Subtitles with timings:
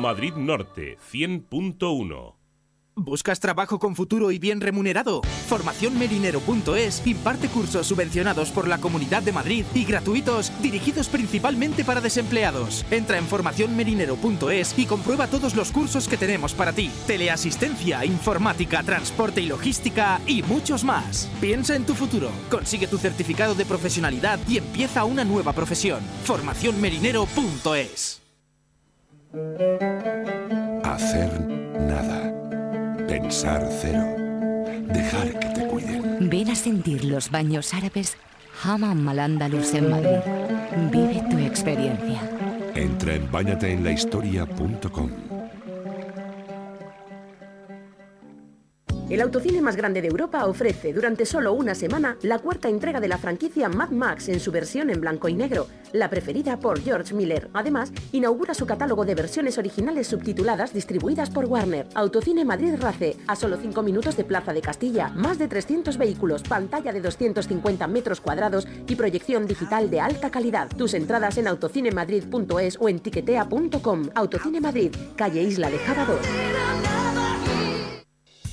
[0.00, 2.40] Madrid Norte 100.1
[2.96, 5.22] ¿Buscas trabajo con futuro y bien remunerado?
[5.48, 12.84] Formacionmerinero.es imparte cursos subvencionados por la Comunidad de Madrid y gratuitos dirigidos principalmente para desempleados.
[12.90, 16.90] Entra en formacionmerinero.es y comprueba todos los cursos que tenemos para ti.
[17.06, 21.30] Teleasistencia, informática, transporte y logística y muchos más.
[21.40, 26.00] Piensa en tu futuro, consigue tu certificado de profesionalidad y empieza una nueva profesión.
[26.24, 28.19] Formacionmerinero.es
[30.82, 31.30] Hacer
[31.78, 32.34] nada.
[33.06, 34.04] Pensar cero.
[34.92, 36.28] Dejar que te cuiden.
[36.28, 38.16] Ven a sentir los baños árabes
[38.64, 40.18] Hammam al Andalus en Madrid.
[40.90, 42.20] Vive tu experiencia.
[42.74, 45.29] Entra en bañateenlahistoria.com.
[49.10, 53.08] El autocine más grande de Europa ofrece durante solo una semana la cuarta entrega de
[53.08, 57.12] la franquicia Mad Max en su versión en blanco y negro, la preferida por George
[57.12, 57.50] Miller.
[57.52, 61.88] Además, inaugura su catálogo de versiones originales subtituladas distribuidas por Warner.
[61.94, 65.08] Autocine Madrid Race, a solo 5 minutos de Plaza de Castilla.
[65.08, 70.68] Más de 300 vehículos, pantalla de 250 metros cuadrados y proyección digital de alta calidad.
[70.76, 74.10] Tus entradas en autocinemadrid.es o en tiquetea.com.
[74.14, 76.99] Autocine Madrid, calle Isla de Java 2.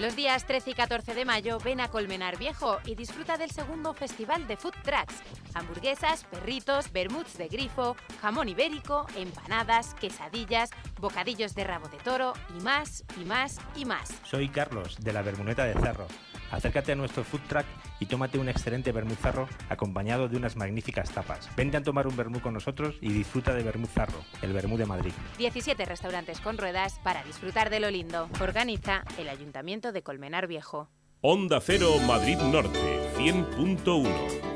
[0.01, 3.95] Los días 13 y 14 de mayo ven a Colmenar Viejo y disfruta del segundo
[3.95, 5.23] festival de Food Trucks.
[5.55, 10.71] Hamburguesas, perritos, bermuds de grifo, jamón ibérico, empanadas, quesadillas,
[11.01, 14.11] bocadillos de rabo de toro y más, y más, y más.
[14.25, 16.09] Soy Carlos, de la Bermuneta de Cerro.
[16.55, 17.67] Acércate a nuestro food truck
[17.99, 21.51] y tómate un excelente vermut zarro acompañado de unas magníficas tapas.
[21.57, 24.87] Vente a tomar un vermú con nosotros y disfruta de vermut zarro, el vermú de
[24.87, 25.13] Madrid.
[25.37, 28.29] 17 restaurantes con ruedas para disfrutar de lo lindo.
[28.41, 30.89] Organiza el Ayuntamiento de Colmenar Viejo.
[31.23, 34.55] Onda Cero Madrid Norte 100.1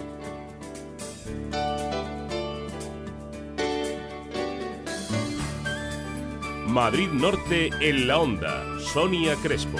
[6.69, 8.63] Madrid Norte en la Onda.
[8.79, 9.79] Sonia Crespo.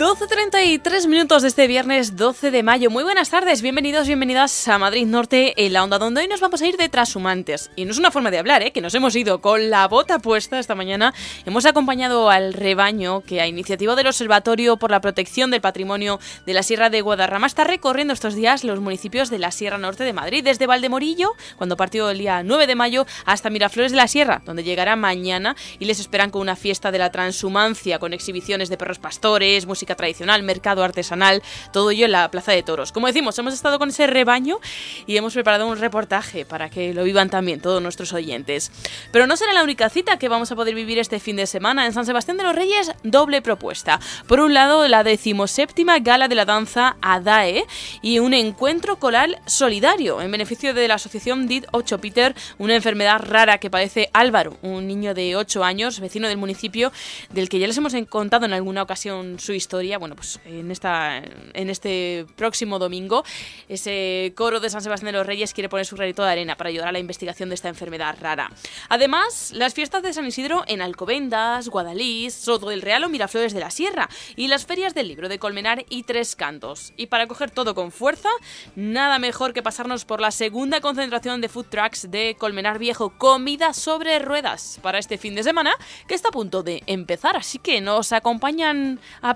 [0.00, 2.88] 12.33 minutos de este viernes 12 de mayo.
[2.88, 6.62] Muy buenas tardes, bienvenidos, bienvenidas a Madrid Norte en la onda, donde hoy nos vamos
[6.62, 7.70] a ir de trashumantes.
[7.76, 8.72] Y no es una forma de hablar, ¿eh?
[8.72, 11.12] que nos hemos ido con la bota puesta esta mañana.
[11.44, 16.54] Hemos acompañado al rebaño que a iniciativa del Observatorio por la Protección del Patrimonio de
[16.54, 20.14] la Sierra de Guadarrama está recorriendo estos días los municipios de la Sierra Norte de
[20.14, 24.40] Madrid, desde Valdemorillo, cuando partió el día 9 de mayo, hasta Miraflores de la Sierra,
[24.46, 28.78] donde llegará mañana y les esperan con una fiesta de la transhumancia, con exhibiciones de
[28.78, 31.42] perros pastores, música tradicional, mercado artesanal,
[31.72, 32.92] todo ello en la Plaza de Toros.
[32.92, 34.58] Como decimos, hemos estado con ese rebaño
[35.06, 38.72] y hemos preparado un reportaje para que lo vivan también todos nuestros oyentes.
[39.12, 41.86] Pero no será la única cita que vamos a poder vivir este fin de semana.
[41.86, 44.00] En San Sebastián de los Reyes, doble propuesta.
[44.26, 47.64] Por un lado, la decimoséptima gala de la danza ADAE
[48.02, 53.20] y un encuentro coral solidario en beneficio de la asociación DID 8 Peter, una enfermedad
[53.20, 56.92] rara que padece Álvaro, un niño de 8 años, vecino del municipio,
[57.30, 61.18] del que ya les hemos contado en alguna ocasión su historia bueno, pues en, esta,
[61.18, 63.24] en este próximo domingo,
[63.68, 66.68] ese coro de San Sebastián de los Reyes quiere poner su granito de arena para
[66.68, 68.50] ayudar a la investigación de esta enfermedad rara.
[68.88, 73.60] Además, las fiestas de San Isidro en Alcobendas, Guadalís, Soto del Real o Miraflores de
[73.60, 76.92] la Sierra y las ferias del libro de Colmenar y Tres Cantos.
[76.96, 78.28] Y para coger todo con fuerza,
[78.76, 83.72] nada mejor que pasarnos por la segunda concentración de food trucks de Colmenar Viejo, comida
[83.72, 85.72] sobre ruedas, para este fin de semana
[86.06, 89.34] que está a punto de empezar, así que nos acompañan a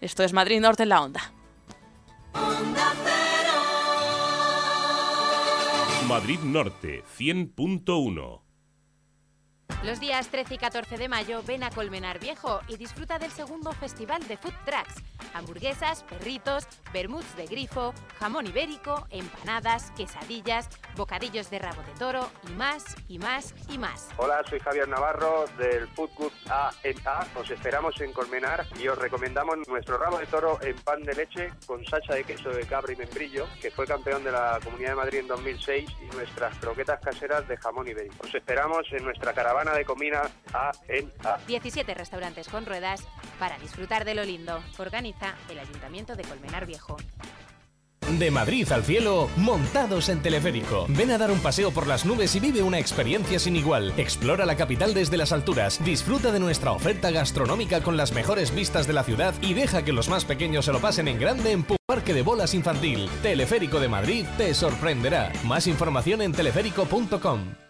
[0.00, 1.32] esto es Madrid Norte en la Onda.
[6.08, 8.49] Madrid Norte 100.1
[9.84, 13.72] Los días 13 y 14 de mayo ven a Colmenar Viejo y disfruta del segundo
[13.72, 15.02] festival de Food Trucks.
[15.32, 22.52] Hamburguesas, perritos, bermuds de grifo, jamón ibérico, empanadas, quesadillas, bocadillos de rabo de toro y
[22.52, 24.08] más, y más, y más.
[24.16, 27.26] Hola, soy Javier Navarro del Food Club A en A.
[27.36, 31.50] Os esperamos en Colmenar y os recomendamos nuestro rabo de toro en pan de leche
[31.66, 34.96] con salsa de queso de cabra y membrillo, que fue campeón de la Comunidad de
[34.96, 38.16] Madrid en 2006, y nuestras croquetas caseras de jamón ibérico.
[38.26, 41.38] Os esperamos en nuestra caravana de comida A en A.
[41.46, 43.02] 17 restaurantes con ruedas
[43.38, 44.62] para disfrutar de lo lindo.
[44.78, 46.96] Organiza el Ayuntamiento de Colmenar Viejo.
[48.18, 50.86] De Madrid al cielo, montados en teleférico.
[50.88, 53.92] Ven a dar un paseo por las nubes y vive una experiencia sin igual.
[53.98, 58.88] Explora la capital desde las alturas, disfruta de nuestra oferta gastronómica con las mejores vistas
[58.88, 61.64] de la ciudad y deja que los más pequeños se lo pasen en grande en
[61.86, 63.08] Parque de Bolas Infantil.
[63.22, 65.32] Teleférico de Madrid te sorprenderá.
[65.44, 67.69] Más información en teleférico.com.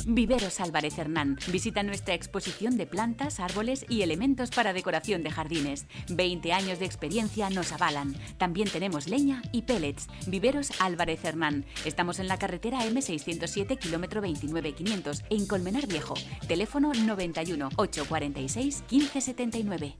[0.06, 1.38] Viveros Álvarez Hernán.
[1.48, 5.86] Visita nuestra exposición de plantas, árboles y elementos para decoración de jardines.
[6.10, 8.16] 20 años de experiencia nos avalan.
[8.38, 10.08] También tenemos leña y pellets.
[10.28, 11.66] Viveros Álvarez Hernán.
[11.86, 16.16] Estamos en la carretera M607, kilómetro 29500, en Colmenar Viejo.
[16.48, 19.96] Teléfono 91 846 1579.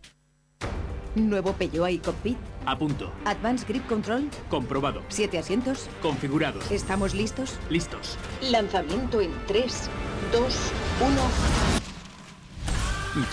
[1.28, 2.38] Nuevo Peugeot iCockpit.
[2.66, 3.12] A punto.
[3.26, 4.30] Advanced Grip Control.
[4.50, 5.02] Comprobado.
[5.10, 5.90] Siete asientos.
[6.02, 6.70] Configurados.
[6.70, 7.58] ¿Estamos listos?
[7.70, 8.18] Listos.
[8.52, 9.90] Lanzamiento en 3,
[10.32, 10.72] 2,
[11.02, 11.70] 1.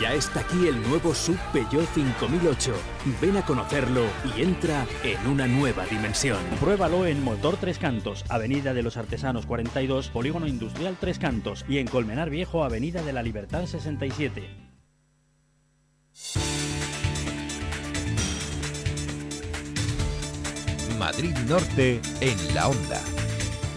[0.00, 2.72] Ya está aquí el nuevo Sub Peugeot 5008.
[3.20, 6.38] Ven a conocerlo y entra en una nueva dimensión.
[6.60, 11.78] Pruébalo en Motor Tres Cantos, Avenida de los Artesanos 42, Polígono Industrial Tres Cantos y
[11.78, 14.48] en Colmenar Viejo, Avenida de la Libertad 67.
[20.98, 23.00] Madrid Norte en la onda.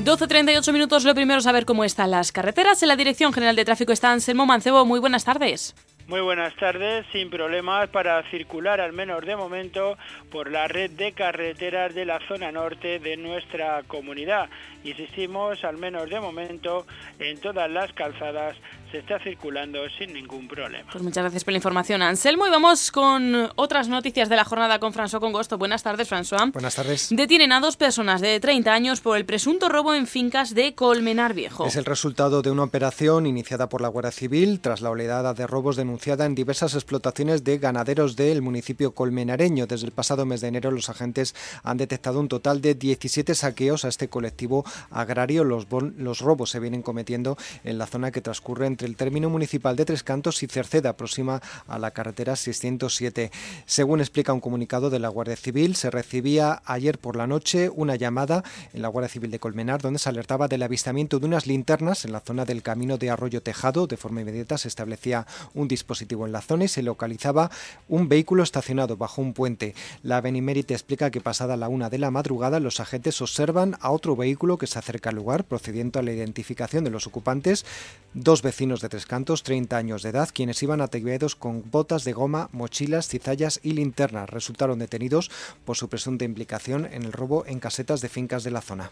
[0.04, 2.81] 12.38 minutos, lo primero es saber cómo están las carreteras.
[2.81, 4.86] En la Dirección General de Tráfico está Anselmo Mancebo.
[4.86, 5.75] Muy buenas tardes.
[6.10, 9.96] Muy buenas tardes, sin problemas para circular al menos de momento
[10.32, 14.50] por la red de carreteras de la zona norte de nuestra comunidad.
[14.83, 16.88] Insistimos, al menos de momento,
[17.19, 18.56] en todas las calzadas
[18.92, 20.90] se está circulando sin ningún problema.
[20.92, 22.48] Pues muchas gracias por la información, Anselmo.
[22.48, 25.57] Y vamos con otras noticias de la jornada con François Congosto.
[25.57, 26.52] Buenas tardes, François.
[26.52, 27.10] Buenas tardes.
[27.12, 31.33] Detienen a dos personas de 30 años por el presunto robo en fincas de Colmenar
[31.33, 31.68] Viejo.
[31.68, 35.45] Es el resultado de una operación iniciada por la Guardia Civil tras la oleada de
[35.45, 39.68] robos denunciada en diversas explotaciones de ganaderos del municipio colmenareño.
[39.68, 43.84] Desde el pasado mes de enero los agentes han detectado un total de 17 saqueos
[43.84, 45.44] a este colectivo agrario.
[45.44, 49.76] Los, los robos se vienen cometiendo en la zona que transcurre entre el término municipal
[49.76, 53.30] de Tres Cantos y Cerceda, próxima a la carretera 607.
[53.66, 57.98] Según explica un comunicado de la Guardia Civil, se recibía ayer por la noche una
[57.98, 62.06] llamada en la Guardia Civil de Colmenar donde se alertaba del avistamiento de unas linternas
[62.06, 63.86] en la zona del camino de Arroyo Tejado.
[63.86, 65.89] De forma inmediata se establecía un dispositivo
[66.26, 67.50] en la zona y se localizaba
[67.88, 69.74] un vehículo estacionado bajo un puente.
[70.04, 74.16] La Benimérite explica que pasada la una de la madrugada los agentes observan a otro
[74.16, 77.66] vehículo que se acerca al lugar procediendo a la identificación de los ocupantes,
[78.14, 82.14] dos vecinos de Tres Cantos, 30 años de edad, quienes iban ataviados con botas de
[82.14, 84.30] goma, mochilas, cizallas y linternas.
[84.30, 85.31] Resultaron detenidos
[85.66, 88.92] por su presunta implicación en el robo en casetas de fincas de la zona.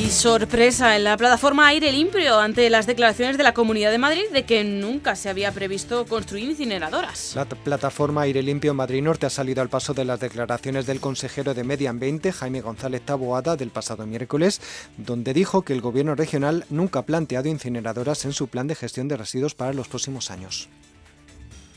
[0.00, 4.22] Y sorpresa en la plataforma Aire Limpio ante las declaraciones de la Comunidad de Madrid
[4.32, 7.32] de que nunca se había previsto construir incineradoras.
[7.34, 11.52] La plataforma Aire Limpio Madrid Norte ha salido al paso de las declaraciones del consejero
[11.52, 14.60] de Medio Ambiente, Jaime González Taboada, del pasado miércoles,
[14.96, 19.08] donde dijo que el gobierno regional nunca ha planteado incineradoras en su plan de gestión
[19.08, 20.68] de residuos para los próximos años.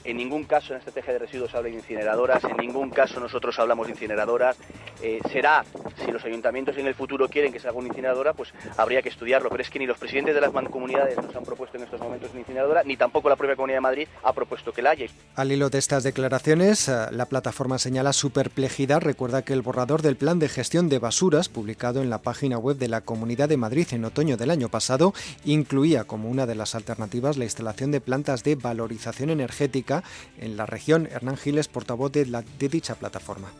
[0.03, 3.58] En ningún caso en la estrategia de residuos habla de incineradoras, en ningún caso nosotros
[3.60, 4.58] hablamos de incineradoras.
[5.01, 5.63] Eh, será,
[6.03, 9.10] si los ayuntamientos en el futuro quieren que se haga una incineradora, pues habría que
[9.10, 9.50] estudiarlo.
[9.50, 12.31] Pero es que ni los presidentes de las mancomunidades nos han propuesto en estos momentos
[12.31, 15.08] una incineradora, ni tampoco la propia Comunidad de Madrid ha propuesto que la haya.
[15.36, 19.01] Al hilo de estas declaraciones, eh, la plataforma señala su perplejidad.
[19.01, 22.77] Recuerda que el borrador del plan de gestión de basuras, publicado en la página web
[22.77, 25.13] de la Comunidad de Madrid en otoño del año pasado,
[25.46, 29.90] incluía como una de las alternativas la instalación de plantas de valorización energética
[30.39, 31.07] en la región.
[31.12, 32.25] Hernán Giles, portavoz de,
[32.69, 33.51] dicha plataforma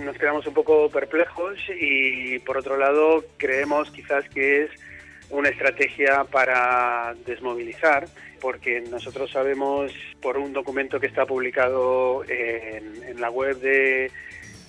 [0.00, 4.70] nos quedamos un poco perplejos y por otro lado creemos quizás que es
[5.30, 8.08] una estrategia para desmovilizar
[8.40, 14.10] porque nosotros sabemos por un documento que está publicado en, la web de,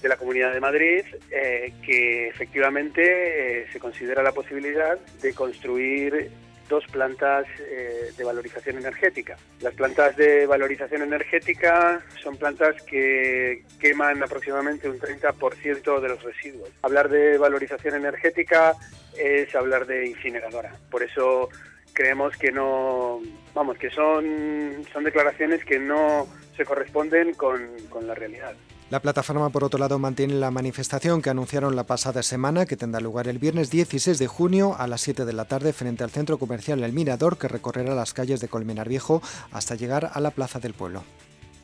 [0.04, 6.30] la Comunidad de Madrid eh, que efectivamente eh, se considera la posibilidad de construir
[6.70, 9.38] dos plantas eh, de valorización energética.
[9.62, 16.70] Las plantas de valorización energética son plantas que queman aproximadamente un 30% de los residuos.
[16.82, 18.74] Hablar de valorización energética
[19.18, 20.74] es hablar de incineradora.
[20.90, 21.50] Por eso
[21.94, 23.22] creemos que no,
[23.54, 28.54] vamos, que son, son declaraciones que no se corresponden con, con la realidad.
[28.94, 33.02] La plataforma, por otro lado, mantiene la manifestación que anunciaron la pasada semana, que tendrá
[33.02, 36.38] lugar el viernes 16 de junio a las 7 de la tarde frente al centro
[36.38, 40.60] comercial El Mirador, que recorrerá las calles de Colmenar Viejo hasta llegar a la Plaza
[40.60, 41.04] del Pueblo.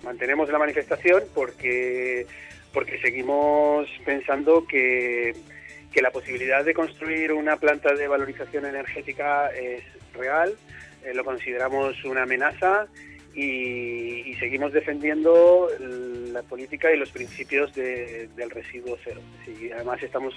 [0.04, 2.26] Mantenemos la manifestación porque,
[2.74, 5.36] porque seguimos pensando que,
[5.94, 9.84] que la posibilidad de construir una planta de valorización energética es
[10.16, 10.56] real,
[11.06, 12.88] eh, lo consideramos una amenaza
[13.34, 19.20] y, seguimos defendiendo la política y los principios del residuo cero.
[19.46, 20.34] Y además estamos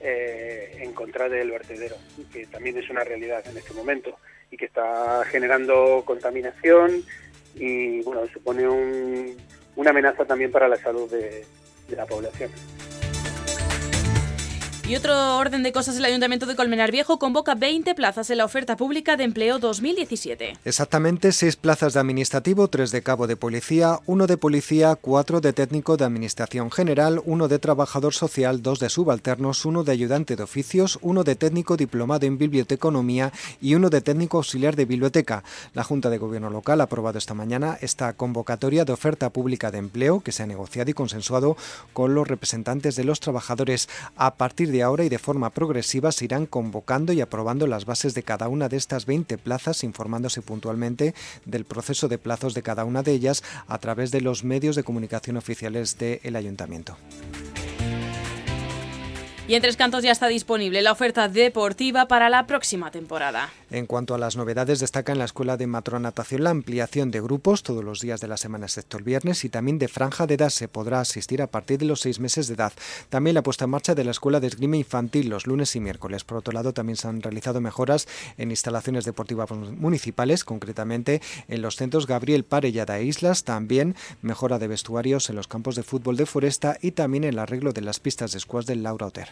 [0.00, 1.96] eh, en contra del vertedero,
[2.32, 4.18] que también es una realidad en este momento
[4.50, 7.04] y que está generando contaminación
[7.54, 9.36] y bueno supone
[9.76, 11.44] una amenaza también para la salud de
[11.94, 12.50] la población.
[14.88, 18.44] Y otro orden de cosas, el Ayuntamiento de Colmenar Viejo convoca 20 plazas en la
[18.44, 20.56] oferta pública de empleo 2017.
[20.64, 25.52] Exactamente, 6 plazas de administrativo, 3 de cabo de policía, 1 de policía, 4 de
[25.52, 30.42] técnico de administración general, 1 de trabajador social, 2 de subalternos, 1 de ayudante de
[30.42, 35.44] oficios, 1 de técnico diplomado en biblioteconomía y 1 de técnico auxiliar de biblioteca.
[35.74, 39.78] La Junta de Gobierno Local ha aprobado esta mañana esta convocatoria de oferta pública de
[39.78, 41.56] empleo que se ha negociado y consensuado
[41.92, 43.88] con los representantes de los trabajadores.
[44.16, 48.14] A partir de ahora y de forma progresiva se irán convocando y aprobando las bases
[48.14, 51.14] de cada una de estas 20 plazas, informándose puntualmente
[51.44, 54.82] del proceso de plazos de cada una de ellas a través de los medios de
[54.82, 56.96] comunicación oficiales del Ayuntamiento.
[59.48, 63.50] Y en Tres Cantos ya está disponible la oferta deportiva para la próxima temporada.
[63.72, 67.64] En cuanto a las novedades, destaca en la Escuela de Matronatación la ampliación de grupos
[67.64, 70.50] todos los días de la semana excepto el viernes y también de franja de edad
[70.50, 72.72] se podrá asistir a partir de los seis meses de edad.
[73.08, 76.22] También la puesta en marcha de la Escuela de Esgrima Infantil los lunes y miércoles.
[76.22, 78.06] Por otro lado, también se han realizado mejoras
[78.38, 84.68] en instalaciones deportivas municipales, concretamente en los centros Gabriel Parellada e Islas, también mejora de
[84.68, 88.30] vestuarios en los campos de fútbol de Foresta y también el arreglo de las pistas
[88.30, 89.31] de squash del Laura Oter.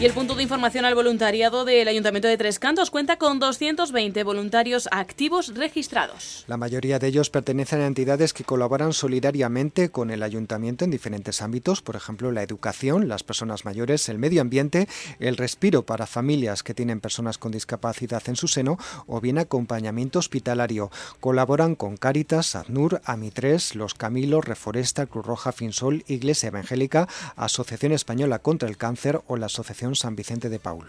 [0.00, 4.24] Y el punto de información al voluntariado del Ayuntamiento de Tres Cantos cuenta con 220
[4.24, 6.44] voluntarios activos registrados.
[6.48, 11.42] La mayoría de ellos pertenecen a entidades que colaboran solidariamente con el Ayuntamiento en diferentes
[11.42, 14.88] ámbitos, por ejemplo, la educación, las personas mayores, el medio ambiente,
[15.20, 20.18] el respiro para familias que tienen personas con discapacidad en su seno o bien acompañamiento
[20.18, 20.90] hospitalario.
[21.20, 28.40] Colaboran con Cáritas, ADNUR, AMI3, Los Camilos, Reforesta, Cruz Roja, Finsol, Iglesia Evangélica, Asociación Española
[28.40, 30.86] contra el Cáncer o la Asociación San Vicente de Paul.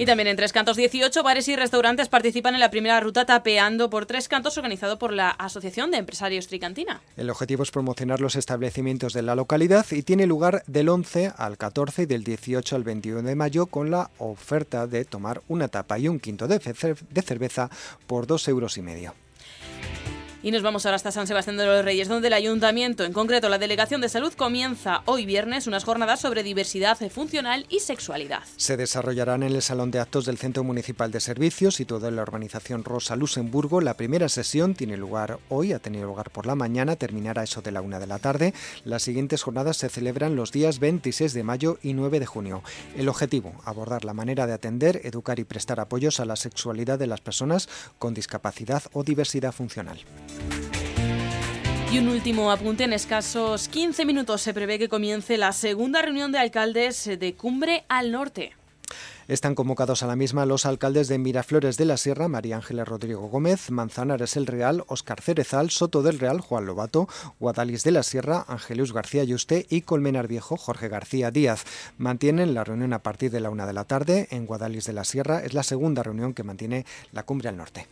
[0.00, 3.90] Y también en Tres Cantos 18 bares y restaurantes participan en la primera ruta Tapeando
[3.90, 7.02] por Tres Cantos organizado por la Asociación de Empresarios Tricantina.
[7.16, 11.58] El objetivo es promocionar los establecimientos de la localidad y tiene lugar del 11 al
[11.58, 15.98] 14 y del 18 al 21 de mayo con la oferta de tomar una tapa
[15.98, 17.68] y un quinto de, cerveza
[18.06, 19.14] por dos euros y medio.
[20.40, 23.48] Y nos vamos ahora hasta San Sebastián de los Reyes, donde el ayuntamiento, en concreto
[23.48, 28.44] la Delegación de Salud, comienza hoy viernes unas jornadas sobre diversidad funcional y sexualidad.
[28.56, 32.22] Se desarrollarán en el Salón de Actos del Centro Municipal de Servicios y toda la
[32.22, 33.80] urbanización Rosa Luxemburgo.
[33.80, 37.72] La primera sesión tiene lugar hoy, ha tenido lugar por la mañana, terminará eso de
[37.72, 38.54] la una de la tarde.
[38.84, 42.62] Las siguientes jornadas se celebran los días 26 de mayo y 9 de junio.
[42.96, 47.08] El objetivo, abordar la manera de atender, educar y prestar apoyos a la sexualidad de
[47.08, 47.68] las personas
[47.98, 49.98] con discapacidad o diversidad funcional.
[51.90, 56.32] Y un último apunte, en escasos 15 minutos se prevé que comience la segunda reunión
[56.32, 58.52] de alcaldes de Cumbre al Norte.
[59.28, 63.28] Están convocados a la misma los alcaldes de Miraflores de la Sierra, María Ángeles Rodrigo
[63.28, 68.46] Gómez, Manzanares el Real, Óscar Cerezal, Soto del Real, Juan Lobato, Guadalis de la Sierra,
[68.48, 71.64] Ángelus García Yuste y Colmenar Viejo, Jorge García Díaz.
[71.98, 75.04] Mantienen la reunión a partir de la una de la tarde en Guadalis de la
[75.04, 75.42] Sierra.
[75.42, 77.86] Es la segunda reunión que mantiene la Cumbre al Norte.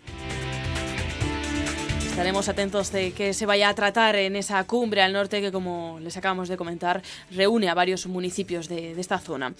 [2.16, 5.98] Estaremos atentos de que se vaya a tratar en esa cumbre al norte que, como
[6.00, 9.52] les acabamos de comentar, reúne a varios municipios de, de, esta zona.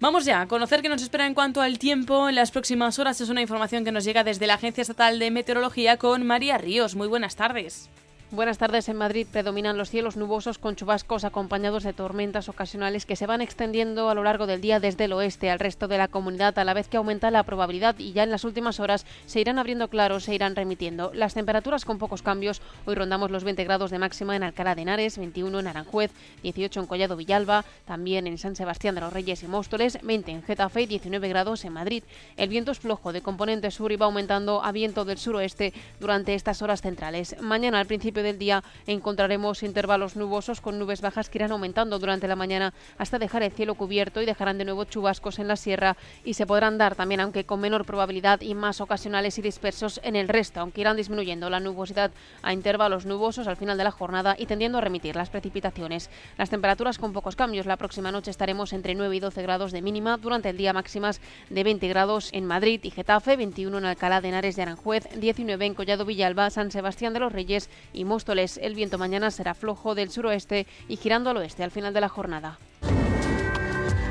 [0.00, 3.20] Vamos ya a conocer qué nos espera en cuanto al tiempo en las próximas horas.
[3.20, 6.96] Es una información que nos llega desde la Agencia Estatal de Meteorología con María Ríos.
[6.96, 7.88] Muy buenas tardes.
[8.32, 8.88] Buenas tardes.
[8.88, 13.40] En Madrid predominan los cielos nubosos con chubascos acompañados de tormentas ocasionales que se van
[13.40, 16.62] extendiendo a lo largo del día desde el oeste al resto de la comunidad a
[16.62, 19.88] la vez que aumenta la probabilidad y ya en las últimas horas se irán abriendo
[19.88, 21.10] claros, se irán remitiendo.
[21.12, 22.62] Las temperaturas con pocos cambios.
[22.86, 26.12] Hoy rondamos los 20 grados de máxima en Alcalá de Henares, 21 en Aranjuez,
[26.44, 30.42] 18 en Collado Villalba, también en San Sebastián de los Reyes y Móstoles, 20 en
[30.44, 32.04] Getafe y 19 grados en Madrid.
[32.36, 36.36] El viento es flojo de componente sur y va aumentando a viento del suroeste durante
[36.36, 37.34] estas horas centrales.
[37.40, 42.28] Mañana al principio del día encontraremos intervalos nubosos con nubes bajas que irán aumentando durante
[42.28, 45.96] la mañana hasta dejar el cielo cubierto y dejarán de nuevo chubascos en la sierra
[46.24, 50.16] y se podrán dar también, aunque con menor probabilidad y más ocasionales y dispersos en
[50.16, 52.10] el resto, aunque irán disminuyendo la nubosidad
[52.42, 56.10] a intervalos nubosos al final de la jornada y tendiendo a remitir las precipitaciones.
[56.36, 57.66] Las temperaturas con pocos cambios.
[57.66, 61.20] La próxima noche estaremos entre 9 y 12 grados de mínima, durante el día máximas
[61.48, 65.66] de 20 grados en Madrid y Getafe, 21 en Alcalá de Henares de Aranjuez, 19
[65.66, 68.58] en Collado Villalba, San Sebastián de los Reyes y Móstoles.
[68.58, 72.08] El viento mañana será flojo del suroeste y girando al oeste al final de la
[72.08, 72.58] jornada.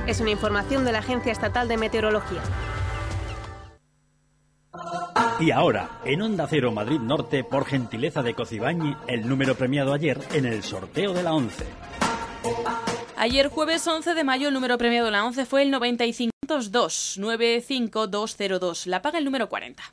[0.08, 2.42] Es una información de la Agencia Estatal de Meteorología.
[5.42, 10.18] Y ahora, en Onda Cero Madrid Norte, por gentileza de Cocibañi, el número premiado ayer
[10.34, 11.66] en el sorteo de la 11.
[13.18, 18.88] Ayer jueves 11 de mayo el número premiado de la 11 fue el 9502 95202.
[18.88, 19.84] La paga el número 40.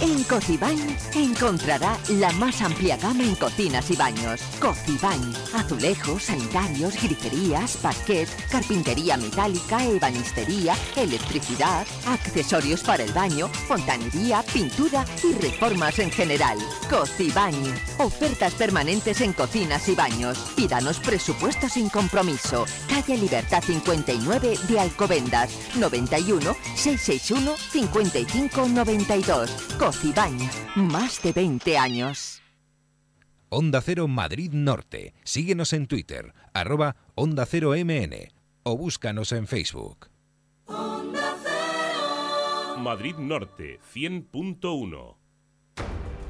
[0.00, 0.78] En Cocibañ
[1.14, 4.40] encontrará la más amplia gama en cocinas y baños.
[4.60, 15.04] Cocibañ, azulejos, sanitarios, griferías, parquet, carpintería metálica, ebanistería, electricidad, accesorios para el baño, fontanería, pintura
[15.22, 16.58] y reformas en general.
[16.90, 17.54] Cocibañ,
[17.98, 20.38] ofertas permanentes en cocinas y baños.
[20.56, 22.66] Pídanos presupuesto sin compromiso.
[22.88, 28.68] Calle Libertad 59 de Alcobendas, 91 661 55
[29.82, 29.96] 92.
[29.96, 30.38] Cocibañ,
[30.76, 32.40] más de 20 años.
[33.48, 35.12] Onda Cero Madrid Norte.
[35.24, 38.14] Síguenos en Twitter, arroba Onda Cero MN
[38.62, 40.08] o búscanos en Facebook.
[42.78, 45.16] Madrid Norte 100.1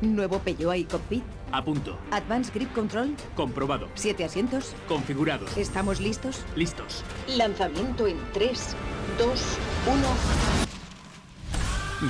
[0.00, 1.22] Nuevo Peugeot i-Cockpit.
[1.52, 1.98] A punto.
[2.10, 3.14] Advanced Grip Control.
[3.36, 3.88] Comprobado.
[3.94, 4.74] Siete asientos.
[4.88, 5.56] Configurados.
[5.58, 6.44] ¿Estamos listos?
[6.56, 7.04] Listos.
[7.28, 8.76] Lanzamiento en 3,
[9.18, 9.58] 2,
[10.66, 10.81] 1.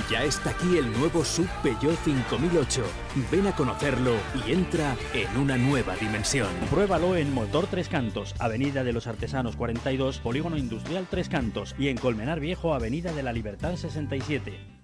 [0.09, 2.83] Ya está aquí el nuevo Sub Peugeot 5008.
[3.31, 6.49] Ven a conocerlo y entra en una nueva dimensión.
[6.71, 11.89] Pruébalo en Motor Tres Cantos, Avenida de los Artesanos 42, Polígono Industrial Tres Cantos y
[11.89, 14.82] en Colmenar Viejo, Avenida de la Libertad 67.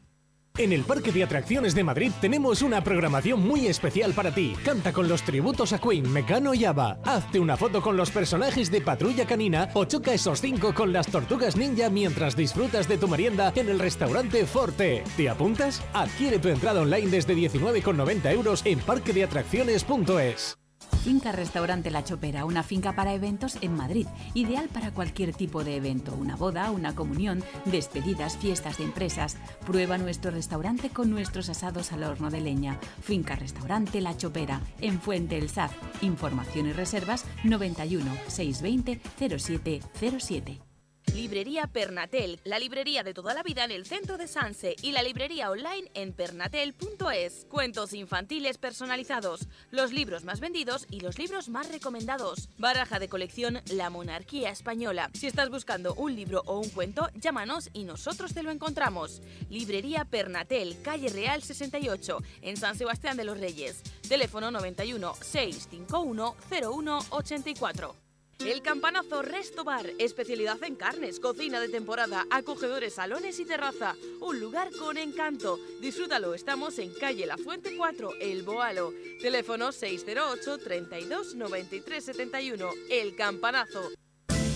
[0.60, 4.54] En el Parque de Atracciones de Madrid tenemos una programación muy especial para ti.
[4.65, 7.00] Canta con los tributos a Queen, Mecano y Ava.
[7.06, 11.08] Hazte una foto con los personajes de Patrulla Canina o choca esos cinco con las
[11.08, 15.06] tortugas ninja mientras disfrutas de tu merienda en el restaurante Forte.
[15.15, 15.82] ¿Te apuntas?
[15.93, 20.59] Adquiere tu entrada online desde 19,90 euros en parquedeatracciones.es.
[21.04, 25.78] Finca Restaurante La Chopera, una finca para eventos en Madrid, ideal para cualquier tipo de
[25.78, 29.38] evento, una boda, una comunión, despedidas, fiestas de empresas.
[29.65, 32.78] Prueba nuestro restaurante con nuestros asados al horno de leña.
[33.02, 35.71] Finca Restaurante La Chopera, en Fuente El Saz.
[36.02, 38.99] Información y reservas 91 620
[39.39, 40.69] 0707.
[41.13, 45.04] Librería Pernatel, la librería de toda la vida en el centro de Sanse y la
[45.04, 47.45] librería online en pernatel.es.
[47.50, 52.50] Cuentos infantiles personalizados, los libros más vendidos y los libros más recomendados.
[52.58, 55.10] Baraja de colección La Monarquía Española.
[55.13, 59.22] Si estás buscando un libro o un cuento, llámanos y nosotros te lo encontramos.
[59.50, 63.82] Librería Pernatel, calle Real 68, en San Sebastián de los Reyes.
[64.08, 68.09] Teléfono 91 651 0184.
[68.45, 73.97] El Campanazo Resto Bar, especialidad en carnes, cocina de temporada, acogedores salones y terraza.
[74.21, 75.60] Un lugar con encanto.
[75.82, 78.93] Disfrútalo, estamos en calle La Fuente 4, El Boalo.
[79.21, 82.69] Teléfono 608 32 93 71.
[82.89, 83.91] El Campanazo.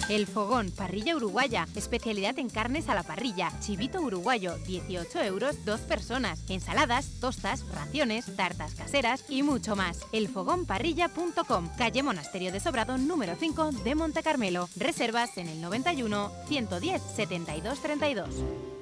[0.10, 5.82] El Fogón, parrilla uruguaya, especialidad en carnes a la parrilla, chivito uruguayo, 18 euros, dos
[5.82, 10.00] personas, ensaladas, tostas, raciones, tartas caseras y mucho más.
[10.12, 14.68] Elfogonparrilla.com, calle Monasterio de Sobrado, número 5 de Monte Carmelo.
[14.76, 18.73] Reservas en el 91 110 72 32.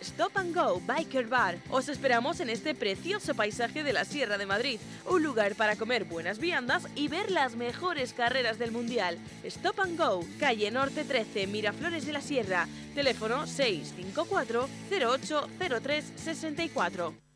[0.00, 1.56] Stop and Go Biker Bar.
[1.70, 6.04] Os esperamos en este precioso paisaje de la Sierra de Madrid, un lugar para comer
[6.04, 9.18] buenas viandas y ver las mejores carreras del Mundial.
[9.44, 17.29] Stop and Go, calle Norte 13, Miraflores de la Sierra, teléfono 654 0803 64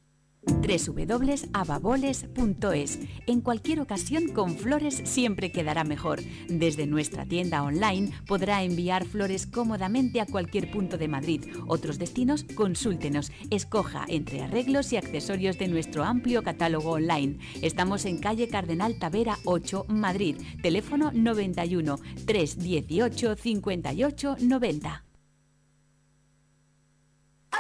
[0.46, 2.98] www.ababoles.es.
[3.26, 6.20] En cualquier ocasión con flores siempre quedará mejor.
[6.48, 11.44] Desde nuestra tienda online podrá enviar flores cómodamente a cualquier punto de Madrid.
[11.66, 13.33] Otros destinos, consúltenos.
[13.50, 17.38] Escoja entre arreglos y accesorios de nuestro amplio catálogo online.
[17.62, 20.37] Estamos en calle Cardenal Tavera 8, Madrid.
[20.62, 25.03] Teléfono 91 318 58 90.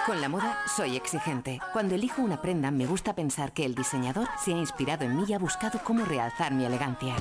[0.06, 1.60] Con la moda soy exigente.
[1.72, 5.24] Cuando elijo una prenda me gusta pensar que el diseñador se ha inspirado en mí
[5.26, 7.16] y ha buscado cómo realzar mi elegancia.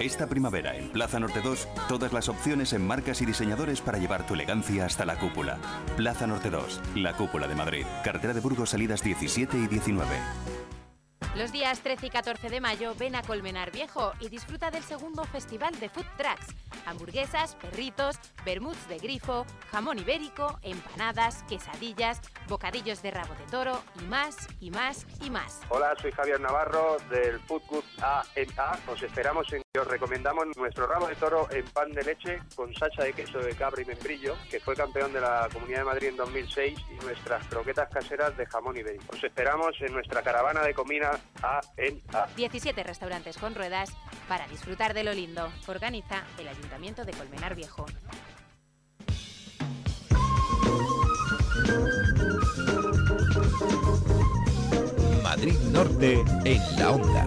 [0.00, 4.26] Esta primavera en Plaza Norte 2, todas las opciones en marcas y diseñadores para llevar
[4.26, 5.56] tu elegancia hasta la cúpula.
[5.96, 7.86] Plaza Norte 2, la cúpula de Madrid.
[8.04, 10.06] Cartera de Burgos salidas 17 y 19.
[11.36, 15.24] Los días 13 y 14 de mayo ven a Colmenar Viejo y disfruta del segundo
[15.24, 16.54] festival de Food Trucks.
[16.86, 24.04] Hamburguesas, perritos, bermuds de grifo, jamón ibérico, empanadas, quesadillas, bocadillos de rabo de toro y
[24.04, 25.60] más y más y más.
[25.70, 28.78] Hola, soy Javier Navarro del Food Court A&A.
[28.92, 33.02] Os esperamos en os recomendamos nuestro rabo de toro en pan de leche con salsa
[33.02, 36.16] de queso de cabra y membrillo, que fue campeón de la Comunidad de Madrid en
[36.16, 39.06] 2006, y nuestras croquetas caseras de jamón ibérico.
[39.12, 42.26] Os esperamos en nuestra caravana de comida A en A.
[42.36, 43.90] 17 restaurantes con ruedas
[44.28, 45.52] para disfrutar de lo lindo.
[45.66, 47.86] Organiza el Ayuntamiento de Colmenar Viejo.
[55.22, 57.26] Madrid Norte en la onda.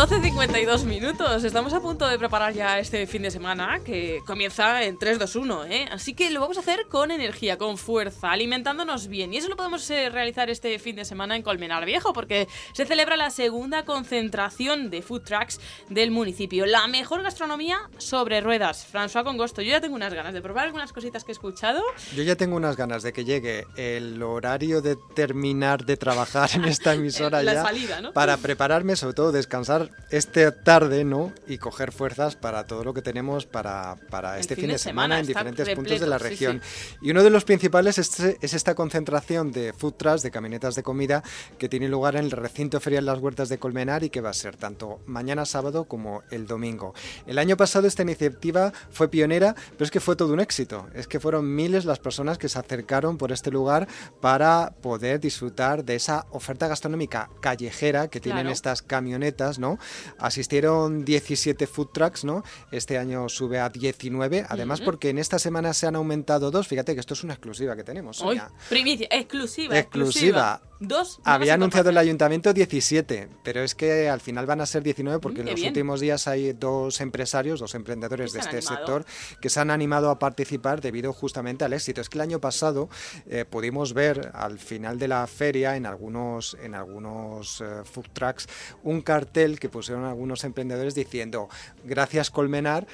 [0.00, 1.44] 12.52 minutos.
[1.44, 5.36] Estamos a punto de preparar ya este fin de semana que comienza en 3, 2,
[5.36, 5.64] 1.
[5.66, 5.88] ¿eh?
[5.92, 9.34] Así que lo vamos a hacer con energía, con fuerza, alimentándonos bien.
[9.34, 12.86] Y eso lo podemos eh, realizar este fin de semana en Colmenar Viejo porque se
[12.86, 15.60] celebra la segunda concentración de food trucks
[15.90, 16.64] del municipio.
[16.64, 18.86] La mejor gastronomía sobre ruedas.
[18.90, 21.82] François Congosto, yo ya tengo unas ganas de probar algunas cositas que he escuchado.
[22.16, 26.64] Yo ya tengo unas ganas de que llegue el horario de terminar de trabajar en
[26.64, 28.14] esta emisora La ya salida, ¿no?
[28.14, 31.32] para prepararme, sobre todo descansar esta tarde, ¿no?
[31.46, 35.26] Y coger fuerzas para todo lo que tenemos para, para este fin, de semana, en
[35.26, 36.62] diferentes puntos de la sí, región.
[37.00, 40.82] Y uno de los principales es, es esta concentración de food trucks, de camionetas de
[40.82, 41.22] comida,
[41.58, 44.34] que tiene lugar en el recinto ferial Las Huertas de Colmenar y que va a
[44.34, 46.94] ser tanto mañana sábado como el domingo.
[47.26, 50.88] El año pasado esta iniciativa fue pionera, pero es que fue todo un éxito.
[50.94, 53.88] Es que fueron miles las personas que se acercaron por este lugar
[54.20, 59.78] para poder disfrutar de esa oferta gastronómica callejera que tienen estas camionetas, ¿no?
[60.18, 62.42] Asistieron 17 food trucks, ¿no?
[62.70, 66.68] Este año sube a 19, además porque en esta semana se han aumentado dos.
[66.68, 68.20] Fíjate que esto es una exclusiva que tenemos.
[68.22, 70.62] Hoy, primicia, exclusiva, Exclusiva.
[70.82, 71.20] Dos.
[71.24, 75.40] Había anunciado el ayuntamiento 17, pero es que al final van a ser 19 porque
[75.40, 75.70] Mm, en qué los bien.
[75.72, 78.76] últimos días hay dos empresarios, dos emprendedores de este animado.
[78.76, 79.04] sector
[79.42, 82.00] que se han animado a participar debido justamente al éxito.
[82.00, 82.88] Es que el año pasado
[83.26, 88.48] eh, pudimos ver al final de la feria en algunos, en algunos eh, food trucks
[88.82, 91.48] un cartel que pusieron algunos emprendedores diciendo
[91.84, 92.86] gracias Colmenar,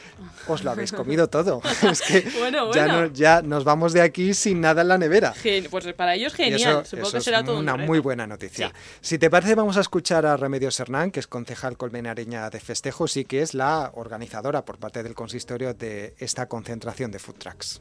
[0.47, 1.61] os lo habéis comido todo.
[1.91, 5.33] es que Bueno, Ya, no- ya nos vamos de aquí sin nada en la nevera.
[5.33, 6.61] Gen- pues para ellos genial.
[6.61, 8.73] eso- Supongo eso que será todo un una muy buena noticia.
[9.01, 13.17] Si te parece, vamos a escuchar a Remedios Hernán, que es concejal colmenareña de festejos
[13.17, 17.81] y que es la organizadora por parte del consistorio de esta concentración de food trucks.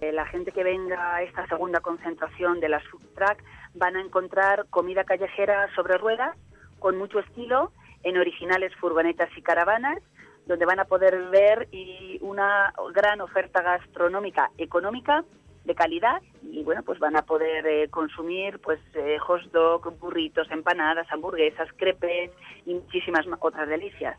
[0.00, 3.38] Eh, La gente que venga a esta segunda concentración de las food truck
[3.74, 6.36] van a encontrar comida callejera sobre ruedas
[6.78, 9.98] con mucho estilo en originales furgonetas y caravanas,
[10.46, 15.24] donde van a poder ver y una gran oferta gastronómica económica
[15.64, 20.50] de calidad y bueno pues van a poder eh, consumir pues eh, hot dog, burritos,
[20.50, 22.32] empanadas, hamburguesas, crepes
[22.66, 24.18] y muchísimas otras delicias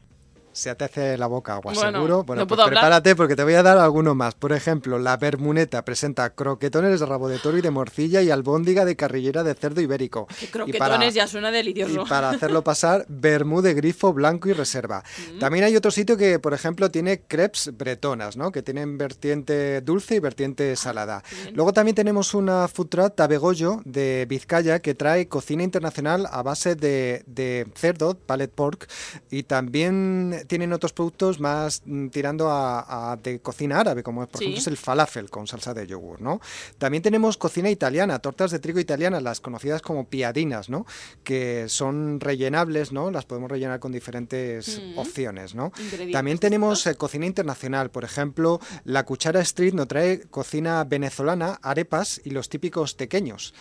[0.54, 2.24] se te hace la boca agua, seguro.
[2.24, 4.36] Bueno, pues prepárate porque te voy a dar alguno más.
[4.36, 8.86] Por ejemplo, la Bermuneta presenta croquetones de rabo de toro y de morcilla y albóndiga
[8.86, 10.28] de carrillera de cerdo ibérico.
[10.52, 12.04] croquetones ya suena delicioso.
[12.06, 15.04] Y para hacerlo pasar, vermú de grifo blanco y reserva.
[15.36, 15.40] Mm.
[15.40, 18.52] También hay otro sitio que, por ejemplo, tiene crepes bretonas, ¿no?
[18.52, 21.24] Que tienen vertiente dulce y vertiente salada.
[21.54, 26.76] Luego también tenemos una food truck Tabegollo de Vizcaya que trae cocina internacional a base
[26.76, 28.88] de, de cerdo, pallet pork,
[29.32, 34.60] y también tienen otros productos más mm, tirando a, de cocina árabe, como por ejemplo
[34.60, 36.42] es el falafel con salsa de yogur, ¿no?
[36.78, 40.86] También tenemos cocina italiana, tortas de trigo italianas, las conocidas como piadinas, ¿no?
[41.24, 43.12] Que son rellenables, ¿no?
[43.12, 44.98] Las podemos rellenar con diferentes mm.
[44.98, 45.72] opciones, ¿no?
[46.12, 52.22] También tenemos eh, cocina internacional, por ejemplo, la cuchara street nos trae cocina venezolana, arepas
[52.24, 53.54] y los típicos pequeños.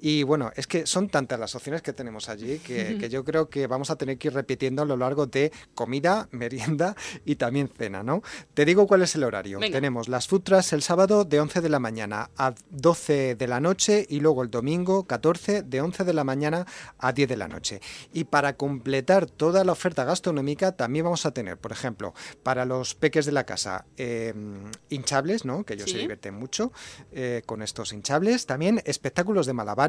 [0.00, 3.66] Y bueno, es que son tantas las opciones que tenemos allí que, yo creo que
[3.66, 8.02] vamos a tener que ir repitiendo a lo largo de comida, merienda y también cena,
[8.02, 8.22] ¿no?
[8.54, 9.58] Te digo cuál es el horario.
[9.58, 14.06] Tenemos las futras el sábado de 11 de la mañana a 12 de la noche
[14.08, 16.66] y luego el domingo 14 de 11 de la mañana
[16.98, 17.80] a 10 de la noche.
[18.12, 22.94] Y para completar toda la oferta gastronómica también vamos a tener, por ejemplo, para los
[22.94, 25.64] peques de la casa, em, hinchables, ¿no?
[25.64, 26.72] Que ellos se divierten mucho
[27.12, 28.46] eh, con estos hinchables.
[28.46, 29.87] También espectáculos de malabar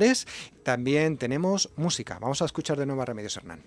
[0.64, 2.18] también tenemos música.
[2.20, 3.62] Vamos a escuchar de nuevo a Remedios Hernán.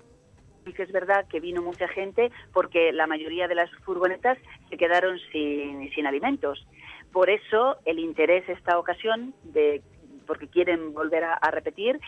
[0.65, 4.39] Sí que es verdad que vino mucha gente porque la mayoría de las furgonetas
[4.71, 6.67] se quedaron sin, sin alimentos.
[7.13, 9.83] Por eso el interés esta ocasión, de,
[10.27, 12.01] porque quieren volver a repetir,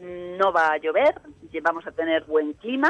[0.00, 1.14] no va a llover,
[1.62, 2.88] vamos a tener buen clima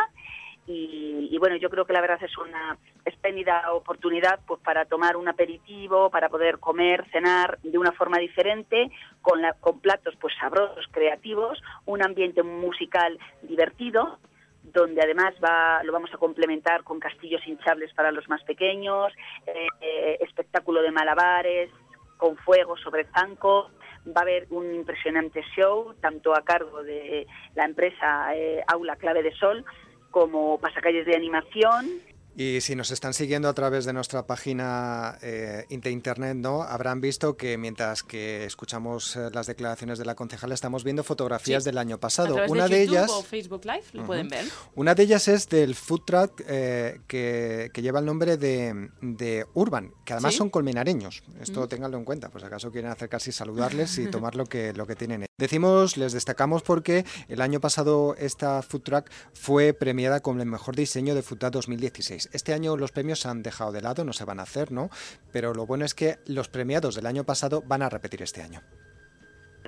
[0.71, 5.27] y, bueno, yo creo que la verdad es una espléndida oportunidad pues para tomar un
[5.27, 8.91] aperitivo, para poder comer, cenar de una forma diferente,
[9.23, 14.19] con, con platos pues sabrosos, creativos, un ambiente musical divertido
[14.63, 19.13] donde además va, lo vamos a complementar con castillos hinchables para los más pequeños,
[19.47, 21.71] eh, espectáculo de malabares,
[22.19, 23.71] con fuego sobre zanco.
[24.07, 29.23] Va a haber un impresionante show, tanto a cargo de la empresa eh, Aula Clave
[29.23, 29.65] de Sol,
[30.11, 32.01] como pasacalles de animación
[32.41, 36.63] y si nos están siguiendo a través de nuestra página eh, de internet, ¿no?
[36.63, 41.65] habrán visto que mientras que escuchamos eh, las declaraciones de la concejala estamos viendo fotografías
[41.65, 42.37] del año pasado.
[42.47, 44.45] una de, ellas, o Facebook Live, lo pueden ver.
[44.77, 49.93] Una de ellas es del food truck eh, que, lleva el nombre de, de Urban,
[50.05, 51.25] que además son colmenareños.
[51.41, 54.87] Esto tenganlo en cuenta, pues acaso quieren acercarse y saludarles y tomar lo que, lo
[54.87, 55.27] que tienen.
[55.39, 60.77] Decimos, les destacamos porque el año pasado esta food truck fue premiada con el mejor
[60.77, 62.28] diseño de food truck 2016.
[62.33, 64.91] Este año los premios se han dejado de lado, no se van a hacer, ¿no?
[65.33, 68.61] Pero lo bueno es que los premiados del año pasado van a repetir este año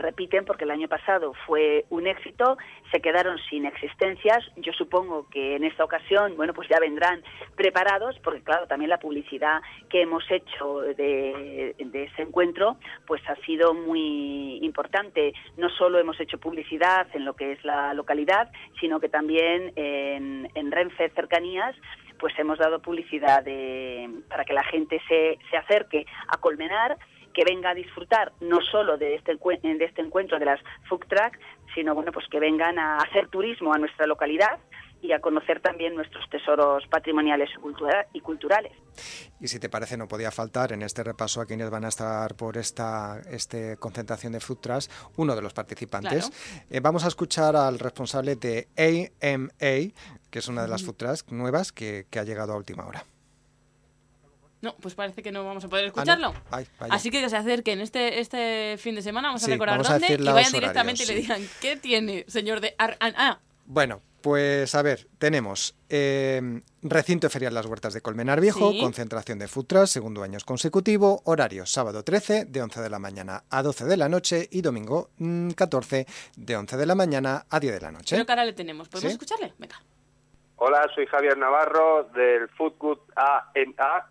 [0.01, 2.57] repiten porque el año pasado fue un éxito,
[2.91, 4.45] se quedaron sin existencias.
[4.57, 7.23] Yo supongo que en esta ocasión, bueno, pues ya vendrán
[7.55, 13.75] preparados, porque claro, también la publicidad que hemos hecho de, ese encuentro, pues ha sido
[13.75, 15.33] muy importante.
[15.57, 20.49] No solo hemos hecho publicidad en lo que es la localidad, sino que también en,
[20.55, 21.77] en Renfe Cercanías
[22.21, 23.45] pues hemos dado publicidad
[24.29, 26.99] para que la gente se, se acerque a Colmenar,
[27.33, 31.39] que venga a disfrutar no solo de este, de este encuentro de las food truck,
[31.75, 34.59] sino bueno, pues que vengan a hacer turismo a nuestra localidad
[35.03, 37.51] y a conocer también nuestros tesoros patrimoniales
[38.13, 38.73] y culturales.
[39.41, 42.35] Y si te parece, no podía faltar en este repaso a quienes van a estar
[42.35, 46.31] por esta este concentración de food trucks, uno de los participantes.
[46.71, 49.49] Eh, vamos a escuchar al responsable de AMA,
[50.31, 53.05] que es una de las food trucks nuevas que, ha llegado a última hora.
[54.61, 56.35] No, pues parece que no vamos a poder ah, escucharlo.
[56.91, 60.23] Así que que se acerquen este, este fin de semana, vamos a recordar dónde y
[60.23, 63.39] vayan directamente y le digan, ¿qué tiene, señor de Ah.
[63.65, 69.49] Bueno, pues a ver, tenemos eh, recinto ferial Las Huertas de Colmenar Viejo, concentración de
[69.49, 73.97] food segundo año consecutivo, horario sábado 13 de 11 de la mañana a 12 de
[73.97, 75.11] la noche y domingo
[75.57, 78.17] 14 mm, de 11 de la mañana a 10 de la noche.
[78.17, 78.89] ¿Qué cara le tenemos?
[78.89, 79.53] ¿Podemos escucharle?
[79.59, 79.81] Venga.
[80.57, 84.07] Hola, soy Javier Navarro del Food Good AMA.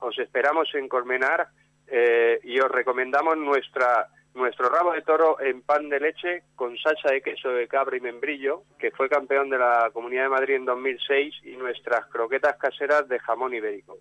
[0.00, 1.48] Os esperamos en Colmenar
[1.86, 7.10] eh, y os recomendamos nuestra nuestro rabo de toro en pan de leche con salsa
[7.10, 10.64] de queso de cabra y membrillo, que fue campeón de la Comunidad de Madrid en
[10.64, 13.98] 2006, y nuestras croquetas caseras de jamón ibérico.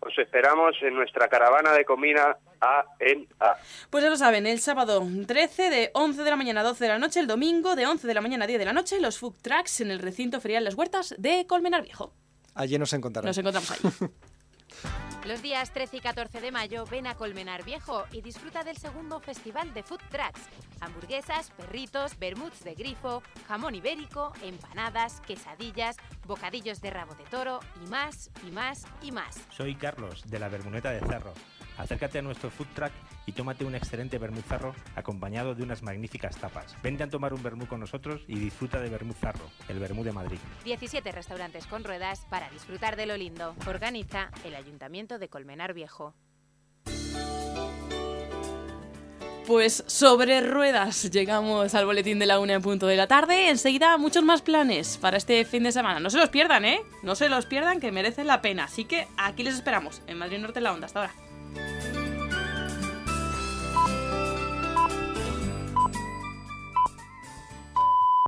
[0.00, 3.56] Os esperamos en nuestra caravana de comida A en A.
[3.90, 6.90] Pues ya lo saben, el sábado 13 de 11 de la mañana a 12 de
[6.90, 9.18] la noche, el domingo de 11 de la mañana a 10 de la noche, los
[9.18, 12.12] food trucks en el recinto ferial Las Huertas de Colmenar Viejo.
[12.54, 13.36] Allí nos encontraremos.
[13.36, 14.08] Nos encontramos ahí.
[15.28, 19.20] Los días 13 y 14 de mayo ven a Colmenar Viejo y disfruta del segundo
[19.20, 20.48] festival de food trucks.
[20.80, 27.90] Hamburguesas, perritos, bermuds de grifo, jamón ibérico, empanadas, quesadillas, bocadillos de rabo de toro y
[27.90, 29.46] más, y más, y más.
[29.50, 31.34] Soy Carlos, de la Bermuneta de Cerro.
[31.78, 32.92] Acércate a nuestro food truck
[33.24, 36.76] y tómate un excelente zarro acompañado de unas magníficas tapas.
[36.82, 40.38] Vente a tomar un vermú con nosotros y disfruta de zarro, el vermú de Madrid.
[40.64, 43.54] 17 restaurantes con ruedas para disfrutar de lo lindo.
[43.66, 46.14] Organiza el Ayuntamiento de Colmenar Viejo.
[49.46, 53.48] Pues sobre ruedas llegamos al boletín de la una en punto de la tarde.
[53.48, 56.00] Enseguida muchos más planes para este fin de semana.
[56.00, 56.80] No se los pierdan, ¿eh?
[57.02, 58.64] No se los pierdan que merecen la pena.
[58.64, 60.86] Así que aquí les esperamos en Madrid Norte en la Onda.
[60.86, 61.27] Hasta ahora.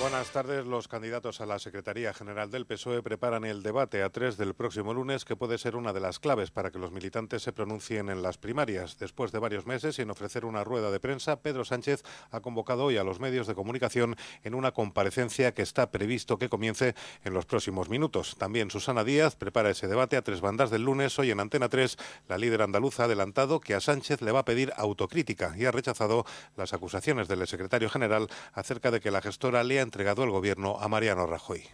[0.00, 0.66] Buenas tardes.
[0.66, 4.92] Los candidatos a la Secretaría General del PSOE preparan el debate a tres del próximo
[4.92, 8.22] lunes, que puede ser una de las claves para que los militantes se pronuncien en
[8.22, 8.98] las primarias.
[8.98, 12.98] Después de varios meses sin ofrecer una rueda de prensa, Pedro Sánchez ha convocado hoy
[12.98, 17.46] a los medios de comunicación en una comparecencia que está previsto que comience en los
[17.46, 18.36] próximos minutos.
[18.36, 21.18] También Susana Díaz prepara ese debate a tres bandas del lunes.
[21.18, 21.96] Hoy en Antena 3,
[22.28, 25.70] la líder andaluza ha adelantado que a Sánchez le va a pedir autocrítica y ha
[25.70, 26.26] rechazado
[26.56, 30.76] las acusaciones del secretario general acerca de que la gestora le ha entregado el gobierno
[30.80, 31.64] a Mariano Rajoy.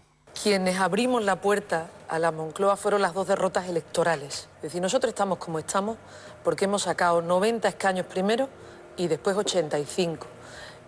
[0.42, 4.48] Quienes abrimos la puerta a la Moncloa fueron las dos derrotas electorales.
[4.56, 5.96] Es decir, nosotros estamos como estamos
[6.44, 8.48] porque hemos sacado 90 escaños primero
[8.96, 10.26] y después 85.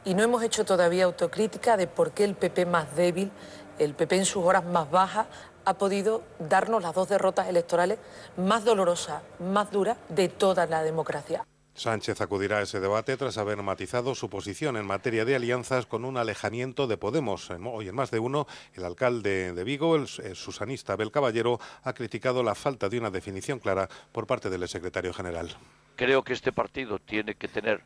[0.05, 3.31] Y no hemos hecho todavía autocrítica de por qué el PP más débil,
[3.79, 5.27] el PP en sus horas más bajas,
[5.65, 7.99] ha podido darnos las dos derrotas electorales
[8.37, 11.45] más dolorosas, más duras de toda la democracia.
[11.75, 16.05] Sánchez acudirá a ese debate tras haber matizado su posición en materia de alianzas con
[16.05, 17.51] un alejamiento de Podemos.
[17.51, 22.43] Hoy en más de uno, el alcalde de Vigo, el, susanista Abel Caballero, ha criticado
[22.43, 25.49] la falta de una definición clara por parte del secretario general.
[25.97, 27.83] Creo que este partido tiene que tener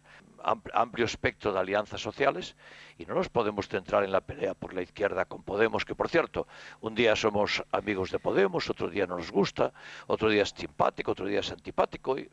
[0.75, 2.57] amplio espectro de alianzas sociales
[2.99, 6.09] y no nos podemos centrar en la pelea por la izquierda con Podemos, que por
[6.09, 6.47] cierto,
[6.81, 9.73] un día somos amigos de Podemos, otro día no nos gusta,
[10.09, 12.19] otro día es simpático, otro día es antipático.
[12.19, 12.29] Y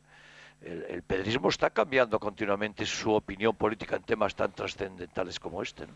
[0.64, 5.86] el, pedrismo está cambiando continuamente su opinión política en temas tan trascendentales como este.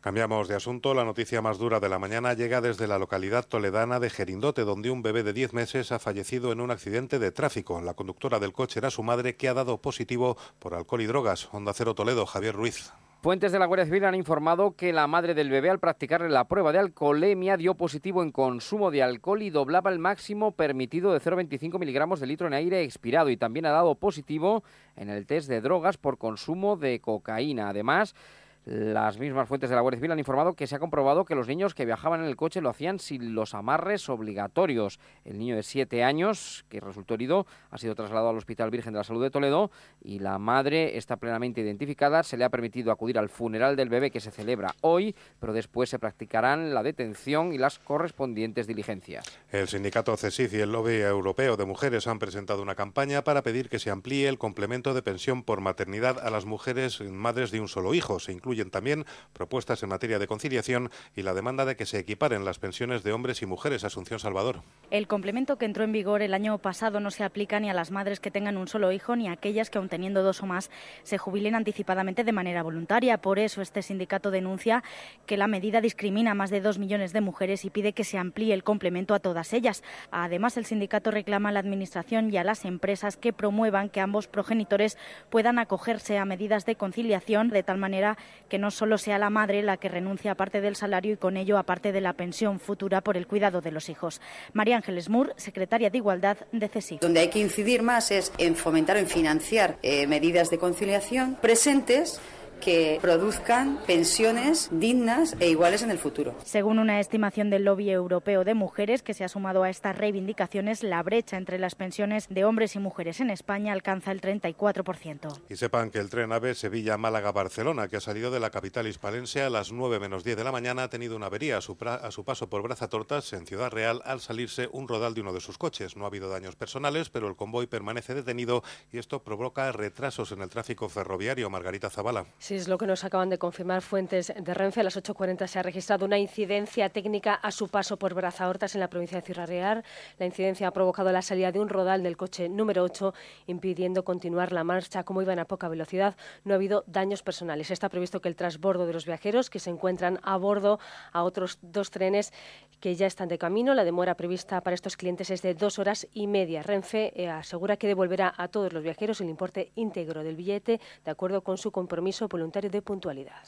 [0.00, 0.92] Cambiamos de asunto.
[0.92, 4.90] La noticia más dura de la mañana llega desde la localidad toledana de Gerindote, donde
[4.90, 7.80] un bebé de 10 meses ha fallecido en un accidente de tráfico.
[7.80, 11.48] La conductora del coche era su madre, que ha dado positivo por alcohol y drogas.
[11.52, 12.92] Onda Cero Toledo, Javier Ruiz.
[13.24, 16.46] Fuentes de la Guardia Civil han informado que la madre del bebé al practicarle la
[16.46, 21.22] prueba de alcoholemia dio positivo en consumo de alcohol y doblaba el máximo permitido de
[21.22, 24.62] 0,25 miligramos de litro en aire expirado y también ha dado positivo
[24.94, 27.70] en el test de drogas por consumo de cocaína.
[27.70, 28.14] Además,
[28.64, 31.46] las mismas fuentes de la Guardia Civil han informado que se ha comprobado que los
[31.46, 34.98] niños que viajaban en el coche lo hacían sin los amarres obligatorios.
[35.24, 38.98] El niño de siete años, que resultó herido, ha sido trasladado al Hospital Virgen de
[38.98, 39.70] la Salud de Toledo
[40.02, 42.22] y la madre está plenamente identificada.
[42.22, 45.90] Se le ha permitido acudir al funeral del bebé que se celebra hoy, pero después
[45.90, 49.26] se practicarán la detención y las correspondientes diligencias.
[49.50, 53.68] El sindicato CESIF y el lobby europeo de mujeres han presentado una campaña para pedir
[53.68, 57.68] que se amplíe el complemento de pensión por maternidad a las mujeres madres de un
[57.68, 58.20] solo hijo.
[58.20, 62.44] Se incluye también propuestas en materia de conciliación y la demanda de que se equiparen
[62.44, 63.84] las pensiones de hombres y mujeres.
[63.84, 64.62] Asunción Salvador.
[64.90, 67.90] El complemento que entró en vigor el año pasado no se aplica ni a las
[67.90, 70.70] madres que tengan un solo hijo ni a aquellas que, aun teniendo dos o más,
[71.02, 73.18] se jubilen anticipadamente de manera voluntaria.
[73.18, 74.82] Por eso, este sindicato denuncia
[75.26, 78.18] que la medida discrimina a más de dos millones de mujeres y pide que se
[78.18, 79.82] amplíe el complemento a todas ellas.
[80.10, 84.28] Además, el sindicato reclama a la Administración y a las empresas que promuevan que ambos
[84.28, 84.98] progenitores
[85.30, 88.16] puedan acogerse a medidas de conciliación de tal manera
[88.48, 91.36] que no solo sea la madre la que renuncia a parte del salario y con
[91.36, 94.20] ello a parte de la pensión futura por el cuidado de los hijos.
[94.52, 96.98] María Ángeles Moore, secretaria de Igualdad de CESI.
[97.00, 102.20] Donde hay que incidir más es en fomentar en financiar eh, medidas de conciliación presentes
[102.60, 106.34] que produzcan pensiones dignas e iguales en el futuro.
[106.44, 110.82] Según una estimación del lobby europeo de mujeres que se ha sumado a estas reivindicaciones,
[110.82, 115.40] la brecha entre las pensiones de hombres y mujeres en España alcanza el 34%.
[115.48, 119.50] Y sepan que el tren AVE Sevilla-Málaga-Barcelona, que ha salido de la capital hispalense a
[119.50, 122.24] las 9 menos 10 de la mañana, ha tenido una avería a su, a su
[122.24, 125.96] paso por Brazatortas en Ciudad Real al salirse un rodal de uno de sus coches.
[125.96, 128.62] No ha habido daños personales, pero el convoy permanece detenido
[128.92, 131.50] y esto provoca retrasos en el tráfico ferroviario.
[131.50, 132.26] Margarita Zavala.
[132.44, 134.80] Sí, es lo que nos acaban de confirmar fuentes de Renfe.
[134.80, 138.82] A las 8.40 se ha registrado una incidencia técnica a su paso por Brazahortas en
[138.82, 139.82] la provincia de Ciudad Real.
[140.18, 143.14] La incidencia ha provocado la salida de un rodal del coche número 8,
[143.46, 145.04] impidiendo continuar la marcha.
[145.04, 147.70] Como iban a poca velocidad, no ha habido daños personales.
[147.70, 150.78] Está previsto que el transbordo de los viajeros que se encuentran a bordo
[151.12, 152.30] a otros dos trenes
[152.78, 153.72] que ya están de camino.
[153.72, 156.62] La demora prevista para estos clientes es de dos horas y media.
[156.62, 161.10] Renfe eh, asegura que devolverá a todos los viajeros el importe íntegro del billete de
[161.10, 163.46] acuerdo con su compromiso voluntario de puntualidad.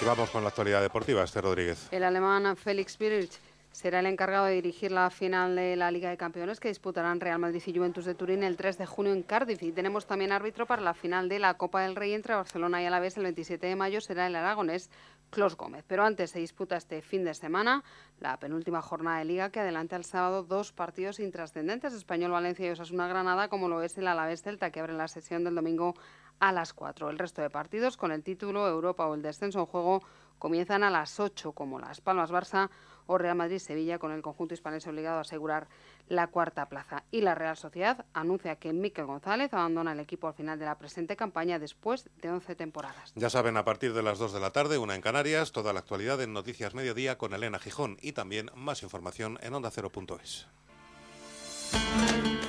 [0.00, 1.88] Y vamos con la actualidad deportiva, Este Rodríguez.
[1.90, 3.40] El alemán Felix Birch
[3.72, 7.40] será el encargado de dirigir la final de la Liga de Campeones que disputarán Real
[7.40, 9.60] Madrid y Juventus de Turín el 3 de junio en Cardiff.
[9.64, 12.86] Y tenemos también árbitro para la final de la Copa del Rey entre Barcelona y
[12.86, 14.00] Alavés el 27 de mayo.
[14.00, 14.88] Será el aragonés
[15.30, 15.84] Clos Gómez.
[15.88, 17.82] Pero antes se disputa este fin de semana
[18.20, 22.70] la penúltima jornada de Liga que adelanta el sábado dos partidos intrascendentes, Español Valencia y
[22.70, 25.96] Osasuna Granada, como lo es el Alavés Celta, que abre la sesión del domingo
[26.40, 27.10] a las 4.
[27.10, 30.02] El resto de partidos con el título Europa o el descenso en juego
[30.38, 32.70] comienzan a las 8, como Las Palmas Barça
[33.06, 35.68] o Real Madrid-Sevilla, con el conjunto hispanés obligado a asegurar
[36.08, 37.04] la cuarta plaza.
[37.10, 40.78] Y la Real Sociedad anuncia que Miquel González abandona el equipo al final de la
[40.78, 43.12] presente campaña después de 11 temporadas.
[43.14, 45.80] Ya saben, a partir de las 2 de la tarde, una en Canarias, toda la
[45.80, 50.46] actualidad en Noticias Mediodía con Elena Gijón y también más información en ondacero.es.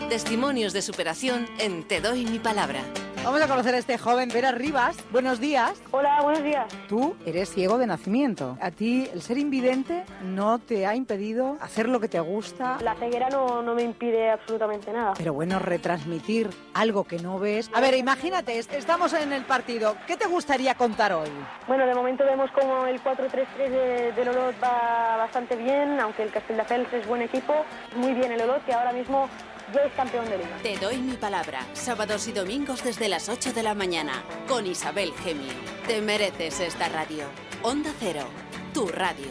[0.10, 2.82] Testimonios de superación en Te doy mi palabra.
[3.24, 4.98] Vamos a conocer a este joven, Vera Rivas.
[5.12, 5.82] Buenos días.
[5.90, 6.68] Hola, buenos días.
[6.88, 8.56] Tú eres ciego de nacimiento.
[8.62, 12.78] A ti el ser invidente no te ha impedido hacer lo que te gusta.
[12.84, 15.14] La ceguera no, no me impide absolutamente nada.
[15.18, 17.72] Pero bueno, retransmitir algo que no ves.
[17.74, 19.96] A ver, imagínate, estamos en el partido.
[20.06, 21.30] ¿Qué te gustaría contar hoy?
[21.68, 26.32] Bueno, de momento vemos como el 4-3-3 de, del Olot va bastante bien, aunque el
[26.32, 27.56] Castelldefels es buen equipo.
[27.96, 29.28] Muy bien el Olot, que ahora mismo
[29.74, 30.58] ya es campeón de liga.
[30.62, 31.66] Te doy mi palabra.
[31.74, 34.24] Sábados y domingos desde las 8 de la mañana.
[34.48, 35.54] Con Isabel Gemio.
[35.88, 37.26] Te mereces esta radio.
[37.64, 38.28] Onda Cero.
[38.74, 39.28] Tu radio.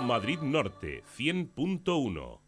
[0.00, 2.41] Madrid Norte 100.1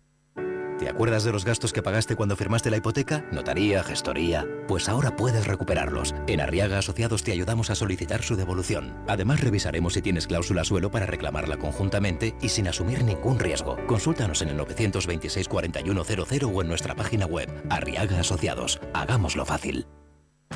[0.78, 3.24] ¿Te acuerdas de los gastos que pagaste cuando firmaste la hipoteca?
[3.30, 4.44] Notaría, gestoría.
[4.66, 6.14] Pues ahora puedes recuperarlos.
[6.26, 8.92] En Arriaga Asociados te ayudamos a solicitar su devolución.
[9.06, 13.76] Además, revisaremos si tienes cláusula suelo para reclamarla conjuntamente y sin asumir ningún riesgo.
[13.86, 17.48] Consúltanos en el 926 4100 o en nuestra página web.
[17.70, 18.80] Arriaga Asociados.
[18.92, 19.86] Hagámoslo fácil.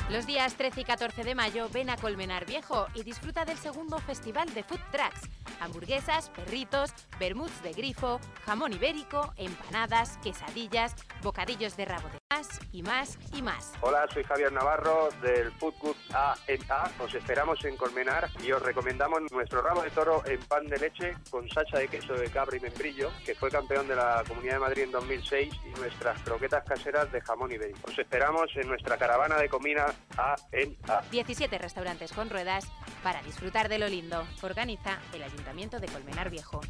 [0.09, 3.99] Los días 13 y 14 de mayo ven a Colmenar Viejo y disfruta del segundo
[3.99, 5.29] festival de Food Trucks.
[5.59, 12.83] Hamburguesas, perritos, bermuds de grifo, jamón ibérico, empanadas, quesadillas, bocadillos de rabo de más y
[12.83, 13.73] más y más.
[13.81, 16.87] Hola, soy Javier Navarro del Food Club A en A.
[16.99, 21.17] Os esperamos en Colmenar y os recomendamos nuestro rabo de toro en pan de leche
[21.31, 24.59] con salsa de queso de cabra y membrillo, que fue campeón de la Comunidad de
[24.59, 27.89] Madrid en 2006, y nuestras croquetas caseras de jamón ibérico.
[27.89, 31.01] Os esperamos en nuestra caravana de comida A en A.
[31.09, 32.67] 17 restaurantes con ruedas
[33.01, 34.23] para disfrutar de lo lindo.
[34.43, 36.61] Organiza el Ayuntamiento de Colmenar Viejo.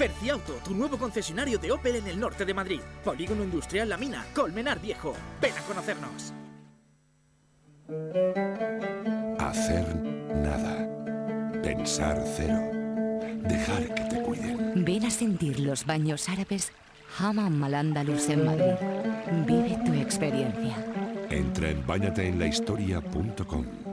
[0.00, 2.80] Ferciauto, tu nuevo concesionario de Opel en el norte de Madrid.
[3.04, 5.14] Polígono Industrial La Mina, Colmenar Viejo.
[5.42, 6.32] Ven a conocernos.
[9.38, 9.94] Hacer
[10.36, 10.88] nada.
[11.62, 12.58] Pensar cero.
[13.46, 14.86] Dejar que te cuiden.
[14.86, 16.72] Ven a sentir los baños árabes
[17.18, 18.72] Hammam al Andalus en Madrid.
[19.46, 20.82] Vive tu experiencia.
[21.28, 23.89] Entra en bañateenlahistoria.com.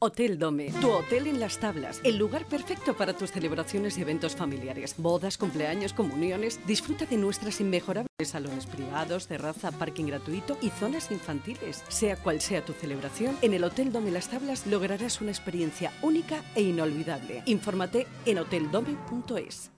[0.00, 4.36] Hotel Dome, tu hotel en las tablas, el lugar perfecto para tus celebraciones y eventos
[4.36, 6.60] familiares, bodas, cumpleaños, comuniones.
[6.68, 11.82] Disfruta de nuestras inmejorables salones privados, terraza, parking gratuito y zonas infantiles.
[11.88, 16.44] Sea cual sea tu celebración, en el Hotel Dome Las Tablas lograrás una experiencia única
[16.54, 17.42] e inolvidable.
[17.46, 19.72] Infórmate en hoteldome.es.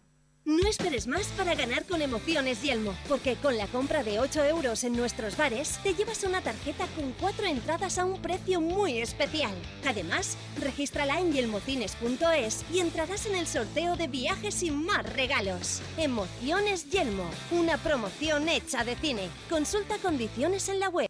[0.51, 4.83] No esperes más para ganar con Emociones Yelmo, porque con la compra de 8 euros
[4.83, 9.55] en nuestros bares te llevas una tarjeta con 4 entradas a un precio muy especial.
[9.87, 15.83] Además, regístrala en yelmocines.es y entrarás en el sorteo de viajes y más regalos.
[15.97, 19.29] Emociones Yelmo, una promoción hecha de cine.
[19.49, 21.07] Consulta condiciones en la web.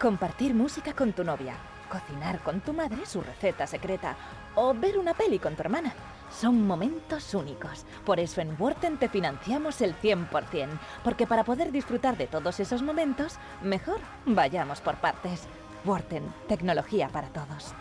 [0.00, 1.54] Compartir música con tu novia,
[1.90, 4.16] cocinar con tu madre su receta secreta
[4.54, 5.94] o ver una peli con tu hermana.
[6.30, 7.84] Son momentos únicos.
[8.04, 10.68] Por eso en Worten te financiamos el 100%,
[11.04, 15.46] porque para poder disfrutar de todos esos momentos, mejor vayamos por partes.
[15.84, 17.74] Worten, tecnología para todos.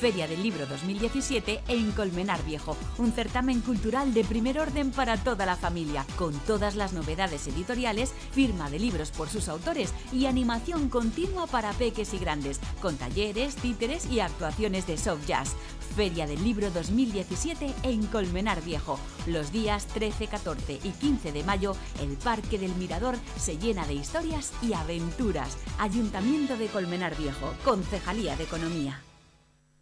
[0.00, 5.44] Feria del Libro 2017 en Colmenar Viejo, un certamen cultural de primer orden para toda
[5.44, 10.88] la familia, con todas las novedades editoriales, firma de libros por sus autores y animación
[10.88, 15.56] continua para peques y grandes, con talleres, títeres y actuaciones de soft jazz.
[15.96, 19.00] Feria del Libro 2017 en Colmenar Viejo.
[19.26, 23.94] Los días 13, 14 y 15 de mayo, el Parque del Mirador se llena de
[23.94, 25.58] historias y aventuras.
[25.80, 29.02] Ayuntamiento de Colmenar Viejo, Concejalía de Economía.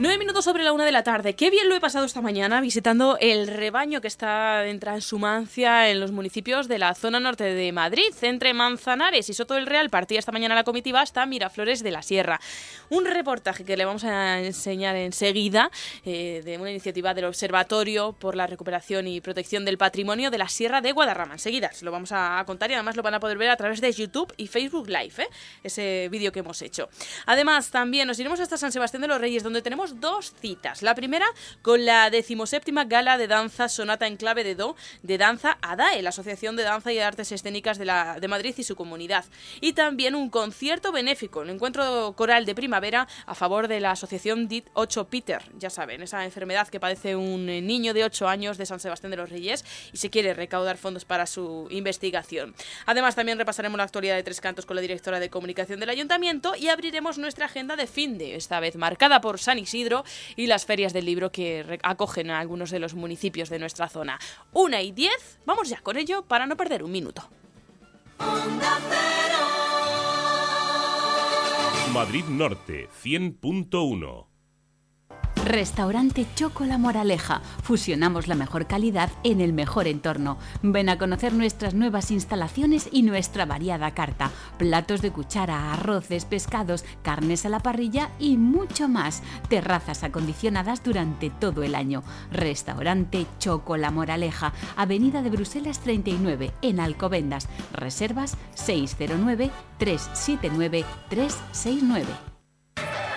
[0.00, 1.36] Nueve minutos sobre la una de la tarde.
[1.36, 6.00] Qué bien lo he pasado esta mañana visitando el rebaño que está en Transhumancia en
[6.00, 9.90] los municipios de la zona norte de Madrid, entre Manzanares y Soto del Real.
[9.90, 12.40] Partía esta mañana la comitiva hasta Miraflores de la Sierra.
[12.90, 15.70] Un reportaje que le vamos a enseñar enseguida
[16.04, 20.48] eh, de una iniciativa del Observatorio por la Recuperación y Protección del Patrimonio de la
[20.48, 21.34] Sierra de Guadarrama.
[21.34, 23.80] Enseguida se lo vamos a contar y además lo van a poder ver a través
[23.80, 25.28] de YouTube y Facebook Live, ¿eh?
[25.62, 26.88] ese vídeo que hemos hecho.
[27.26, 30.82] Además, también nos iremos hasta San Sebastián de los Reyes, donde tenemos dos citas.
[30.82, 31.26] La primera
[31.62, 36.10] con la decimoséptima gala de danza Sonata en clave de Do de Danza ADAE, la
[36.10, 39.24] Asociación de Danza y Artes Escénicas de, la, de Madrid y su comunidad.
[39.60, 44.48] Y también un concierto benéfico, el encuentro coral de primavera a favor de la Asociación
[44.48, 48.66] DIT 8 Peter, ya saben, esa enfermedad que padece un niño de 8 años de
[48.66, 52.54] San Sebastián de los Reyes y se quiere recaudar fondos para su investigación.
[52.86, 56.54] Además, también repasaremos la actualidad de Tres Cantos con la directora de comunicación del ayuntamiento
[56.56, 59.73] y abriremos nuestra agenda de fin de, esta vez marcada por San Isidro
[60.36, 64.18] y las ferias del libro que acogen a algunos de los municipios de nuestra zona.
[64.52, 67.28] Una y diez, vamos ya con ello para no perder un minuto.
[71.92, 74.33] Madrid Norte 100.1
[75.44, 77.42] Restaurante Choco La Moraleja.
[77.62, 80.38] Fusionamos la mejor calidad en el mejor entorno.
[80.62, 84.30] Ven a conocer nuestras nuevas instalaciones y nuestra variada carta.
[84.56, 89.22] Platos de cuchara, arroces, pescados, carnes a la parrilla y mucho más.
[89.50, 92.02] Terrazas acondicionadas durante todo el año.
[92.32, 94.54] Restaurante Choco La Moraleja.
[94.76, 97.50] Avenida de Bruselas 39 en Alcobendas.
[97.74, 102.33] Reservas 609 379 369.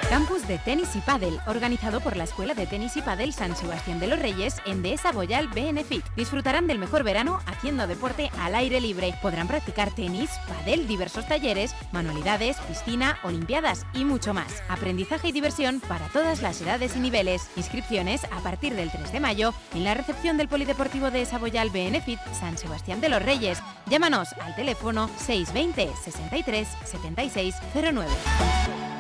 [0.10, 4.00] Campus de tenis y pádel, organizado por la Escuela de Tenis y Pádel San Sebastián
[4.00, 6.06] de los Reyes en Dehesa Boyal Benefit.
[6.16, 9.14] Disfrutarán del mejor verano haciendo deporte al aire libre.
[9.22, 14.64] Podrán practicar tenis, pádel, diversos talleres, manualidades, piscina, olimpiadas y mucho más.
[14.70, 17.50] Aprendizaje y diversión para todas las edades y niveles.
[17.58, 22.20] Inscripciones a partir del 3 de mayo en la recepción del Polideportivo de Boyal Benefit
[22.32, 23.60] San Sebastián de los Reyes.
[23.88, 28.97] Llámanos al teléfono 620 63 76 09.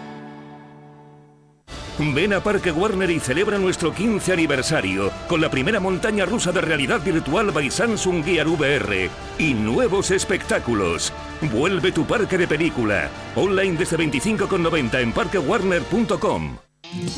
[1.99, 6.61] Ven a Parque Warner y celebra nuestro 15 aniversario con la primera montaña rusa de
[6.61, 9.09] realidad virtual by Samsung Gear VR
[9.39, 11.11] y nuevos espectáculos.
[11.41, 13.09] Vuelve tu parque de película.
[13.35, 16.66] Online desde 25,90 en parquewarner.com.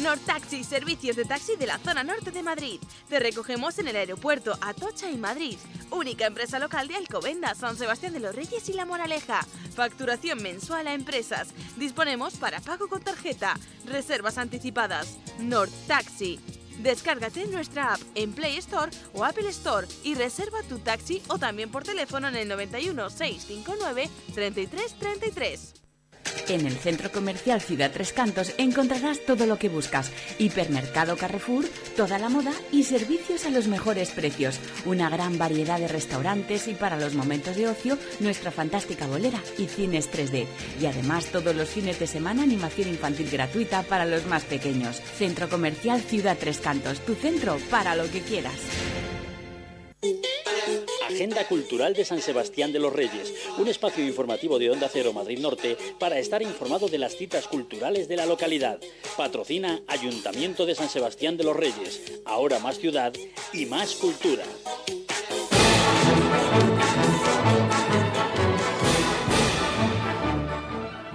[0.02, 2.80] Nortaxi, servicios de taxi de la zona norte de Madrid.
[3.08, 5.58] Te recogemos en el aeropuerto Atocha y Madrid.
[5.92, 9.46] Única empresa local de Alcobendas, San Sebastián de los Reyes y La Moraleja.
[9.76, 11.50] Facturación mensual a empresas.
[11.78, 13.58] Disponemos para pago con tarjeta.
[13.86, 15.18] Reservas anticipadas.
[15.40, 16.40] Nortaxi.
[16.80, 21.70] Descárgate nuestra app en Play Store o Apple Store y reserva tu taxi o también
[21.70, 25.79] por teléfono en el 91 659 3333.
[26.50, 30.12] En el Centro Comercial Ciudad Tres Cantos encontrarás todo lo que buscas.
[30.40, 31.66] Hipermercado Carrefour,
[31.96, 34.60] toda la moda y servicios a los mejores precios.
[34.86, 39.68] Una gran variedad de restaurantes y para los momentos de ocio, nuestra fantástica bolera y
[39.68, 40.48] cines 3D.
[40.82, 45.02] Y además todos los fines de semana animación infantil gratuita para los más pequeños.
[45.18, 48.56] Centro Comercial Ciudad Tres Cantos, tu centro para lo que quieras.
[51.20, 55.38] Agenda Cultural de San Sebastián de los Reyes, un espacio informativo de Onda Cero Madrid
[55.40, 58.80] Norte para estar informado de las citas culturales de la localidad.
[59.18, 63.12] Patrocina Ayuntamiento de San Sebastián de los Reyes, ahora más ciudad
[63.52, 64.46] y más cultura.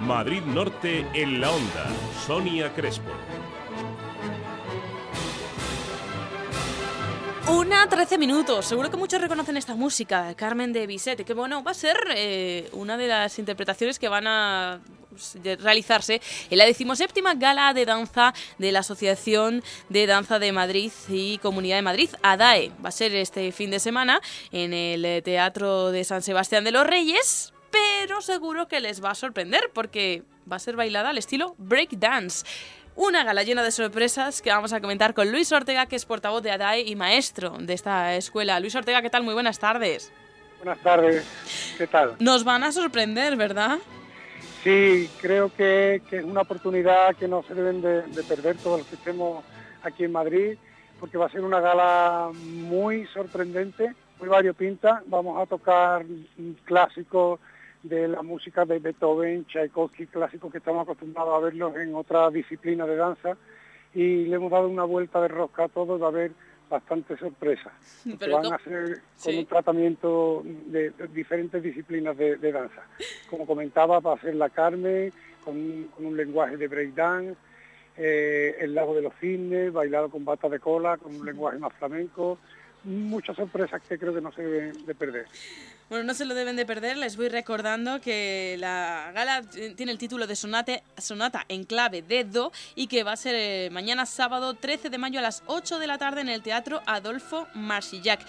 [0.01, 1.87] Madrid Norte en la onda.
[2.27, 3.09] Sonia Crespo.
[7.47, 8.65] Una 13 minutos.
[8.65, 12.69] Seguro que muchos reconocen esta música, Carmen de Bizet, que bueno, va a ser eh,
[12.73, 14.79] una de las interpretaciones que van a
[15.11, 20.91] pues, realizarse en la decimoséptima gala de danza de la Asociación de Danza de Madrid
[21.07, 22.71] y Comunidad de Madrid, ADAE.
[22.83, 24.21] Va a ser este fin de semana
[24.51, 29.15] en el Teatro de San Sebastián de los Reyes, pero seguro que les va a
[29.15, 32.43] sorprender porque va a ser bailada al estilo breakdance.
[32.97, 36.41] Una gala llena de sorpresas que vamos a comentar con Luis Ortega, que es portavoz
[36.41, 38.57] de ADAE y maestro de esta escuela.
[38.61, 39.23] Luis Ortega, ¿qué tal?
[39.23, 40.13] Muy buenas tardes.
[40.63, 42.15] Buenas tardes, ¿qué tal?
[42.19, 43.79] Nos van a sorprender, ¿verdad?
[44.63, 48.95] Sí, creo que, es una oportunidad que no se deben de, perder todos los que
[48.95, 49.43] estemos
[49.83, 50.57] aquí en Madrid,
[50.97, 55.03] porque va a ser una gala muy sorprendente, muy variopinta.
[55.07, 56.05] Vamos a tocar
[56.63, 57.41] clásicos
[57.87, 62.87] de la música de Beethoven, Tchaikovsky, clásicos que estamos acostumbrados a verlos en otras disciplinas
[62.87, 63.37] de danza
[63.93, 66.31] y le hemos dado una vuelta de rosca a todo, va a haber
[66.69, 67.71] bastante sorpresa.
[68.31, 72.81] van a hacer con un tratamiento de, diferentes disciplinas de, danza.
[73.29, 75.13] Como comentaba, va a ser la Carmen
[75.43, 77.35] con, un lenguaje de breakdance,
[77.97, 81.73] eh, el lago de los cisnes, bailado con bata de cola, con un lenguaje más
[81.73, 82.39] flamenco,
[82.85, 85.25] muchas sorpresas que creo que no se deben de perder.
[85.89, 89.43] Bueno, no se lo deben de perder, les voy recordando que la gala
[89.75, 93.35] tiene el título de Sonate, Sonata en clave de Do y que va a ser
[93.35, 96.81] eh, mañana sábado 13 de mayo a las 8 de la tarde en el Teatro
[96.85, 98.25] Adolfo Marsillac.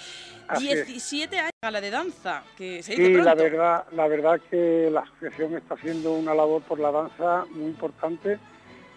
[0.58, 5.00] 17 años de gala de danza, que se Sí, la verdad, la verdad que la
[5.00, 8.38] asociación está haciendo una labor por la danza muy importante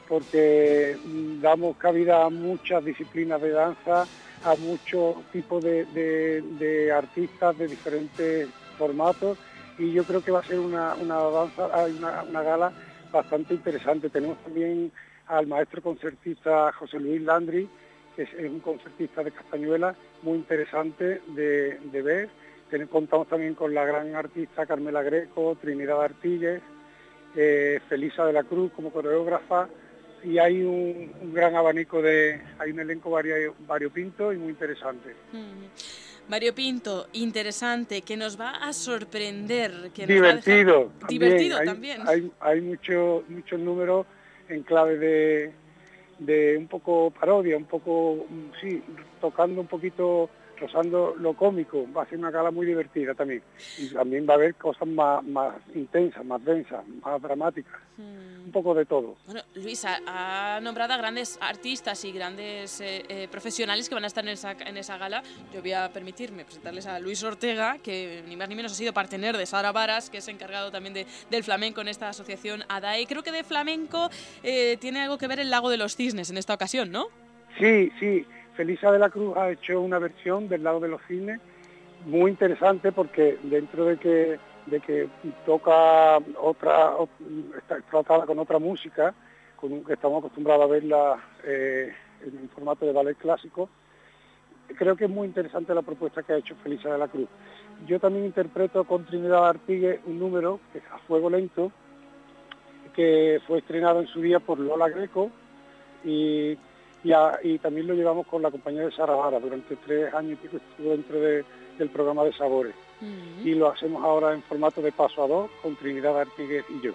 [0.09, 4.05] porque mm, damos cabida a muchas disciplinas de danza,
[4.43, 9.37] a muchos tipos de, artistas de diferentes formatos
[9.77, 12.71] y yo creo que va a ser una, danza, una, una gala
[13.11, 14.09] bastante interesante.
[14.09, 14.91] Tenemos también
[15.27, 17.69] al maestro concertista José Luis Landry,
[18.15, 22.29] que es, un concertista de Castañuela, muy interesante de, ver.
[22.89, 26.61] contamos también con la gran artista Carmela Greco, Trinidad Artigues,
[27.35, 29.69] eh, Felisa de la Cruz como coreógrafa,
[30.23, 35.15] y hay un, gran abanico de, hay un elenco vario, variopinto y muy interesante.
[36.27, 39.89] Mario Pinto, interesante, que nos va a sorprender.
[39.93, 40.91] Que divertido.
[41.07, 42.07] divertido también.
[42.07, 43.23] Hay, hay muchos
[43.57, 44.05] números
[44.47, 45.51] en clave de,
[46.19, 48.27] de un poco parodia, un poco,
[48.61, 48.83] sí,
[49.19, 50.29] tocando un poquito
[50.59, 53.41] rozando lo cómico, va a ser una gala muy divertida también.
[53.77, 58.45] Y también va a haber cosas más, más intensas, más densas, más dramáticas, hmm.
[58.45, 59.15] un poco de todo.
[59.25, 64.07] Bueno, Luis, ha, nombrado a grandes artistas y grandes eh, eh, profesionales que van a
[64.07, 65.23] estar en esa, en esa gala.
[65.53, 68.93] Yo voy a permitirme presentarles a Luis Ortega, que ni más ni menos ha sido
[68.93, 73.05] partener de Sara Varas, que es encargado también de, del flamenco en esta asociación ADAE.
[73.07, 74.09] Creo que de flamenco
[74.43, 77.07] eh, tiene algo que ver el Lago de los Cisnes en esta ocasión, ¿no?
[77.57, 78.25] Sí, sí.
[78.59, 81.39] Felisa de la Cruz ha hecho una versión del lado de los cines
[82.05, 85.07] muy interesante porque dentro de que, de que
[85.45, 86.91] toca otra,
[87.57, 89.15] está tratada con otra música,
[89.55, 93.69] con que estamos acostumbrados a verla eh, en formato de ballet clásico,
[94.75, 97.29] creo que es muy interesante la propuesta que ha hecho Felisa de la Cruz.
[97.87, 100.59] Yo también interpreto con Trinidad Artigue un número
[100.93, 101.71] A Fuego Lento,
[102.93, 105.31] que fue estrenado en su día por Lola Greco
[106.03, 106.57] y
[107.03, 110.91] y, también lo llevamos con la compañía de Sara Durante tres años y pico estuvo
[110.91, 112.75] dentro del programa de Sabores.
[113.43, 116.93] Y lo hacemos ahora en formato de paso a dos con Trinidad Artiguez y yo.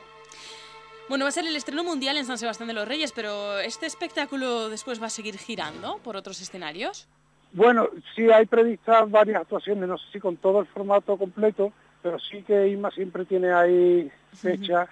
[1.08, 3.86] Bueno, va a ser el estreno mundial en San Sebastián de los Reyes, pero ¿este
[3.86, 7.08] espectáculo después va a seguir girando por otros escenarios?
[7.52, 12.18] Bueno, sí hay previstas varias actuaciones, no sé si con todo el formato completo, pero
[12.18, 14.88] sí que Isma siempre tiene ahí fechas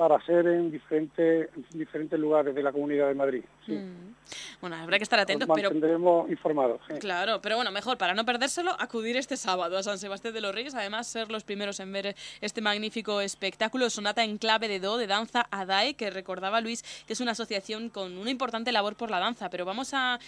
[0.00, 3.44] para hacer en diferentes, diferentes lugares de la Comunidad de Madrid.
[3.66, 4.14] Mm.
[4.62, 5.68] Bueno, habrá que estar atentos, pero...
[5.68, 6.80] mantendremos informados.
[7.00, 10.54] Claro, pero bueno, mejor para no perdérselo, acudir este sábado a San Sebastián de los
[10.54, 14.96] Reyes, además ser los primeros en ver este magnífico espectáculo, Sonata en clave de do,
[14.96, 19.10] de danza ADAE, que recordaba Luis que es una asociación con una importante labor por
[19.10, 20.18] la danza, pero vamos a,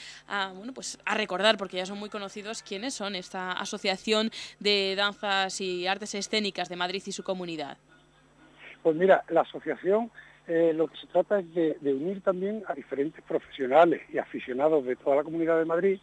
[0.54, 5.62] bueno, pues a recordar, porque ya son muy conocidos, quiénes son esta asociación de danzas
[5.62, 7.78] y artes escénicas de Madrid y su comunidad.
[8.83, 10.11] Pues mira, la asociación
[10.49, 14.97] eh, lo que se trata es de, unir también a diferentes profesionales y aficionados de
[14.97, 16.01] toda la Comunidad de Madrid.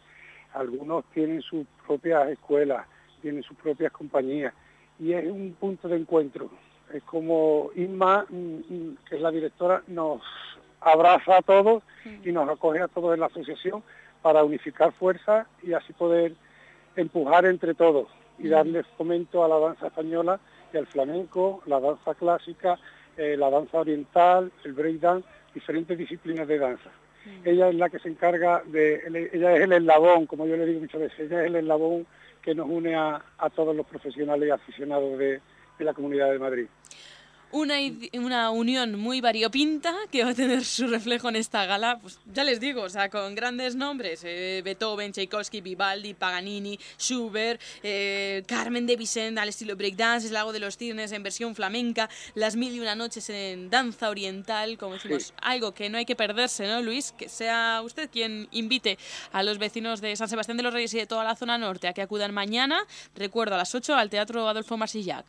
[0.54, 2.86] Algunos tienen sus propias escuelas,
[3.20, 4.54] tienen sus propias compañías
[4.98, 6.50] y es un punto de encuentro.
[6.92, 10.22] Es como Inma, mm, mm, que es la directora, nos
[10.80, 11.82] abraza a todos
[12.24, 13.82] y nos acoge a todos en la asociación
[14.22, 16.34] para unificar fuerzas y así poder
[16.96, 18.08] empujar entre todos
[18.42, 20.40] y darle fomento a la danza española
[20.72, 22.78] el flamenco, la danza clásica,
[23.16, 26.90] eh, la danza oriental, el breakdance, diferentes disciplinas de danza.
[27.24, 27.48] Mm.
[27.48, 30.80] Ella es la que se encarga de, ella es el eslabón, como yo le digo
[30.80, 32.06] muchas veces, ella es el eslabón
[32.42, 33.22] que nos une a,
[33.54, 35.40] todos los profesionales y aficionados de,
[35.78, 36.66] la Comunidad de Madrid.
[37.52, 37.74] Una,
[38.12, 42.44] una unión muy variopinta que va a tener su reflejo en esta gala, pues ya
[42.44, 48.86] les digo, o sea, con grandes nombres, eh, Beethoven, Tchaikovsky, Vivaldi, Paganini, Schubert, eh, Carmen
[48.86, 52.72] de Vicente al estilo breakdance, El lago de los cisnes en versión flamenca, Las mil
[52.72, 56.80] y una noches en danza oriental, como decimos, algo que no hay que perderse, ¿no,
[56.82, 57.12] Luis?
[57.12, 58.96] Que sea usted quien invite
[59.32, 61.88] a los vecinos de San Sebastián de los Reyes y de toda la zona norte
[61.88, 62.84] a que acudan mañana,
[63.16, 65.26] recuerdo, a las 8 al Teatro Adolfo Marsillac.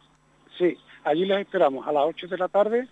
[0.57, 2.87] Sí, allí les esperamos a las 8 de la tarde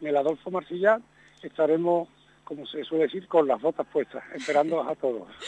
[0.00, 1.02] en el Adolfo Marsillac.
[1.42, 2.08] Estaremos,
[2.44, 5.28] como se suele decir, con las botas puestas, esperando a todos.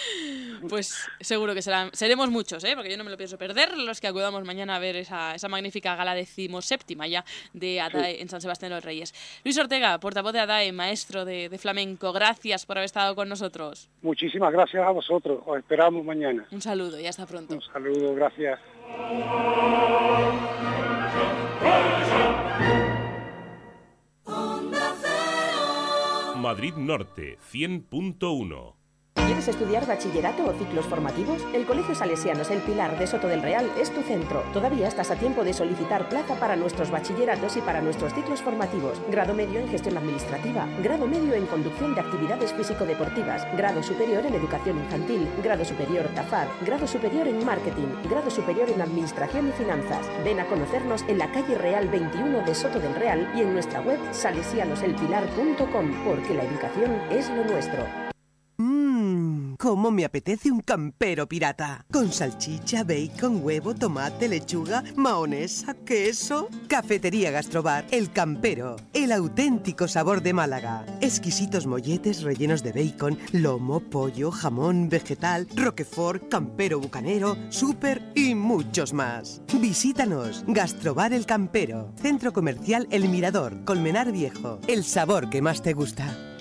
[0.71, 2.73] Pues seguro que serán, seremos muchos, ¿eh?
[2.75, 5.49] porque yo no me lo pienso perder, los que acudamos mañana a ver esa, esa
[5.49, 9.12] magnífica gala decimoséptima ya de ADAE en San Sebastián de los Reyes.
[9.45, 13.91] Luis Ortega, portavoz de ADAE, maestro de, de flamenco, gracias por haber estado con nosotros.
[14.01, 15.43] Muchísimas gracias a vosotros.
[15.45, 16.47] Os esperamos mañana.
[16.51, 17.55] Un saludo y hasta pronto.
[17.55, 18.59] Un saludo, gracias.
[26.37, 28.76] Madrid Norte 100.1
[29.17, 31.45] ¿Quieres estudiar bachillerato o ciclos formativos?
[31.53, 34.43] El Colegio Salesianos El Pilar de Soto del Real es tu centro.
[34.53, 39.01] Todavía estás a tiempo de solicitar plaza para nuestros bachilleratos y para nuestros ciclos formativos.
[39.11, 44.35] Grado medio en gestión administrativa, grado medio en conducción de actividades físico-deportivas, grado superior en
[44.35, 50.07] educación infantil, grado superior TAFAR, grado superior en marketing, grado superior en administración y finanzas.
[50.25, 53.81] Ven a conocernos en la calle Real 21 de Soto del Real y en nuestra
[53.81, 57.85] web salesianoselpilar.com, porque la educación es lo nuestro.
[58.59, 58.86] Mmm,
[59.57, 61.84] cómo me apetece un campero pirata.
[61.90, 66.48] Con salchicha, bacon, huevo, tomate, lechuga, mahonesa, queso.
[66.68, 68.76] Cafetería Gastrobar, El Campero.
[68.92, 70.84] El auténtico sabor de Málaga.
[71.00, 78.92] Exquisitos molletes rellenos de bacon, lomo, pollo, jamón, vegetal, roquefort, campero bucanero, súper y muchos
[78.92, 79.42] más.
[79.61, 80.44] Visítanos.
[80.46, 81.92] Gastrobar El Campero.
[82.00, 84.61] Centro Comercial El Mirador, Colmenar Viejo.
[84.66, 86.36] El sabor que más te gusta.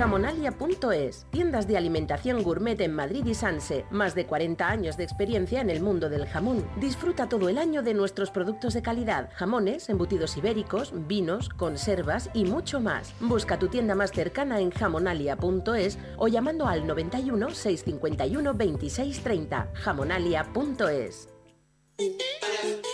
[0.00, 5.60] Jamonalia.es, tiendas de alimentación gourmet en Madrid y Sanse, más de 40 años de experiencia
[5.60, 6.64] en el mundo del jamón.
[6.80, 12.46] Disfruta todo el año de nuestros productos de calidad, jamones, embutidos ibéricos, vinos, conservas y
[12.46, 13.12] mucho más.
[13.20, 19.68] Busca tu tienda más cercana en jamonalia.es o llamando al 91 651 2630.
[19.74, 21.29] Jamonalia.es.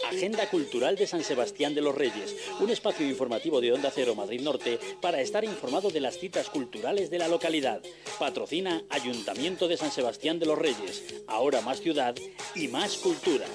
[0.08, 4.40] Agenda Cultural de San Sebastián de los Reyes, un espacio informativo de Onda Cero Madrid
[4.40, 7.82] Norte para estar informado de las citas culturales de la localidad.
[8.18, 12.14] Patrocina Ayuntamiento de San Sebastián de los Reyes, ahora más ciudad
[12.54, 13.46] y más cultura.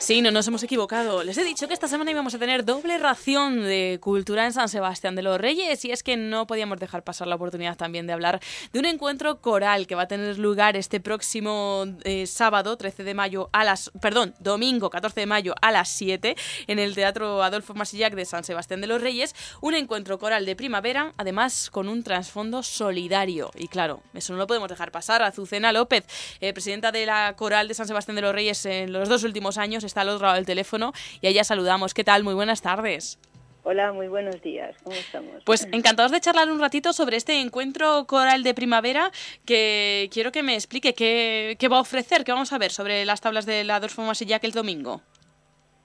[0.00, 1.24] Sí, no nos hemos equivocado.
[1.24, 4.68] Les he dicho que esta semana íbamos a tener doble ración de cultura en San
[4.68, 8.12] Sebastián de los Reyes y es que no podíamos dejar pasar la oportunidad también de
[8.12, 8.38] hablar
[8.72, 13.12] de un encuentro coral que va a tener lugar este próximo eh, sábado 13 de
[13.12, 16.36] mayo a las, perdón, domingo 14 de mayo a las 7
[16.68, 20.54] en el Teatro Adolfo Masillac de San Sebastián de los Reyes, un encuentro coral de
[20.54, 23.50] primavera, además con un trasfondo solidario.
[23.56, 25.22] Y claro, eso no lo podemos dejar pasar.
[25.24, 26.04] Azucena López,
[26.40, 29.58] eh, presidenta de la Coral de San Sebastián de los Reyes en los dos últimos
[29.58, 31.94] años, está al otro lado del teléfono y a ella saludamos.
[31.94, 32.22] ¿Qué tal?
[32.22, 33.18] Muy buenas tardes.
[33.64, 34.74] Hola, muy buenos días.
[34.82, 35.42] ¿Cómo estamos?
[35.44, 39.10] Pues encantados de charlar un ratito sobre este encuentro coral de primavera
[39.44, 43.04] que quiero que me explique qué, qué va a ofrecer, qué vamos a ver sobre
[43.04, 45.02] las tablas de la Adolfo Masillac el domingo.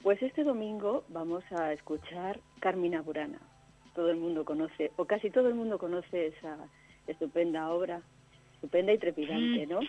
[0.01, 3.39] Pues este domingo vamos a escuchar Carmina Burana.
[3.95, 6.57] Todo el mundo conoce, o casi todo el mundo conoce esa
[7.07, 8.01] estupenda obra
[8.63, 9.81] estupenda y trepidante, ¿no?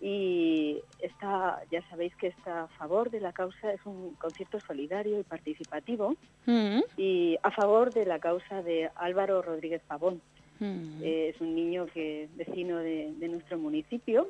[0.00, 5.20] Y está, ya sabéis que está a favor de la causa, es un concierto solidario
[5.20, 6.16] y participativo,
[6.46, 6.80] Mm.
[6.96, 10.20] y a favor de la causa de Álvaro Rodríguez Pavón.
[10.58, 11.02] Mm.
[11.02, 14.28] Eh, es un niño que vecino de, de nuestro municipio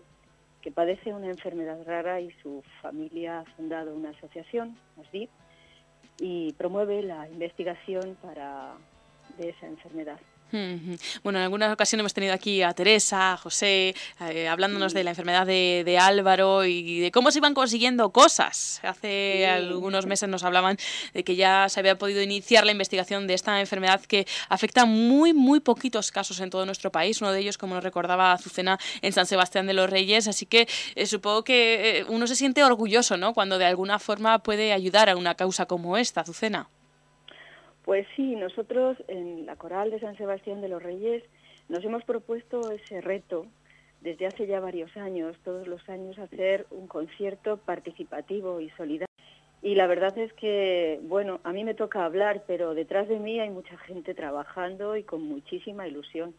[0.61, 5.31] que padece una enfermedad rara y su familia ha fundado una asociación, ASDIP,
[6.21, 8.75] y promueve la investigación para
[9.39, 10.19] de esa enfermedad.
[10.51, 15.11] Bueno, en algunas ocasiones hemos tenido aquí a Teresa, a José, eh, hablándonos de la
[15.11, 18.81] enfermedad de, de Álvaro y de cómo se iban consiguiendo cosas.
[18.83, 19.45] Hace Sí.
[19.45, 20.77] algunos meses nos hablaban
[21.13, 25.33] de que ya se había podido iniciar la investigación de esta enfermedad que afecta muy,
[25.33, 27.21] muy poquitos casos en todo nuestro país.
[27.21, 30.29] Uno de ellos, como nos recordaba Azucena, en San Sebastián de los Reyes.
[30.29, 33.35] Así que eh, supongo que eh, uno se siente orgulloso, ¿no?
[33.35, 36.69] Cuando de alguna forma puede ayudar a una causa como esta, Azucena.
[37.89, 41.25] Pues sí, nosotros en la Coral de San Sebastián de los Reyes
[41.71, 43.47] nos hemos propuesto ese reto
[44.03, 49.07] desde hace ya varios años, todos los años, hacer un concierto participativo y solidario.
[49.63, 53.41] Y la verdad es que, bueno, a mí me toca hablar, pero detrás de mí
[53.41, 56.35] hay mucha gente trabajando y con muchísima ilusión.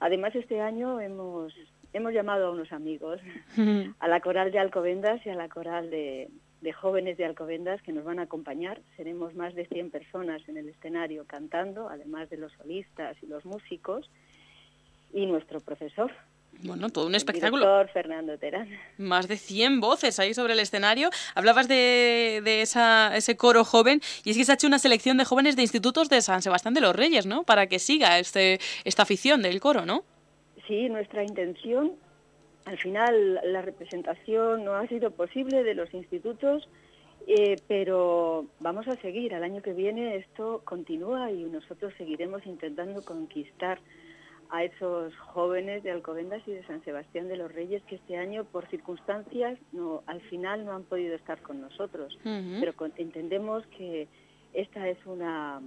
[0.00, 1.54] Además, este año hemos,
[1.94, 3.22] hemos llamado a unos amigos,
[4.00, 6.28] a la Coral de Alcobendas y a la Coral de,
[6.60, 8.80] de jóvenes de Alcobendas que nos van a acompañar.
[8.96, 13.44] Seremos más de 100 personas en el escenario cantando, además de los solistas y los
[13.44, 14.10] músicos,
[15.12, 16.12] y nuestro profesor.
[16.62, 17.64] Bueno, todo un espectáculo.
[17.64, 18.68] Director Fernando Terán.
[18.98, 21.10] Más de 100 voces ahí sobre el escenario.
[21.34, 25.16] Hablabas de, de esa, ese coro joven y es que se ha hecho una selección
[25.16, 27.44] de jóvenes de institutos de San Sebastián de los Reyes, ¿no?
[27.44, 30.04] Para que siga este, esta afición del coro, ¿no?
[30.66, 31.92] Sí, nuestra intención,
[32.70, 36.68] al final la representación no ha sido posible de los institutos,
[37.26, 39.34] eh, pero vamos a seguir.
[39.34, 43.80] Al año que viene esto continúa y nosotros seguiremos intentando conquistar
[44.50, 48.44] a esos jóvenes de Alcobendas y de San Sebastián de los Reyes que este año
[48.44, 52.18] por circunstancias no al final no han podido estar con nosotros,
[52.60, 54.06] pero con- entendemos que
[54.52, 55.60] esta es una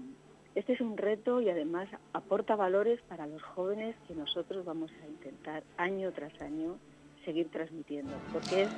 [0.56, 5.08] este es un reto y además aporta valores para los jóvenes que nosotros vamos a
[5.08, 6.78] intentar año tras año
[7.24, 8.70] seguir transmitiendo, porque es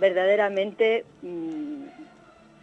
[0.00, 1.86] verdaderamente mm,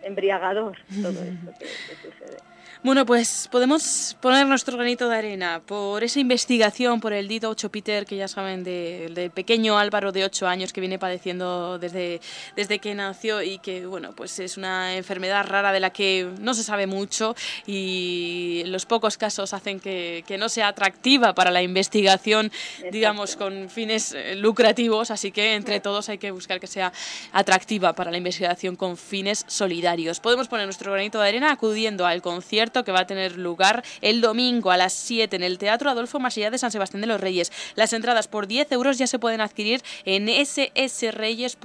[0.03, 2.37] embriagador todo esto que, que sucede.
[2.83, 7.69] Bueno, pues podemos poner nuestro granito de arena por esa investigación por el Dito 8
[7.69, 12.21] Peter, que ya saben, de- del pequeño Álvaro de 8 años que viene padeciendo desde,
[12.55, 16.55] desde que nació y que, bueno, pues es una enfermedad rara de la que no
[16.55, 17.35] se sabe mucho
[17.67, 22.51] y los pocos casos hacen que, que no sea atractiva para la investigación,
[22.91, 26.91] digamos, con fines eh, lucrativos, así que entre todos hay que buscar que sea
[27.31, 30.19] atractiva para la investigación con fines solidarios.
[30.19, 34.21] Podemos poner nuestro granito de arena acudiendo al concierto que va a tener lugar el
[34.21, 37.51] domingo a las 7 en el Teatro Adolfo Masilla de San Sebastián de los Reyes.
[37.73, 41.59] Las entradas por 10 euros ya se pueden adquirir en ssreyes.org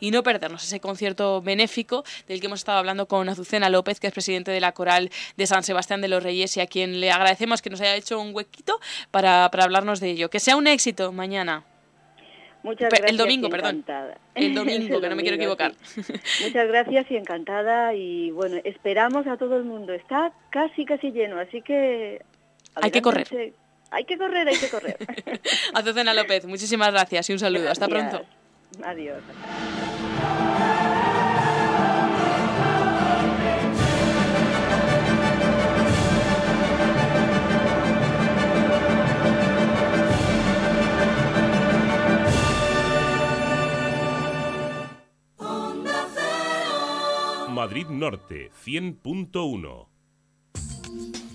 [0.00, 4.08] y no perdernos ese concierto benéfico del que hemos estado hablando con Azucena López, que
[4.08, 7.12] es presidente de la Coral de San Sebastián de los Reyes y a quien le
[7.12, 8.80] agradecemos que nos haya hecho un huequito
[9.12, 10.30] para, para hablarnos de ello.
[10.30, 11.64] Que sea un éxito mañana.
[12.62, 13.10] Muchas gracias.
[13.10, 13.84] el domingo, perdón.
[14.34, 15.72] El domingo, que no me quiero equivocar.
[15.82, 16.02] sí.
[16.44, 19.92] Muchas gracias y encantada y bueno, esperamos a todo el mundo.
[19.92, 22.22] Está casi casi lleno, así que
[22.74, 23.26] Hay que correr.
[23.90, 24.96] Hay que correr, hay que correr.
[25.74, 27.70] Azucena López, muchísimas gracias y un saludo.
[27.70, 28.22] Hasta Gracias.
[28.22, 28.86] pronto.
[28.86, 29.22] Adiós.
[47.58, 49.88] Madrid Norte 100.1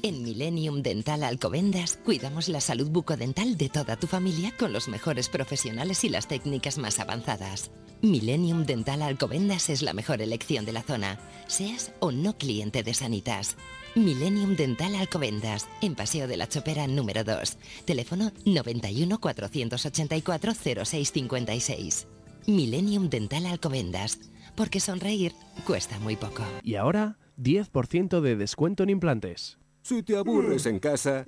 [0.03, 5.28] En Millennium Dental Alcobendas cuidamos la salud bucodental de toda tu familia con los mejores
[5.28, 7.71] profesionales y las técnicas más avanzadas.
[8.01, 12.93] Millennium Dental Alcobendas es la mejor elección de la zona, seas o no cliente de
[12.93, 13.57] Sanitas.
[13.93, 17.57] Millennium Dental Alcobendas, en Paseo de la Chopera número 2.
[17.84, 20.53] Teléfono 91 484
[20.86, 22.07] 0656.
[22.47, 24.19] Millennium Dental Alcobendas,
[24.56, 25.34] porque sonreír
[25.66, 26.43] cuesta muy poco.
[26.64, 29.58] Y ahora, 10% de descuento en implantes.
[29.82, 31.26] Si te aburres en casa,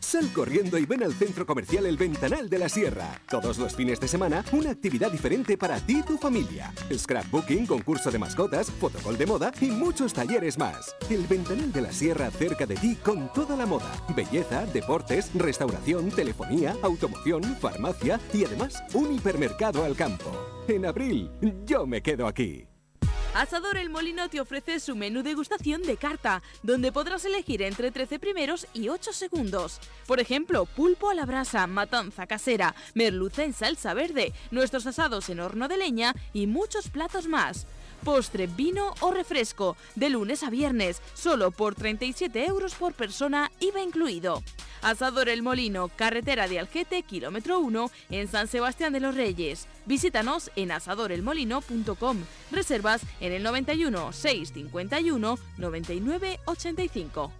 [0.00, 3.20] sal corriendo y ven al centro comercial El Ventanal de la Sierra.
[3.28, 6.72] Todos los fines de semana, una actividad diferente para ti y tu familia.
[6.92, 10.94] Scrapbooking, concurso de mascotas, fotocall de moda y muchos talleres más.
[11.08, 16.10] El Ventanal de la Sierra cerca de ti con toda la moda, belleza, deportes, restauración,
[16.10, 20.59] telefonía, automoción, farmacia y además un hipermercado al campo.
[20.70, 21.28] En abril,
[21.66, 22.64] yo me quedo aquí.
[23.34, 28.20] Asador El Molino te ofrece su menú degustación de carta, donde podrás elegir entre 13
[28.20, 29.80] primeros y 8 segundos.
[30.06, 35.40] Por ejemplo, pulpo a la brasa, matanza casera, merluza en salsa verde, nuestros asados en
[35.40, 37.66] horno de leña y muchos platos más.
[38.00, 43.82] Postre, vino o refresco, de lunes a viernes, solo por 37 euros por persona, IVA
[43.82, 44.42] incluido.
[44.82, 49.66] Asador El Molino, carretera de Algete, kilómetro 1, en San Sebastián de los Reyes.
[49.86, 52.18] Visítanos en asadorelmolino.com.
[52.50, 57.39] Reservas en el 91 651 99 85.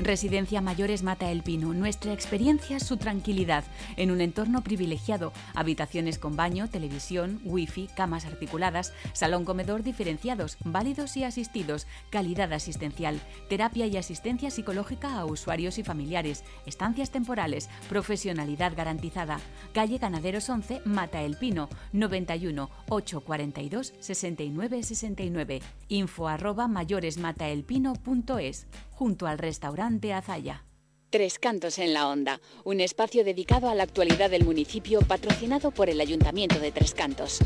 [0.00, 1.72] Residencia Mayores Mata el Pino.
[1.74, 3.64] Nuestra experiencia su tranquilidad
[3.96, 5.32] en un entorno privilegiado.
[5.54, 13.20] Habitaciones con baño, televisión, wifi, camas articuladas, salón comedor diferenciados, válidos y asistidos, calidad asistencial,
[13.48, 19.40] terapia y asistencia psicológica a usuarios y familiares, estancias temporales, profesionalidad garantizada.
[19.72, 25.62] Calle Ganaderos 11, Mata el Pino, 91 842 69 69.
[25.88, 30.64] Info arroba mayoresmataelpino.es junto al restaurante Azaya.
[31.10, 35.90] Tres Cantos en la Onda, un espacio dedicado a la actualidad del municipio patrocinado por
[35.90, 37.40] el Ayuntamiento de Tres Cantos.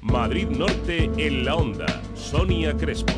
[0.00, 1.86] Madrid Norte en la onda.
[2.14, 3.12] Sonia Crespo.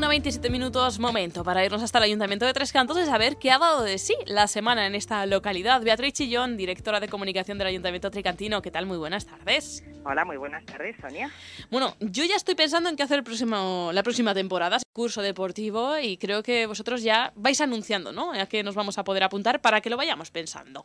[0.00, 3.50] Una 27 minutos, momento para irnos hasta el Ayuntamiento de Tres Cantos y saber qué
[3.50, 5.82] ha dado de sí la semana en esta localidad.
[5.82, 8.86] Beatriz Chillón, directora de comunicación del Ayuntamiento Tricantino, ¿qué tal?
[8.86, 9.84] Muy buenas tardes.
[10.06, 11.30] Hola, muy buenas tardes, Sonia.
[11.70, 15.98] Bueno, yo ya estoy pensando en qué hacer el próximo, la próxima temporada, curso deportivo,
[15.98, 18.32] y creo que vosotros ya vais anunciando, ¿no?
[18.32, 20.82] A qué nos vamos a poder apuntar para que lo vayamos pensando.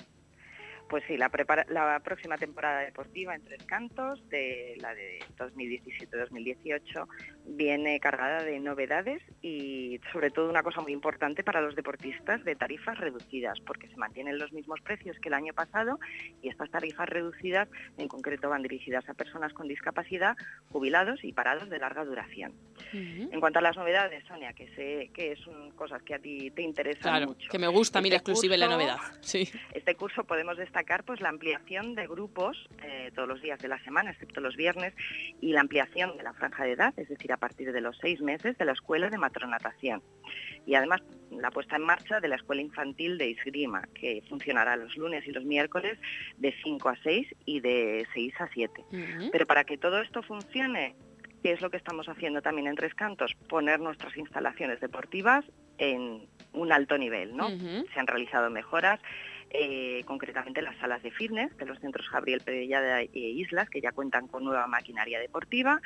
[0.87, 1.31] Pues sí, la,
[1.69, 7.07] la próxima temporada deportiva en Tres Cantos, de la de 2017-2018,
[7.47, 12.55] viene cargada de novedades y sobre todo una cosa muy importante para los deportistas de
[12.55, 15.99] tarifas reducidas, porque se mantienen los mismos precios que el año pasado
[16.43, 17.67] y estas tarifas reducidas
[17.97, 20.37] en concreto van dirigidas a personas con discapacidad,
[20.69, 22.53] jubilados y parados de larga duración.
[22.93, 26.61] En cuanto a las novedades, Sonia, que sé que son cosas que a ti te
[26.61, 27.49] interesan claro, mucho.
[27.49, 28.97] que me gusta, mira, este exclusiva la novedad.
[29.21, 29.49] Sí.
[29.73, 30.74] Este curso podemos destacar
[31.05, 34.93] pues la ampliación de grupos eh, todos los días de la semana, excepto los viernes,
[35.41, 38.21] y la ampliación de la franja de edad, es decir, a partir de los seis
[38.21, 40.01] meses de la Escuela de Matronatación.
[40.65, 41.01] Y además
[41.31, 45.31] la puesta en marcha de la Escuela Infantil de Isgrima, que funcionará los lunes y
[45.31, 45.97] los miércoles
[46.37, 48.83] de 5 a 6 y de 6 a 7.
[49.31, 50.95] Pero para que todo esto funcione,
[51.43, 53.33] ¿qué es lo que estamos haciendo también en Tres Cantos?
[53.47, 55.45] Poner nuestras instalaciones deportivas
[55.77, 57.49] en un alto nivel, ¿no?
[57.49, 58.99] Se han realizado mejoras
[59.57, 63.91] eh, concretamente las salas de fitness de los centros Gabriel Pedellada e Islas, que ya
[63.91, 65.81] cuentan con nueva maquinaria deportiva,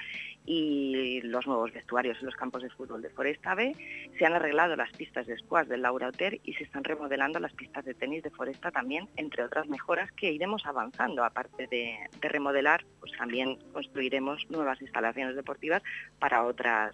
[0.45, 3.75] y los nuevos vestuarios en los campos de fútbol de Foresta B.
[4.17, 7.53] Se han arreglado las pistas de squash del Laura Hotel y se están remodelando las
[7.53, 11.23] pistas de tenis de Foresta también, entre otras mejoras que iremos avanzando.
[11.23, 15.83] Aparte de, remodelar, pues también construiremos nuevas instalaciones deportivas
[16.19, 16.91] para otras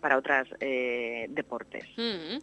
[0.00, 1.84] para otros eh, deportes.
[1.96, 2.38] Mm.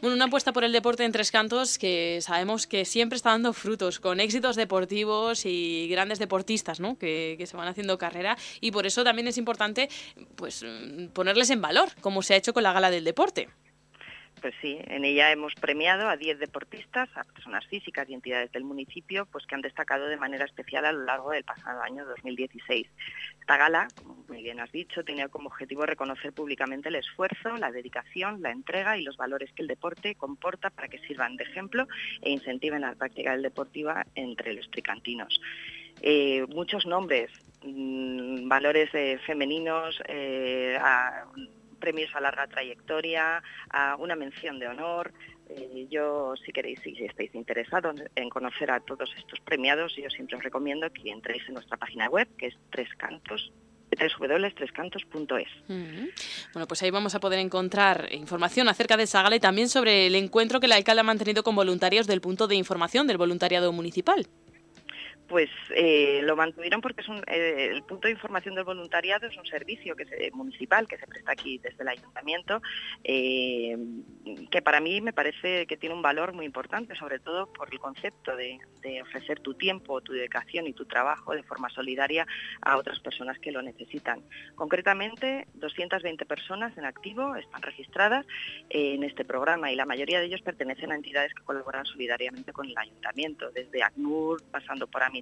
[0.00, 3.52] Bueno, una apuesta por el deporte en Tres Cantos que sabemos que siempre está dando
[3.52, 6.98] frutos, con éxitos deportivos y grandes deportistas ¿no?
[6.98, 9.88] que, que se van haciendo carrera y por eso también es importante
[10.34, 10.64] pues,
[11.12, 13.48] ponerles en valor, como se ha hecho con la Gala del Deporte.
[14.42, 18.64] Pues sí, en ella hemos premiado a 10 deportistas, a personas físicas y entidades del
[18.64, 22.88] municipio, pues que han destacado de manera especial a lo largo del pasado año 2016.
[23.38, 27.70] Esta gala, como muy bien has dicho, tiene como objetivo reconocer públicamente el esfuerzo, la
[27.70, 31.86] dedicación, la entrega y los valores que el deporte comporta para que sirvan de ejemplo
[32.20, 35.40] e incentiven la práctica del deportiva entre los tricantinos.
[36.00, 37.30] Eh, muchos nombres,
[37.62, 40.76] mm, valores eh, femeninos, eh,
[41.82, 45.12] premios a larga trayectoria, a una mención de honor.
[45.50, 50.36] Eh, yo, si queréis, si estáis interesados en conocer a todos estos premiados, yo siempre
[50.36, 53.52] os recomiendo que entréis en nuestra página web, que es Tres Cantos
[53.94, 55.48] www.trescantos.es.
[56.54, 60.06] Bueno, pues ahí vamos a poder encontrar información acerca de esa gala y también sobre
[60.06, 63.70] el encuentro que el alcalde ha mantenido con voluntarios del punto de información del voluntariado
[63.72, 64.26] municipal
[65.32, 69.46] pues eh, lo mantuvieron porque es eh, el punto de información del voluntariado es un
[69.46, 70.04] servicio que
[70.34, 72.60] municipal que se presta aquí desde el ayuntamiento,
[73.02, 73.78] eh,
[74.50, 77.80] que para mí me parece que tiene un valor muy importante, sobre todo por el
[77.80, 78.60] concepto de,
[79.00, 82.26] ofrecer tu tiempo, tu dedicación y tu trabajo de forma solidaria
[82.60, 84.20] a otras personas que lo necesitan.
[84.54, 88.26] Concretamente, 220 personas en activo están registradas
[88.68, 92.66] en este programa y la mayoría de ellos pertenecen a entidades que colaboran solidariamente con
[92.66, 95.21] el ayuntamiento, desde ACNUR, pasando por AMI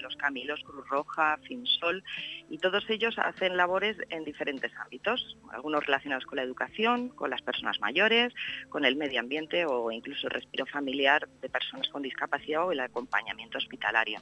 [0.00, 2.02] Los Camilos, Cruz Roja, Finsol,
[2.48, 7.42] y todos ellos hacen labores en diferentes ámbitos, algunos relacionados con la educación, con las
[7.42, 8.32] personas mayores,
[8.68, 12.80] con el medio ambiente o incluso el respiro familiar de personas con discapacidad o el
[12.80, 14.20] acompañamiento hospitalario.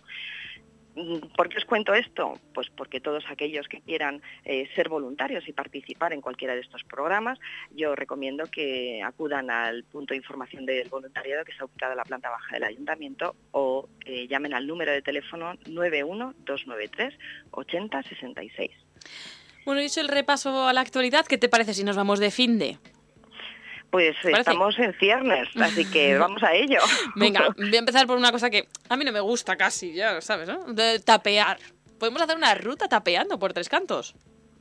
[0.96, 2.38] Mm, ¿Por qué os cuento esto?
[2.52, 6.82] Pues porque todos aquellos que quieran eh, ser voluntarios y participar en cualquiera de estos
[6.84, 7.38] programas,
[7.74, 12.04] yo recomiendo que acudan al punto de información del voluntariado que está ubicado en la
[12.04, 17.14] planta baja del ayuntamiento o eh, llamen al número de teléfono 91293
[17.52, 18.70] 8066.
[19.64, 22.58] Bueno, dicho el repaso a la actualidad, ¿qué te parece si nos vamos de fin
[22.58, 22.78] de?
[23.90, 26.78] Pues estamos en ciernes, así que vamos a ello.
[27.16, 30.20] Venga, voy a empezar por una cosa que a mí no me gusta casi, ya
[30.20, 30.72] sabes, ¿no?
[30.72, 31.58] De tapear.
[31.98, 34.14] ¿Podemos hacer una ruta tapeando por Tres Cantos?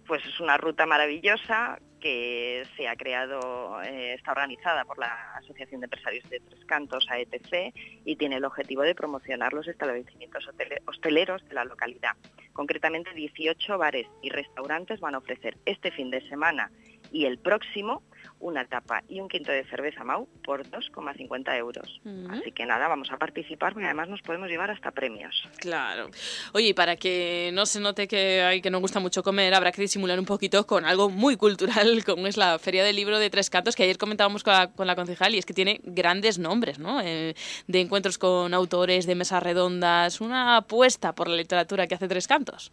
[0.07, 5.81] Pues es una ruta maravillosa que se ha creado, eh, está organizada por la Asociación
[5.81, 7.73] de Empresarios de Tres Cantos, AETC,
[8.05, 10.49] y tiene el objetivo de promocionar los establecimientos
[10.85, 12.13] hosteleros de la localidad.
[12.53, 16.71] Concretamente, 18 bares y restaurantes van a ofrecer este fin de semana
[17.11, 18.03] y el próximo
[18.39, 22.01] una tapa y un quinto de cerveza Mau por 2,50 euros.
[22.29, 25.47] Así que nada, vamos a participar porque además nos podemos llevar hasta premios.
[25.57, 26.09] Claro.
[26.53, 29.71] Oye, y para que no se note que hay que nos gusta mucho comer, habrá
[29.71, 33.29] que disimular un poquito con algo muy cultural como es la Feria del Libro de
[33.29, 36.39] Tres Cantos, que ayer comentábamos con la, con la concejal y es que tiene grandes
[36.39, 37.01] nombres, ¿no?
[37.01, 37.35] Eh,
[37.67, 42.27] de encuentros con autores, de mesas redondas, una apuesta por la literatura que hace Tres
[42.27, 42.71] Cantos.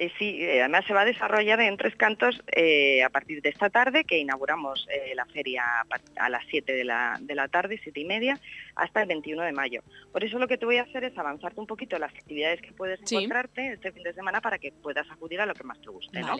[0.00, 3.50] Eh, sí, eh, además se va a desarrollar en Tres Cantos eh, a partir de
[3.50, 5.62] esta tarde, que inauguramos la feria
[6.16, 8.40] a las 7 de la, de la tarde, 7 y media,
[8.76, 9.82] hasta el 21 de mayo.
[10.10, 12.72] Por eso lo que te voy a hacer es avanzarte un poquito las actividades que
[12.72, 15.90] puedes encontrarte este fin de semana para que puedas acudir a lo que más te
[15.90, 16.20] guste.
[16.20, 16.34] ¿no?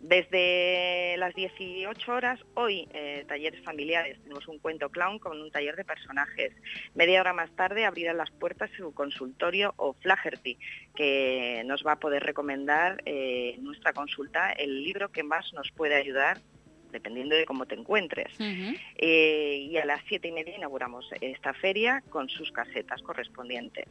[0.00, 4.18] Desde las 18 horas, hoy, eh, talleres familiares.
[4.22, 6.54] Tenemos un cuento clown con un taller de personajes.
[6.94, 10.56] Media hora más tarde abrirán las puertas su consultorio o Flaherty,
[10.96, 15.96] que nos va a poder recomendar eh, nuestra consulta el libro que más nos puede
[15.96, 16.38] ayudar
[16.92, 18.32] dependiendo de cómo te encuentres.
[18.96, 23.86] Eh, y a las siete y media inauguramos esta feria con sus casetas correspondientes.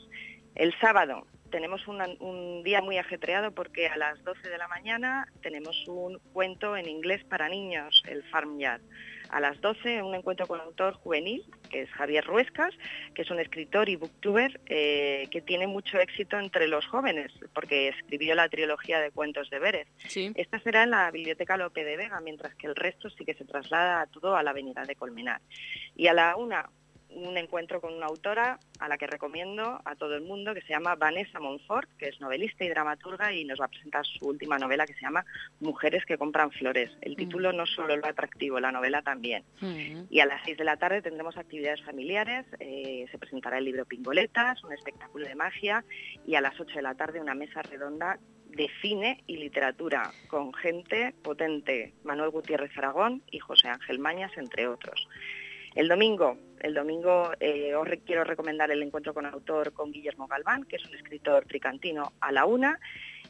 [0.55, 5.87] El sábado tenemos un día muy ajetreado porque a las 12 de la mañana tenemos
[5.87, 8.81] un cuento en inglés para niños, el Farmyard.
[9.29, 12.73] A las 12 un encuentro con un autor juvenil, que es Javier Ruescas,
[13.13, 17.89] que es un escritor y booktuber eh, que tiene mucho éxito entre los jóvenes, porque
[17.89, 19.87] escribió la trilogía de cuentos de Vélez.
[20.35, 23.45] Esta será en la Biblioteca Lope de Vega, mientras que el resto sí que se
[23.45, 25.41] traslada todo a la Avenida de Colmenar.
[25.95, 26.67] Y a la una
[27.11, 30.69] un encuentro con una autora a la que recomiendo a todo el mundo, que se
[30.69, 34.57] llama Vanessa Monfort, que es novelista y dramaturga y nos va a presentar su última
[34.57, 35.25] novela que se llama
[35.59, 36.91] Mujeres que compran flores.
[37.01, 37.15] El mm.
[37.15, 39.43] título no solo lo atractivo, la novela también.
[39.61, 40.03] Mm.
[40.09, 43.85] Y a las seis de la tarde tendremos actividades familiares, eh, se presentará el libro
[43.85, 45.83] Pingoletas, un espectáculo de magia
[46.25, 50.53] y a las ocho de la tarde una mesa redonda de cine y literatura con
[50.53, 55.07] gente potente, Manuel Gutiérrez Aragón y José Ángel Mañas, entre otros.
[55.79, 60.65] El domingo, el domingo eh, os quiero recomendar el encuentro con autor con Guillermo Galván,
[60.65, 62.81] que es un escritor tricantino, a la una,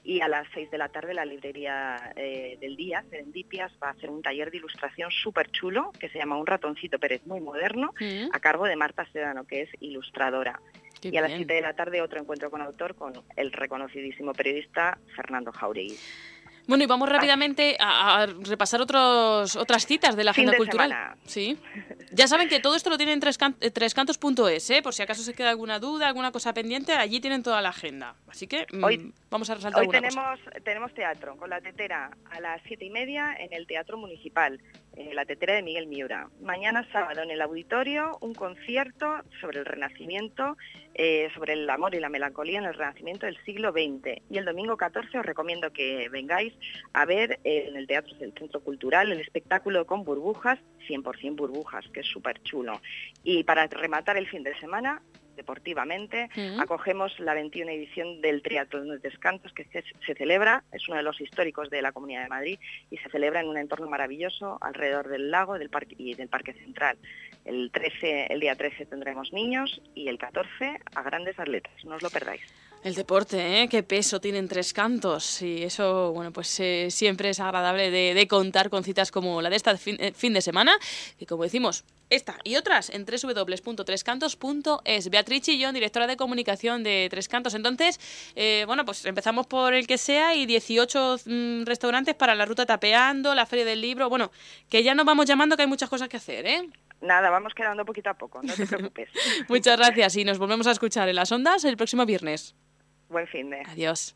[0.04, 3.92] y a las seis de la tarde la librería eh, del día, Serendipias, va a
[3.92, 7.94] hacer un taller de ilustración súper chulo que se llama Un ratoncito Pérez muy moderno,
[8.00, 8.34] mm.
[8.34, 10.60] a cargo de Marta Sedano, que es ilustradora.
[11.04, 14.98] y a las siete de la tarde otro encuentro con autor con el reconocidísimo periodista
[15.16, 16.00] Fernando Jauregui.
[16.70, 21.16] Bueno, y vamos rápidamente a, repasar otros, otras citas de la agenda cultural.
[21.26, 21.58] Sí.
[22.12, 24.82] Ya saben que todo esto lo tienen en eh, trescantos.es, ¿eh?
[24.82, 28.16] por si acaso se queda alguna duda, alguna cosa pendiente, allí tienen toda la agenda.
[28.28, 32.40] Así que mm, hoy, vamos a resaltar hoy tenemos, tenemos teatro con la tetera a
[32.40, 34.60] las siete y media en el Teatro Municipal.
[34.96, 36.30] Eh, la tetera de Miguel Miura.
[36.42, 40.58] Mañana sábado en el auditorio un concierto sobre el Renacimiento,
[40.94, 44.22] eh, sobre el amor y la melancolía en el Renacimiento del siglo XX.
[44.30, 46.54] Y el domingo 14 os recomiendo que vengáis
[46.94, 51.88] a ver eh, en el Teatro del Centro Cultural el espectáculo con burbujas, 100% burbujas,
[51.94, 52.82] que es súper chulo.
[53.24, 55.02] Y para rematar el fin de semana,
[55.40, 56.30] deportivamente.
[56.60, 61.22] Acogemos la 21 edición del Triatlón de Descantos que se, celebra, es uno de los
[61.22, 62.60] históricos de la Comunidad de Madrid
[62.92, 66.54] y se celebra en un entorno maravilloso alrededor del lago del parque, y del Parque
[66.54, 66.98] Central.
[67.46, 72.04] El, 13, el día 13 tendremos niños y el 14 a grandes atletas, no os
[72.04, 72.42] lo perdáis.
[72.82, 73.68] El deporte, ¿eh?
[73.68, 75.42] Qué peso tienen tres cantos.
[75.42, 79.58] Y eso, bueno, pues eh, siempre es agradable de, contar con citas como la de
[79.58, 80.72] esta eh, fin, de semana,
[81.18, 85.10] que como decimos, esta y otras en www.trescantos.es.
[85.10, 87.54] Beatriz Chillón, directora de comunicación de Tres Cantos.
[87.54, 88.00] Entonces,
[88.36, 92.66] eh, bueno, pues empezamos por el que sea y 18 mm, restaurantes para la ruta
[92.66, 94.08] tapeando, la feria del libro.
[94.08, 94.32] Bueno,
[94.70, 96.70] que ya nos vamos llamando que hay muchas cosas que hacer, ¿eh?
[97.02, 99.10] Nada, vamos quedando poquito a poco, no te preocupes.
[99.50, 102.56] Muchas gracias y nos volvemos a escuchar en las ondas el próximo viernes.
[103.10, 103.62] Buen fin de.
[103.62, 104.16] Adiós.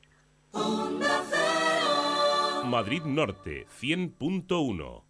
[2.66, 5.02] Madrid Norte 100.1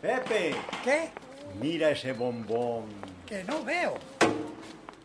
[0.00, 0.54] Pepe.
[0.84, 1.10] ¿Qué?
[1.60, 2.84] Mira ese bombón.
[3.26, 3.94] Que no veo.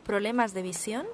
[0.05, 1.07] ¿Problemas de visión?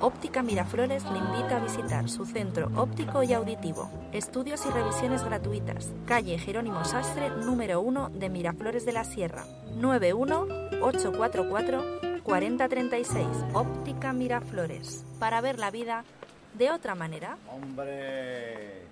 [0.00, 3.90] Óptica Miraflores le invita a visitar su centro óptico y auditivo.
[4.12, 5.92] Estudios y revisiones gratuitas.
[6.06, 9.44] Calle Jerónimo Sastre, número 1 de Miraflores de la Sierra.
[9.76, 15.04] 91844 4036, Óptica Miraflores.
[15.18, 16.04] Para ver la vida
[16.56, 17.36] de otra manera.
[17.52, 18.84] ¡Hombre!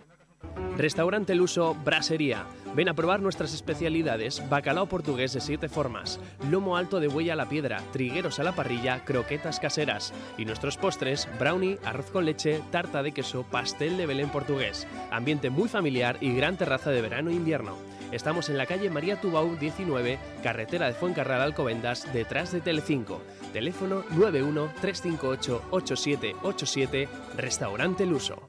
[0.76, 2.46] Restaurante Luso Brasería.
[2.74, 6.18] Ven a probar nuestras especialidades: bacalao portugués de siete formas,
[6.50, 10.76] lomo alto de buey a la piedra, trigueros a la parrilla, croquetas caseras y nuestros
[10.76, 14.88] postres: brownie, arroz con leche, tarta de queso, pastel de Belén portugués.
[15.12, 17.76] Ambiente muy familiar y gran terraza de verano e invierno.
[18.12, 23.20] Estamos en la calle María Tubau 19, carretera de Fuencarral Alcobendas, detrás de Telecinco.
[23.52, 28.48] Teléfono 91 358 8787, Restaurante Luso.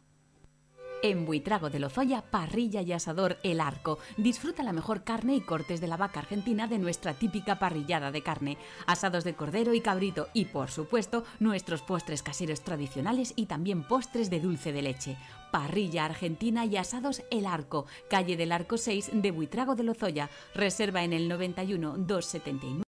[1.02, 4.00] En Buitrago de Lozoya, parrilla y asador El Arco.
[4.18, 8.22] Disfruta la mejor carne y cortes de la vaca argentina de nuestra típica parrillada de
[8.22, 13.84] carne, asados de cordero y cabrito y, por supuesto, nuestros postres caseros tradicionales y también
[13.84, 15.18] postres de dulce de leche.
[15.52, 20.30] Parrilla Argentina y Asados El Arco, calle del Arco 6 de Buitrago de Lozoya.
[20.54, 22.84] Reserva en el 91 279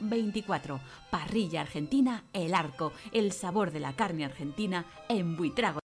[0.00, 0.80] 24.
[1.10, 5.83] Parrilla Argentina El Arco, el sabor de la carne argentina en Buitrago.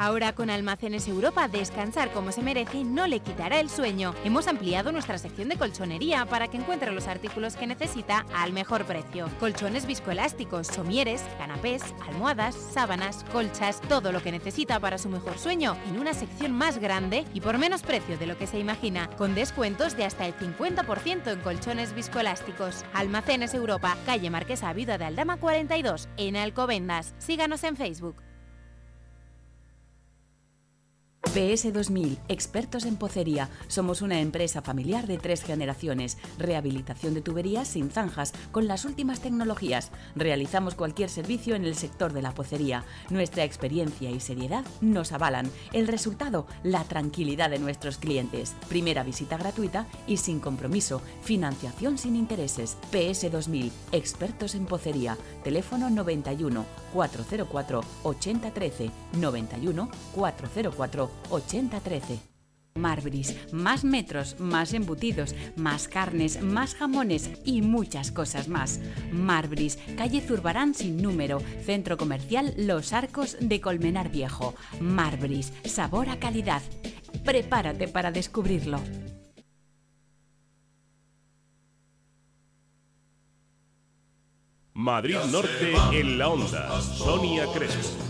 [0.00, 4.14] Ahora con Almacenes Europa, descansar como se merece no le quitará el sueño.
[4.24, 8.86] Hemos ampliado nuestra sección de colchonería para que encuentre los artículos que necesita al mejor
[8.86, 9.28] precio.
[9.38, 15.76] Colchones viscoelásticos, somieres, canapés, almohadas, sábanas, colchas, todo lo que necesita para su mejor sueño
[15.86, 19.34] en una sección más grande y por menos precio de lo que se imagina, con
[19.34, 22.86] descuentos de hasta el 50% en colchones viscoelásticos.
[22.94, 27.14] Almacenes Europa, calle Marquesa Vida de Aldama 42, en Alcobendas.
[27.18, 28.29] Síganos en Facebook.
[31.22, 33.50] PS 2000, expertos en pocería.
[33.68, 36.18] Somos una empresa familiar de tres generaciones.
[36.38, 39.92] Rehabilitación de tuberías sin zanjas, con las últimas tecnologías.
[40.16, 42.84] Realizamos cualquier servicio en el sector de la pocería.
[43.10, 45.48] Nuestra experiencia y seriedad nos avalan.
[45.72, 48.56] El resultado, la tranquilidad de nuestros clientes.
[48.68, 51.00] Primera visita gratuita y sin compromiso.
[51.22, 52.76] Financiación sin intereses.
[52.90, 55.16] PS 2000, expertos en pocería.
[55.44, 62.30] Teléfono 91 404 8013 91 404 8013.
[62.76, 68.80] Marbris, más metros, más embutidos, más carnes, más jamones y muchas cosas más.
[69.12, 74.54] Marbris, calle Zurbarán sin número, centro comercial Los Arcos de Colmenar Viejo.
[74.80, 76.62] Marbris, sabor a calidad.
[77.24, 78.80] Prepárate para descubrirlo.
[84.72, 86.80] Madrid Norte en la onda.
[86.80, 88.02] Sonia Crespo.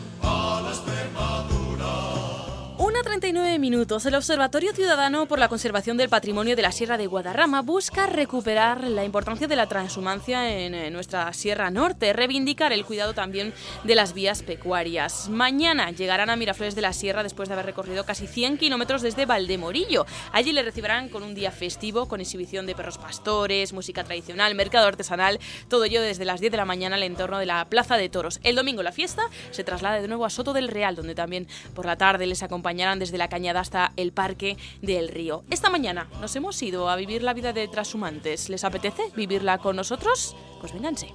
[2.91, 4.05] Una 39 minutos.
[4.07, 8.83] El Observatorio Ciudadano por la Conservación del Patrimonio de la Sierra de Guadarrama busca recuperar
[8.83, 13.55] la importancia de la transhumancia en eh, nuestra Sierra Norte, reivindicar el cuidado también
[13.85, 15.29] de las vías pecuarias.
[15.29, 19.25] Mañana llegarán a Miraflores de la Sierra después de haber recorrido casi 100 kilómetros desde
[19.25, 20.05] Valdemorillo.
[20.33, 24.89] Allí le recibirán con un día festivo, con exhibición de perros pastores, música tradicional, mercado
[24.89, 25.39] artesanal,
[25.69, 28.41] todo ello desde las 10 de la mañana al entorno de la Plaza de Toros.
[28.43, 29.23] El domingo la fiesta
[29.53, 32.80] se traslada de nuevo a Soto del Real, donde también por la tarde les acompaña
[32.81, 35.45] desde la cañada hasta el Parque del Río.
[35.51, 38.49] Esta mañana nos hemos ido a vivir la vida de transhumantes.
[38.49, 40.35] ¿Les apetece vivirla con nosotros?
[40.61, 41.13] Pues vénganse.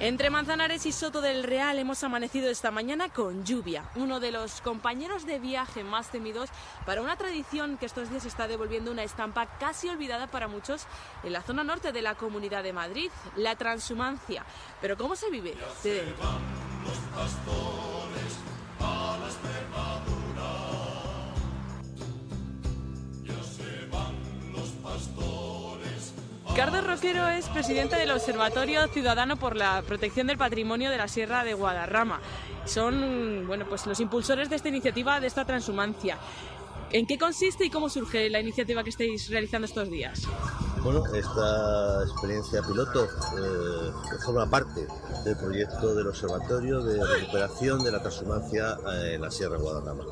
[0.00, 4.62] Entre Manzanares y Soto del Real hemos amanecido esta mañana con lluvia, uno de los
[4.62, 6.48] compañeros de viaje más temidos
[6.86, 10.86] para una tradición que estos días está devolviendo una estampa casi olvidada para muchos
[11.22, 14.46] en la zona norte de la Comunidad de Madrid, la transhumancia.
[14.80, 16.14] Pero ¿cómo se vive de?
[26.60, 31.42] Ricardo Roquero es presidente del Observatorio Ciudadano por la Protección del Patrimonio de la Sierra
[31.42, 32.20] de Guadarrama.
[32.66, 36.18] Son bueno, pues los impulsores de esta iniciativa, de esta transhumancia.
[36.92, 40.22] ¿En qué consiste y cómo surge la iniciativa que estáis realizando estos días?
[40.82, 43.92] Bueno, esta experiencia piloto eh,
[44.24, 44.86] forma parte
[45.24, 50.04] del proyecto del Observatorio de Recuperación de la Transhumancia eh, en la Sierra de Guadarrama.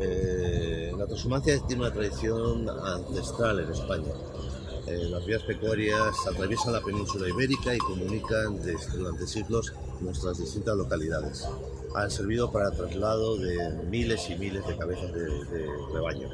[0.00, 4.12] Eh, la transhumancia tiene una tradición ancestral en España.
[4.86, 10.76] Eh, las vías pecuarias atraviesan la península ibérica y comunican desde, durante siglos nuestras distintas
[10.76, 11.46] localidades.
[11.94, 16.28] Han servido para traslado de miles y miles de cabezas de, de rebaño.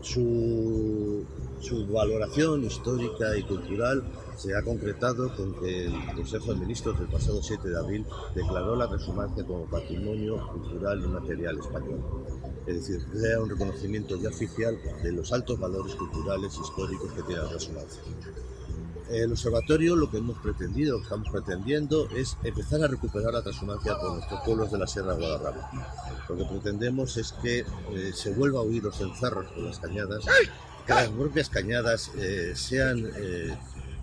[0.00, 1.24] Su,
[1.60, 4.02] su valoración histórica y cultural
[4.36, 8.04] se ha concretado con que el Consejo de Ministros del pasado 7 de abril
[8.34, 12.00] declaró la transhumancia como patrimonio cultural y material español.
[12.66, 17.42] Es decir, crea un reconocimiento ya oficial de los altos valores culturales históricos que tiene
[17.42, 18.02] la transhumancia.
[19.12, 23.42] El observatorio lo que hemos pretendido, lo que estamos pretendiendo, es empezar a recuperar la
[23.42, 25.70] transhumancia con nuestros pueblos de la Sierra de Guadarrama.
[26.30, 30.24] Lo que pretendemos es que eh, se vuelva a oír los encerros con las cañadas,
[30.86, 33.54] que las propias cañadas eh, sean eh,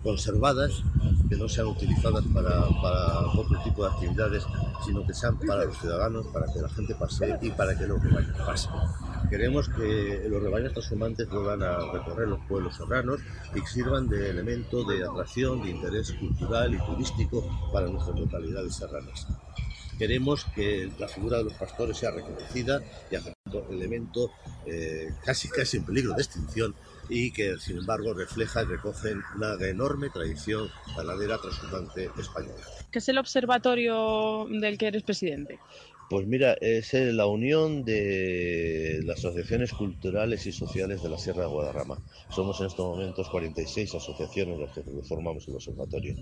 [0.04, 0.84] conservadas,
[1.30, 4.44] que no sean utilizadas para, para, otro tipo de actividades,
[4.86, 8.02] sino que sean para los ciudadanos, para que la gente pase y para que los
[8.02, 8.72] rebaños pasen.
[9.30, 13.20] Queremos que los rebaños transhumantes vuelvan a recorrer los pueblos serranos
[13.54, 18.76] y que sirvan de elemento de atracción, de interés cultural y turístico para nuestras localidades
[18.76, 19.28] serranas.
[20.00, 22.82] Queremos que la figura de los pastores sea reconocida
[23.12, 23.16] y
[23.74, 24.32] elemento
[24.66, 26.74] eh, casi casi en peligro de extinción
[27.10, 32.64] y que sin embargo refleja y recoge una enorme tradición ganadera transhumante española.
[32.92, 35.60] ¿Qué es el observatorio del que eres presidente?
[36.10, 41.50] Pues mira, es la unión de las asociaciones culturales y sociales de la Sierra de
[41.50, 42.00] Guadarrama.
[42.32, 46.16] Somos en estos momentos 46 asociaciones las que formamos el observatorio.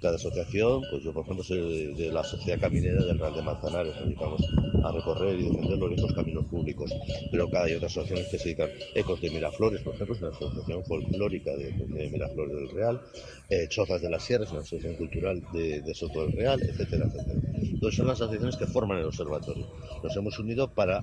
[0.00, 3.96] Cada asociación, pues yo por ejemplo soy de, la Sociedad Caminera del Real de Manzanares,
[3.96, 4.40] nos dedicamos
[4.84, 6.94] a recorrer y defender los viejos caminos públicos,
[7.32, 10.30] pero cada hay otras asociaciones que se dedican, Ecos de Miraflores, por ejemplo, es una
[10.30, 13.00] asociación folclórica de, de Miraflores del Real,
[13.48, 17.06] eh, Chozas de la Sierra es una asociación cultural de, de Soto del Real, etcétera,
[17.06, 17.40] etcétera.
[17.56, 19.66] Entonces son las asociaciones que forman el observatorio observatorio.
[20.02, 21.02] Nos hemos unido para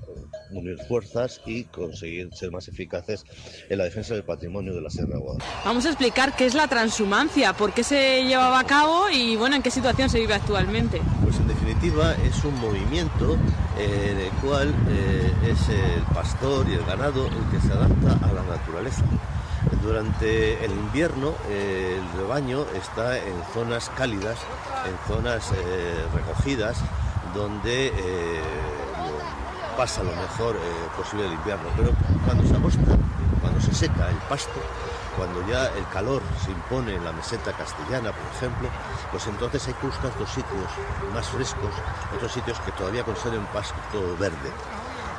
[0.52, 3.26] unir fuerzas y conseguir ser más eficaces
[3.70, 5.62] en la defensa del patrimonio de la Sierra de Guadalajara.
[5.66, 9.56] Vamos a explicar qué es la transhumancia, por qué se llevaba a cabo y bueno,
[9.56, 11.02] en qué situación se vive actualmente.
[11.24, 13.38] Pues en definitiva es un movimiento
[13.78, 18.14] eh, en el cual eh, es el pastor y el ganado el que se adapta
[18.26, 19.04] a la naturaleza.
[19.84, 24.38] Durante el invierno eh, el rebaño está en zonas cálidas,
[24.86, 26.78] en zonas eh, recogidas,
[27.34, 28.42] donde eh,
[29.78, 30.58] pasa lo mejor
[30.96, 31.70] posible el invierno.
[31.76, 31.92] Pero
[32.26, 32.98] cuando se agosta,
[33.42, 34.60] cuando se seca el pasto,
[35.16, 38.70] cuando ya el calor se impone en la meseta castellana, por ejemplo,
[39.12, 40.72] pues entonces hay que buscar otros sitios
[41.14, 41.72] más frescos,
[42.16, 43.76] otros sitios que todavía conserven pasto
[44.20, 44.52] verde.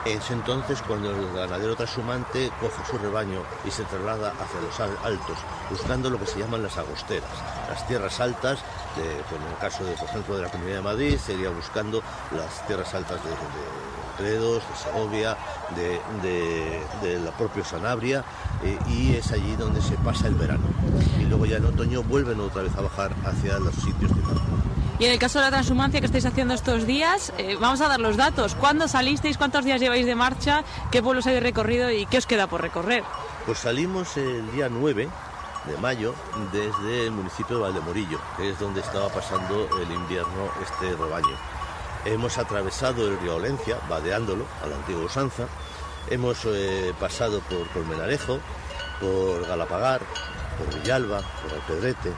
[0.05, 5.37] Es entonces cuando el ganadero trashumante coge su rebaño y se traslada hacia los altos,
[5.71, 7.31] buscando lo que se llaman las agosteras,
[7.69, 8.59] las tierras altas,
[8.95, 12.03] pues en el caso de, por ejemplo, de la Comunidad de Madrid, sería buscando
[12.37, 15.37] las tierras altas de, de de Segovia,
[15.75, 18.25] de, de, de, la propia Sanabria,
[18.63, 20.65] eh, y es allí donde se pasa el verano.
[21.21, 24.41] Y luego ya en otoño vuelven otra vez a bajar hacia los sitios de campo.
[24.99, 27.89] Y en el caso de la transhumancia que estáis haciendo estos días, eh, vamos a
[27.89, 28.55] dar los datos.
[28.55, 29.37] ¿Cuándo salisteis?
[29.37, 30.63] ¿Cuántos días lleváis de marcha?
[30.93, 33.03] ¿Qué pueblos habéis recorrido y qué os queda por recorrer?
[33.45, 35.09] Pues salimos el día 9
[35.67, 36.15] de mayo
[36.53, 41.37] desde el municipio de Valdemorillo, que es donde estaba pasando el invierno este rebaño.
[42.05, 45.47] Hemos atravesado el río Olencia, vadeándolo a la antigua usanza.
[46.11, 48.39] Hemos eh, pasado por Colmenarejo,
[49.01, 50.01] por Galapagar,
[50.59, 52.13] por Villalba, por Alpedrete,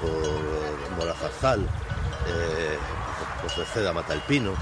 [0.00, 2.78] por Morazarzal, eh,
[3.42, 4.54] pues Cerceda Matalpino.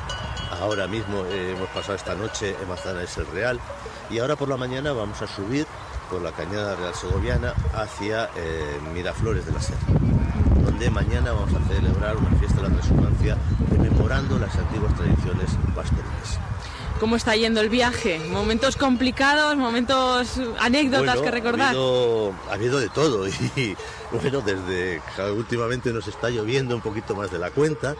[0.60, 3.60] Ahora mismo eh, hemos pasado esta noche en Manzanares el Real
[4.10, 5.66] y ahora por la mañana vamos a subir
[6.10, 9.82] por la cañada real segoviana hacia eh, Miraflores de la Sierra,
[10.64, 13.36] donde mañana vamos a celebrar una fiesta de la transhumancia
[13.70, 16.38] rememorando las antiguas tradiciones pastoriles.
[17.00, 18.18] ¿Cómo está yendo el viaje?
[18.30, 19.54] ¿Momentos complicados?
[19.56, 21.66] ¿Momentos anécdotas bueno, que recordar?
[21.66, 23.76] Ha habido, ha habido de todo y
[24.12, 25.02] bueno, desde
[25.36, 27.94] últimamente nos está lloviendo un poquito más de la cuenta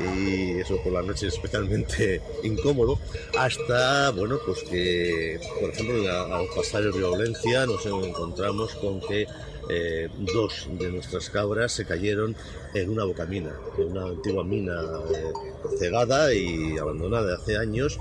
[0.00, 2.98] y eso por la noche es especialmente incómodo,
[3.38, 9.26] hasta, bueno, pues que, por ejemplo, al pasar el río Valencia nos encontramos con que
[9.70, 12.36] eh, dos de nuestras cabras se cayeron
[12.74, 14.80] en una bocamina, en una antigua mina
[15.14, 15.32] eh,
[15.78, 17.98] cegada y abandonada hace años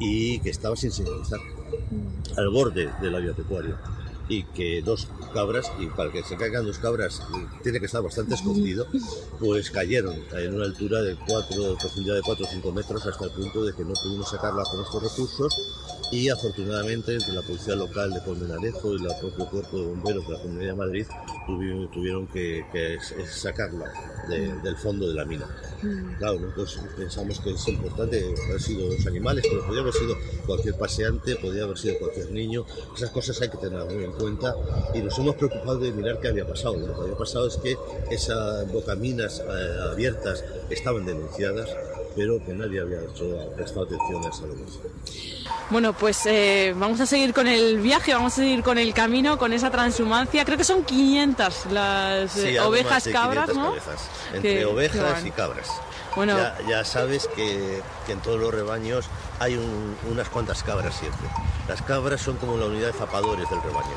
[0.00, 1.38] y que estaba sin señalizar,
[2.36, 3.78] al borde del agropecuario
[4.32, 7.20] y que dos cabras, y para que se caigan dos cabras
[7.62, 8.86] tiene que estar bastante escondido,
[9.38, 13.30] pues cayeron en una altura de 4, profundidad de 4 o 5 metros hasta el
[13.30, 15.54] punto de que no pudimos sacarla con nuestros recursos.
[16.10, 20.32] Y afortunadamente entre la policía local de Colmenarejo y el propio cuerpo de bomberos de
[20.34, 21.06] la Comunidad de Madrid
[21.46, 23.90] tuvieron, tuvieron que, que, sacarla
[24.28, 25.46] de, del fondo de la mina.
[26.18, 30.14] Claro, nosotros pensamos que es importante haber sido los animales, pero podría haber sido
[30.46, 34.21] cualquier paseante, podría haber sido cualquier niño, esas cosas hay que tener muy en cuenta
[34.94, 36.76] y nos hemos preocupado de mirar qué había pasado.
[36.76, 37.76] Lo que había pasado es que
[38.10, 41.68] esas bocaminas eh, abiertas estaban denunciadas,
[42.14, 43.24] pero que nadie había hecho,
[43.56, 44.80] prestado atención a esa denuncia.
[45.70, 49.38] Bueno, pues eh, vamos a seguir con el viaje, vamos a seguir con el camino,
[49.38, 50.44] con esa transhumancia.
[50.44, 53.70] Creo que son 500 las sí, ovejas cabras, ¿no?
[53.70, 55.68] Cabezas, entre Que- ovejas que y cabras.
[56.16, 56.36] Bueno.
[56.36, 59.06] Ya, ya sabes que, que en todos los rebaños
[59.40, 61.28] hay un- unas cuantas cabras siempre.
[61.68, 63.96] Las cabras son como la unidad de zapadores del rebaño.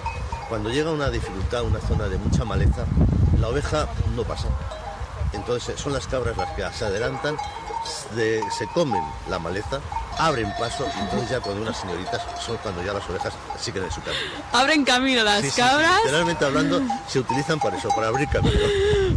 [0.50, 2.86] Cuando llega una dificultad, una zona de mucha maleza,
[3.40, 4.48] la oveja no pasa.
[5.34, 7.36] Entonces son las cabras las que se adelantan,
[8.16, 9.80] de- se comen la maleza,
[10.18, 13.92] abren paso y entonces ya cuando unas señoritas son cuando ya las ovejas siguen en
[13.92, 14.24] su camino.
[14.54, 15.98] Abren camino las Sí, sí, sí, cabras.
[16.04, 18.58] literalmente hablando se utilizan para eso, para abrir camino.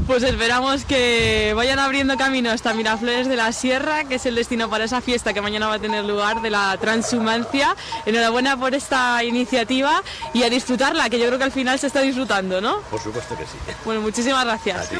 [0.08, 4.70] Pues esperamos que vayan abriendo camino hasta Miraflores de la Sierra, que es el destino
[4.70, 7.76] para esa fiesta que mañana va a tener lugar de la transhumancia.
[8.06, 10.02] Enhorabuena por esta iniciativa
[10.32, 12.80] y a disfrutarla, que yo creo que al final se está disfrutando, ¿no?
[12.90, 13.58] Por supuesto que sí.
[13.84, 14.86] Bueno, muchísimas gracias.
[14.86, 14.96] A ti.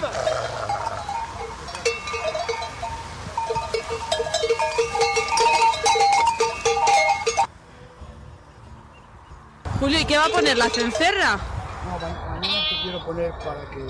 [9.81, 11.39] Julio, ¿y qué va a poner la cencerra?
[11.87, 13.85] No, ma- mañana te quiero poner para que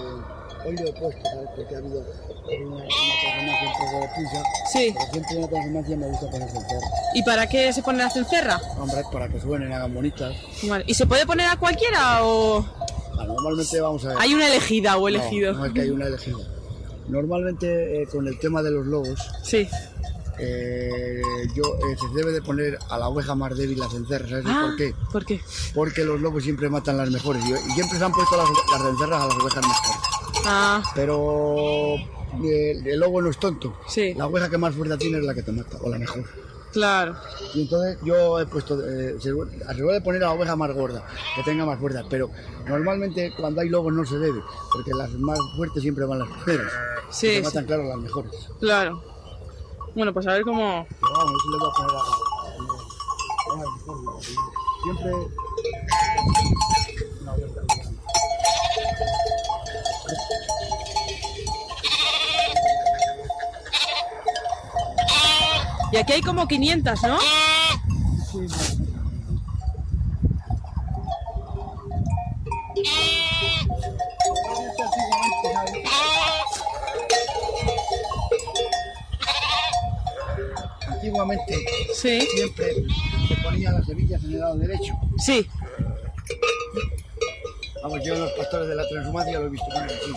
[0.67, 1.49] hoy lo he puesto, ¿sabes?
[1.57, 4.43] Porque ha habido una, una transformación un de prisa.
[4.73, 4.95] Sí.
[4.95, 6.87] Pero siempre en la transformación me gusta poner cencerro.
[7.15, 8.61] ¿Y para qué se pone la cencerra?
[8.79, 10.35] Hombre, para que suenen, hagan bonitas.
[10.69, 12.65] Vale, ¿Y se puede poner a cualquiera o
[13.21, 14.17] Ah, normalmente vamos a ver.
[14.21, 15.53] hay una elegida o No, elegido?
[15.55, 16.37] No, es que hay una elegida.
[17.09, 19.19] Normalmente eh, con el tema de los lobos.
[19.43, 19.67] Sí.
[20.39, 21.21] eh,
[21.55, 24.67] yo, eh, se debe de poner a la oveja más débil la cencerra, ¿sabes Ah,
[24.69, 24.95] por qué?
[25.13, 25.41] ¿Por qué?
[25.75, 28.83] Porque los lobos siempre matan las mejores y, y siempre se han puesto las, las
[28.83, 30.08] cencerras a las ovejas mejores.
[30.51, 31.97] Ah, Pero
[32.43, 33.77] el, el lobo no es tonto.
[34.17, 36.25] La oveja que más fuerza tiene es la que te mata, o la mejor.
[36.73, 37.17] Claro.
[37.55, 39.33] Y entonces yo he puesto, eh, se,
[40.01, 41.07] poner a la oveja más gorda,
[41.37, 42.31] que tenga más fuerza, pero
[42.67, 44.43] normalmente cuando hay lobos no se debe,
[44.73, 46.73] porque las más fuertes siempre van las primeras.
[47.11, 47.43] Sí, Se sí.
[47.43, 48.33] matan, claro, las mejores.
[48.61, 49.03] Claro.
[49.95, 50.87] Bueno, pues a ver cómo...
[50.89, 51.97] Pero vamos, eso le voy a poner
[53.57, 54.21] a,
[54.83, 55.13] Siempre...
[65.91, 67.19] Y aquí hay como 500, ¿no?
[80.87, 82.75] Antiguamente siempre
[83.27, 84.95] se ponían las semillas en el lado derecho.
[85.17, 85.49] Sí.
[87.83, 90.13] Vamos, yo los pastores de la transhumancia lo he visto poner así.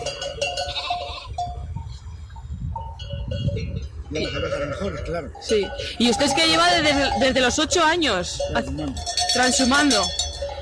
[4.12, 5.30] Y a las ovejas mejores, claro.
[5.40, 5.66] Sí.
[5.98, 8.62] Y usted es que lleva desde, desde los 8 años a-
[9.34, 10.02] transhumando.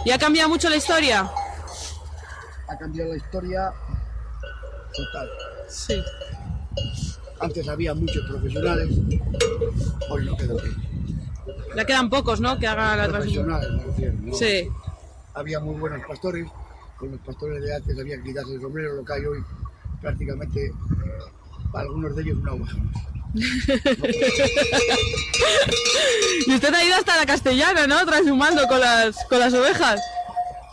[0.05, 1.31] ¿Y ha cambiado mucho la historia?
[2.69, 3.73] Ha cambiado la historia
[4.95, 5.29] total.
[5.69, 6.03] Sí.
[7.41, 8.89] Antes había muchos profesionales,
[10.11, 10.51] hoy no bien.
[11.77, 12.59] Ya quedan pocos, ¿no?
[12.59, 13.09] Que hagan la.
[13.09, 14.15] Profesionales, me refiero.
[14.21, 14.35] ¿no?
[14.35, 14.69] Sí.
[15.35, 16.47] Había muy buenos pastores,
[16.99, 19.39] con los pastores de antes había que quitarse el sombrero, lo que hay hoy
[20.03, 20.73] prácticamente,
[21.73, 22.97] para algunos de ellos, una oveja más.
[26.47, 28.05] y usted ha ido hasta la castellana, ¿no?
[28.07, 30.01] Transhumando con las, con las ovejas.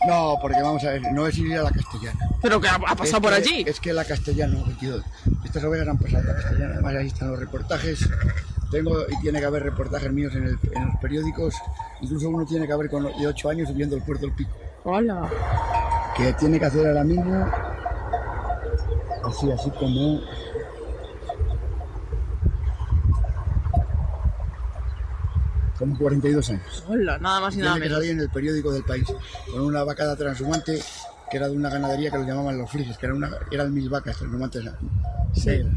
[0.06, 2.18] No, porque vamos a ver, no es ir a la castellana.
[2.40, 3.64] Pero que ha, ha pasado Es por que- allí.
[3.66, 5.02] Es que la castellana, tío,
[5.44, 8.08] estas ovejas han pasado a la castellana, además ahí están los reportajes.
[8.70, 11.54] Tengo y tiene que haber reportajes míos en, el- en los periódicos,
[12.00, 14.50] incluso uno tiene que haber con de 8 años subiendo el puerto del pico.
[14.84, 15.28] Hola.
[16.16, 17.46] Que tiene que hacer ahora mismo,
[19.24, 20.20] así, así como.
[25.78, 26.84] Como 42 años.
[26.88, 27.98] Hola, nada más y nada Tiene que menos.
[27.98, 29.04] salir en el periódico del país
[29.52, 30.82] con una vacada transhumante
[31.30, 33.88] que era de una ganadería que lo llamaban los friges, que era una, eran mil
[33.90, 35.70] vacas transhumantes negras.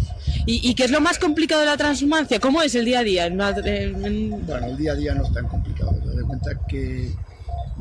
[0.46, 2.40] ¿Y, y qué es lo más complicado de la transhumancia?
[2.40, 3.26] ¿Cómo es el día a día?
[3.26, 5.92] En una- en- en- Bueno, el día a día no es tan complicado.
[5.92, 7.12] Te das cuenta que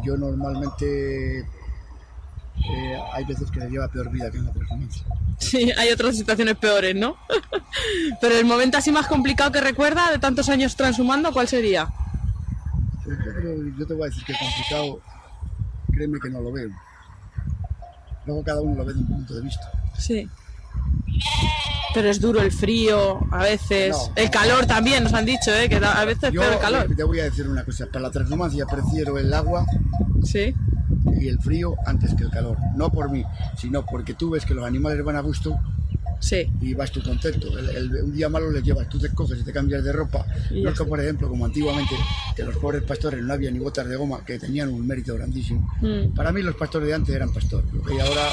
[0.05, 5.05] yo normalmente eh, hay veces que le lleva peor vida que en la transhumancia.
[5.39, 7.17] Sí, hay otras situaciones peores, ¿no?
[8.21, 11.89] Pero el momento así más complicado que recuerda de tantos años transhumando, ¿cuál sería?
[13.25, 15.01] Yo, creo- yo te voy a decir que complicado,
[15.93, 16.71] créeme que no lo veo.
[18.27, 19.71] Luego cada uno lo ve de un punto de vista.
[19.99, 20.29] Sí.
[21.93, 23.91] Pero es duro el frío, a veces.
[23.91, 24.13] No.
[24.15, 25.69] El calor también, nos han dicho, ¿eh?
[25.69, 26.95] Que a veces es Yo peor el calor.
[26.97, 29.67] te voy a decir una cosa, para la transhumancia prefiero el agua
[30.23, 30.55] sí.
[31.21, 32.57] y el frío antes que el calor.
[32.77, 33.25] No por mí,
[33.57, 35.59] sino porque tú ves que los animales van a gusto
[36.21, 36.49] sí.
[36.61, 37.59] y vas tú contento.
[37.59, 40.25] El- el- un día malo les llevas, tú te coges y te cambias de ropa.
[40.51, 41.97] Y no es que, por ejemplo, como antiguamente,
[42.37, 45.69] que los pobres pastores no había ni botas de goma, que tenían un mérito grandísimo.
[45.81, 46.15] Mm.
[46.15, 48.29] Para mí los pastores de antes eran pastores, lo que ahora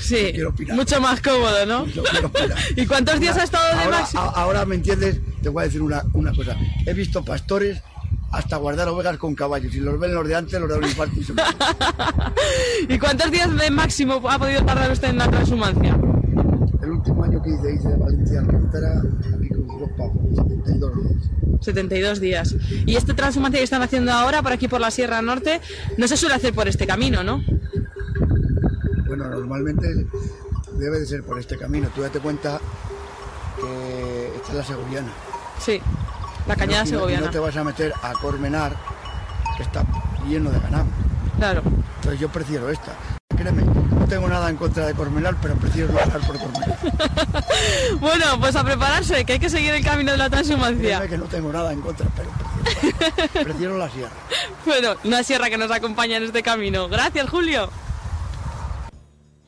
[0.00, 1.84] Sí, no mucho más cómodo, ¿no?
[1.84, 2.02] No.
[2.76, 4.22] ¿Y cuántos días ha estado de ahora, máximo?
[4.22, 6.56] ahora me entiendes, te voy a decir una, una cosa.
[6.86, 7.82] He visto pastores
[8.30, 9.72] hasta guardar ovejas con caballos.
[9.72, 11.16] Si los ven los de antes, los da un infarto.
[12.88, 15.98] ¿Y cuántos días de máximo ha podido tardar usted en la transhumancia?
[16.88, 19.02] El último año que hice, hice de Valencia a Alcántara,
[19.36, 20.04] aquí con Europa,
[20.34, 21.30] 72 días.
[21.60, 22.56] 72 días.
[22.86, 25.60] Y este transhumancia que están haciendo ahora por aquí por la Sierra Norte
[25.98, 27.42] no se suele hacer por este camino, ¿no?
[29.06, 30.06] Bueno, normalmente
[30.78, 31.90] debe de ser por este camino.
[31.94, 32.58] Tú date cuenta
[33.60, 35.12] que esta es la segoviana.
[35.60, 35.82] Sí,
[36.46, 37.26] la cañada No- segoviana.
[37.26, 38.74] No te vas a meter a Cormenar,
[39.58, 39.84] que está
[40.26, 40.86] lleno de ganado.
[41.36, 41.62] Claro.
[41.96, 42.92] Entonces yo prefiero esta.
[43.36, 43.62] Créeme,
[44.08, 46.78] tengo nada en contra de Cormenar, pero prefiero no pasar por Cormenar.
[48.00, 51.06] Bueno, pues a prepararse, que hay que seguir el camino de la transhumancia.
[51.06, 54.12] Que no tengo nada en contra, pero prefiero, prefiero la sierra.
[54.64, 56.88] Bueno, una sierra que nos acompaña en este camino.
[56.88, 57.70] Gracias, Julio.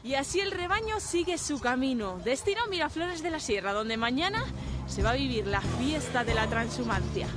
[0.03, 2.19] Y así el rebaño sigue su camino.
[2.24, 4.45] Destino Miraflores de la Sierra, donde mañana
[4.87, 7.28] se va a vivir la fiesta de la transhumancia.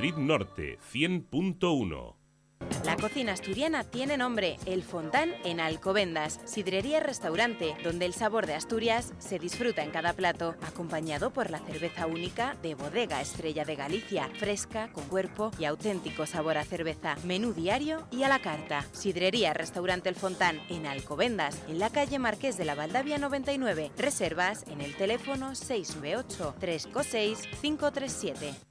[0.00, 2.14] Madrid Norte 100.1
[2.86, 8.54] La cocina asturiana tiene nombre, El Fontán en Alcobendas, sidrería restaurante, donde el sabor de
[8.54, 13.76] Asturias se disfruta en cada plato, acompañado por la cerveza única de Bodega Estrella de
[13.76, 18.86] Galicia, fresca, con cuerpo y auténtico sabor a cerveza, menú diario y a la carta.
[18.92, 23.90] Sidrería Restaurante El Fontán en Alcobendas, en la calle Marqués de la Valdavia 99.
[23.98, 28.69] Reservas en el teléfono 698 326 537.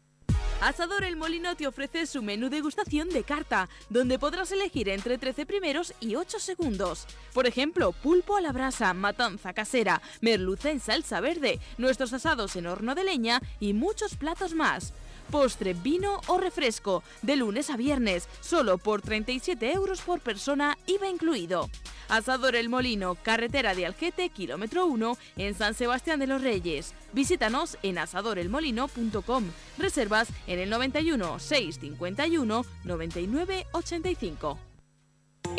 [0.62, 5.46] Asador El Molino te ofrece su menú degustación de carta, donde podrás elegir entre 13
[5.46, 7.08] primeros y 8 segundos.
[7.34, 12.68] Por ejemplo, pulpo a la brasa, matanza casera, merluza en salsa verde, nuestros asados en
[12.68, 14.94] horno de leña y muchos platos más.
[15.30, 21.10] Postre, vino o refresco, de lunes a viernes, solo por 37 euros por persona, IVA
[21.10, 21.70] incluido.
[22.10, 26.94] Asador El Molino, carretera de Algete, kilómetro 1, en San Sebastián de los Reyes.
[27.14, 29.44] Visítanos en asadorelmolino.com.
[29.78, 34.69] Reservas en el 91 651 99 85.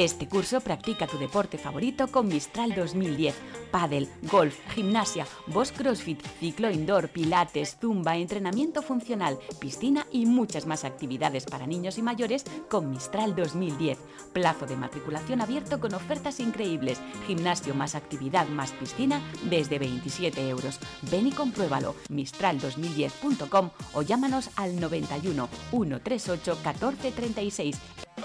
[0.01, 3.35] Este curso practica tu deporte favorito con Mistral 2010.
[3.70, 10.85] Paddle, golf, gimnasia, boss crossfit, ciclo indoor, pilates, zumba, entrenamiento funcional, piscina y muchas más
[10.85, 13.98] actividades para niños y mayores con Mistral 2010.
[14.32, 16.98] Plazo de matriculación abierto con ofertas increíbles.
[17.27, 19.20] Gimnasio más actividad más piscina
[19.51, 20.81] desde 27 euros.
[21.11, 21.94] Ven y compruébalo.
[22.09, 27.77] Mistral2010.com o llámanos al 91 138 1436.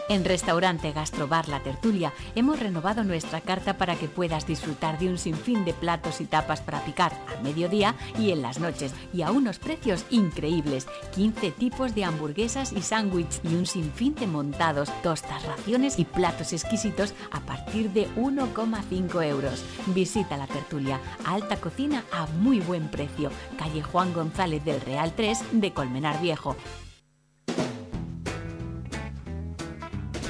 [0.09, 5.17] En Restaurante Gastrobar La Tertulia hemos renovado nuestra carta para que puedas disfrutar de un
[5.17, 9.31] sinfín de platos y tapas para picar al mediodía y en las noches y a
[9.31, 10.87] unos precios increíbles.
[11.15, 16.53] 15 tipos de hamburguesas y sándwich y un sinfín de montados, tostas, raciones y platos
[16.53, 19.63] exquisitos a partir de 1,5 euros.
[19.87, 23.31] Visita La Tertulia, alta cocina a muy buen precio.
[23.57, 26.55] Calle Juan González del Real 3 de Colmenar Viejo.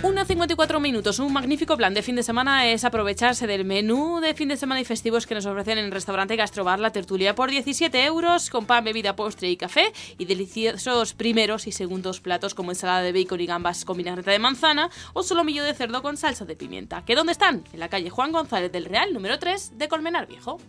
[0.06, 1.18] 1.54 minutos.
[1.18, 4.80] Un magnífico plan de fin de semana es aprovecharse del menú de fin de semana
[4.80, 8.68] y festivos que nos ofrecen en el restaurante Gastrobar La Tertulia por 17 euros con
[8.68, 13.42] pan, bebida, postre y café y deliciosos primeros y segundos platos como ensalada de bacon
[13.42, 17.04] y gambas con vinagreta de manzana o solomillo de cerdo con salsa de pimienta.
[17.04, 17.64] ¿Que dónde están?
[17.74, 20.60] En la calle Juan González del Real, número 3 de Colmenar Viejo.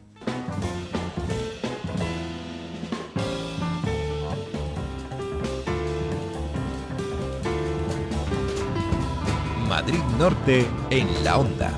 [9.76, 11.70] Madrid Norte en la onda.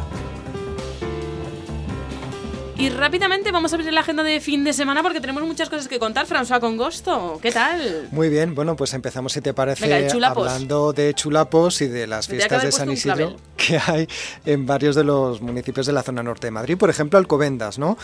[2.77, 5.89] Y rápidamente vamos a abrir la agenda de fin de semana porque tenemos muchas cosas
[5.89, 6.25] que contar.
[6.25, 8.07] François Congosto, ¿qué tal?
[8.13, 12.29] Muy bien, bueno, pues empezamos, si te parece, Venga, hablando de chulapos y de las
[12.29, 13.35] fiestas de San Isidro
[13.67, 14.09] que hay
[14.47, 16.79] en varios de los municipios de la zona norte de Madrid.
[16.79, 17.99] Por ejemplo, Alcobendas, ¿no?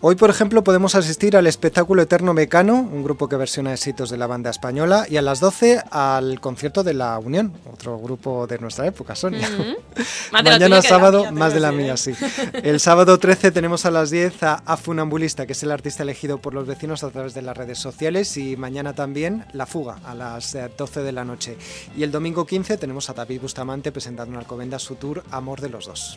[0.00, 4.18] Hoy, por ejemplo, podemos asistir al espectáculo Eterno Mecano, un grupo que versiona éxitos de
[4.18, 8.58] la banda española, y a las 12 al concierto de La Unión, otro grupo de
[8.58, 9.48] nuestra época, Sonia.
[10.32, 12.12] Mañana sábado, mía, más de la mía, sí.
[12.52, 16.38] El sábado 13 tenemos a las 10 a, a Funambulista, que es el artista elegido
[16.38, 20.14] por los vecinos a través de las redes sociales, y mañana también La Fuga, a
[20.14, 21.56] las eh, 12 de la noche.
[21.96, 25.68] Y el domingo 15 tenemos a David Bustamante presentando en Alcobendas su tour Amor de
[25.68, 26.16] los Dos.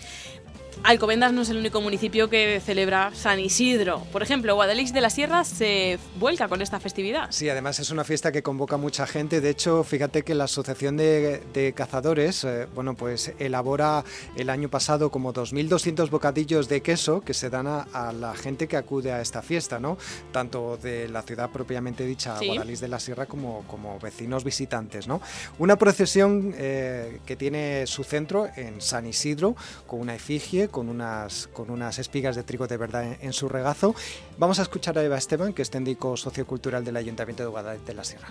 [0.84, 4.04] Alcobendas no es el único municipio que celebra San Isidro.
[4.12, 7.28] Por ejemplo, Guadalix de la Sierra se vuelca con esta festividad.
[7.30, 9.42] Sí, además es una fiesta que convoca mucha gente.
[9.42, 14.04] De hecho, fíjate que la Asociación de, de Cazadores, eh, bueno, pues elabora
[14.36, 18.68] el año pasado como 2.200 bocadillos de queso que se dan a, a la gente
[18.68, 19.98] que acude a esta fiesta, ¿no?
[20.32, 22.48] Tanto de la ciudad propiamente dicha, Sí.
[22.48, 25.22] Guadalix de la Sierra, como, como vecinos visitantes, ¿no?
[25.60, 31.48] Una procesión eh, que tiene su centro en San Isidro, con una efigie, con unas,
[31.48, 33.96] con unas espigas de trigo de verdad en, en su regazo.
[34.38, 37.94] Vamos a escuchar a Eva Esteban, que es técnico sociocultural del Ayuntamiento de Guadalix de
[37.94, 38.28] la Sierra.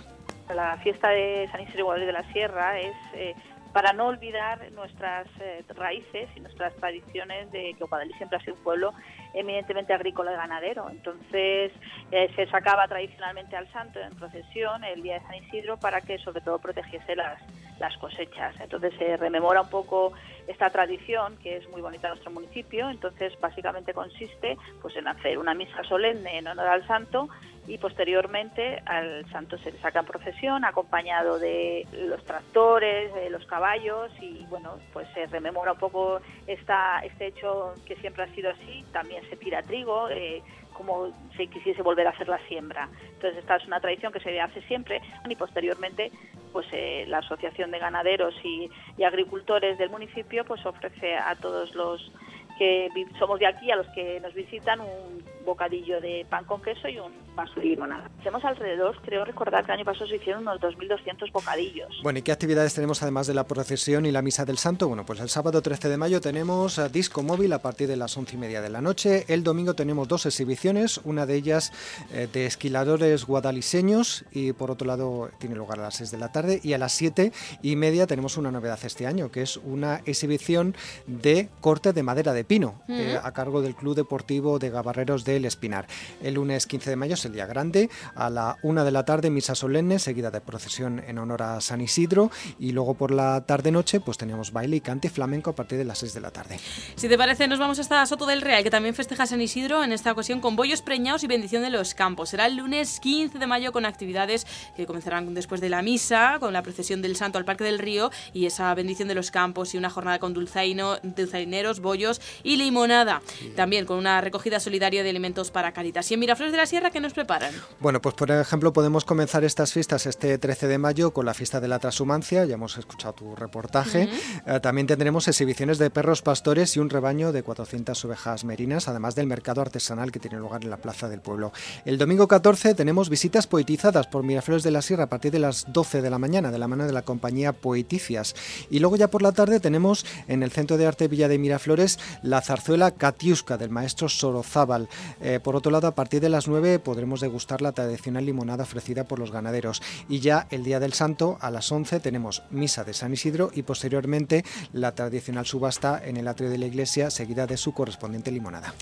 [0.53, 3.35] La fiesta de San Isidro Guadalupe de la Sierra es eh,
[3.73, 8.55] para no olvidar nuestras eh, raíces y nuestras tradiciones de que Guadalix siempre ha sido
[8.55, 8.93] un pueblo
[9.33, 10.89] eminentemente agrícola y ganadero.
[10.89, 11.71] Entonces
[12.11, 16.17] eh, se sacaba tradicionalmente al santo en procesión el día de San Isidro para que
[16.19, 17.41] sobre todo protegiese las,
[17.79, 18.55] las cosechas.
[18.59, 20.11] Entonces se rememora un poco
[20.47, 22.89] esta tradición que es muy bonita en nuestro municipio.
[22.89, 27.29] Entonces básicamente consiste pues en hacer una misa solemne en honor al santo
[27.67, 33.45] y posteriormente al santo se le saca en procesión acompañado de los tractores, de los
[33.45, 38.49] caballos y bueno, pues se rememora un poco esta, este hecho que siempre ha sido
[38.49, 40.41] así, también se tira trigo, eh,
[40.81, 42.89] como si quisiese volver a hacer la siembra.
[43.13, 44.99] Entonces esta es una tradición que se hace siempre
[45.29, 46.11] y posteriormente
[46.51, 48.69] pues eh, la Asociación de Ganaderos y,
[49.03, 52.11] Agricultores del municipio pues ofrece a todos los
[52.57, 52.89] que
[53.19, 56.99] somos de aquí, a los que nos visitan, un, bocadillo de pan con queso y
[56.99, 58.09] un vaso de limonada.
[58.19, 61.99] Hacemos alrededor, creo recordar que el año pasado se hicieron unos 2.200 bocadillos.
[62.03, 64.87] Bueno, ¿y qué actividades tenemos además de la procesión y la misa del santo?
[64.87, 68.15] Bueno, pues el sábado 13 de mayo tenemos eh, disco móvil a partir de las
[68.17, 69.25] 11 y media de la noche.
[69.27, 71.71] El domingo tenemos dos exhibiciones, una de ellas
[72.11, 76.31] eh, de esquiladores guadaliseños y por otro lado tiene lugar a las 6 de la
[76.31, 77.31] tarde y a las 7
[77.61, 80.75] y media tenemos una novedad este año, que es una exhibición
[81.07, 85.45] de corte de madera de pino eh, a cargo del Club Deportivo de Gabarreros del
[85.45, 85.87] Espinar.
[86.21, 89.29] El lunes 15 de mayo es el día grande, a la 1 de la tarde
[89.29, 93.99] misa solemne, seguida de procesión en honor a San Isidro y luego por la tarde-noche
[93.99, 96.59] pues teníamos baile y cante flamenco a partir de las 6 de la tarde.
[96.95, 99.91] Si te parece, nos vamos hasta Soto del Real, que también festeja San Isidro, en
[99.91, 102.29] esta ocasión con bollos preñados y bendición de los campos.
[102.29, 104.45] Será el lunes 15 de mayo con actividades
[104.75, 108.11] que comenzarán después de la misa, con la procesión del Santo al Parque del Río
[108.33, 113.21] y esa bendición de los campos y una jornada con dulzaino, dulzaineros, bollos y limonada.
[113.55, 116.09] También con una recogida solidaria de alimentos para Caritas.
[116.09, 117.53] Y en Miraflores de la Sierra, ¿qué nos preparan?
[117.79, 121.59] Bueno, pues por ejemplo podemos comenzar estas fiestas este 13 de mayo con la fiesta
[121.59, 124.09] de la transhumancia, ya hemos escuchado tu reportaje.
[124.47, 129.13] Eh, también tendremos exhibiciones de perros pastores y un rebaño de 400 ovejas merinas, además
[129.13, 131.51] del mercado artesanal que tiene lugar en la plaza del pueblo.
[131.85, 135.71] El domingo 14 tenemos visitas poetizadas por Miraflores de la Sierra a partir de las
[135.71, 138.35] 12 de la mañana, de la mano de la compañía Poeticias.
[138.71, 141.99] Y luego ya por la tarde tenemos en el Centro de Arte Villa de Miraflores
[142.23, 144.89] la zarzuela Katiuska del maestro Sorozábal.
[145.19, 149.03] Eh, por otro lado, a partir de las 9 podremos degustar la tradicional limonada ofrecida
[149.05, 149.81] por los ganaderos.
[150.07, 153.63] Y ya el Día del Santo, a las 11 tenemos misa de San Isidro y
[153.63, 154.43] posteriormente
[154.73, 158.73] la tradicional subasta en el atrio de la iglesia, seguida de su correspondiente limonada.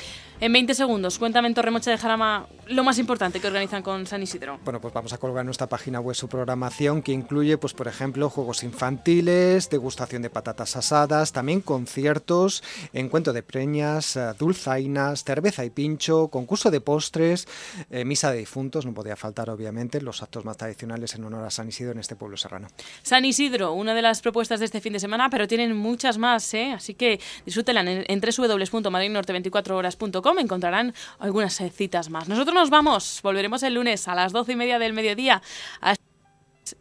[0.41, 4.23] En 20 segundos, cuéntame en Torremocha de Jarama lo más importante que organizan con San
[4.23, 4.59] Isidro.
[4.63, 7.87] Bueno, pues vamos a colgar en nuestra página web su programación que incluye, pues por
[7.87, 15.65] ejemplo, juegos infantiles, degustación de patatas asadas, también conciertos, encuentro de preñas, eh, dulzainas, cerveza
[15.65, 17.47] y pincho, concurso de postres,
[17.89, 21.49] eh, misa de difuntos, no podía faltar obviamente los actos más tradicionales en honor a
[21.49, 22.67] San Isidro en este pueblo serrano.
[23.01, 26.53] San Isidro, una de las propuestas de este fin de semana, pero tienen muchas más,
[26.53, 26.73] ¿eh?
[26.73, 32.27] así que disfrútenla en, en www.madridnorte24horas.com encontrarán algunas eh, citas más.
[32.27, 35.41] Nosotros nos vamos, volveremos el lunes a las doce y media del mediodía.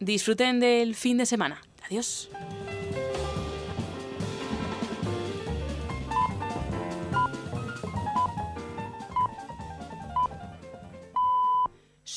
[0.00, 1.60] Disfruten del fin de semana.
[1.86, 2.28] Adiós.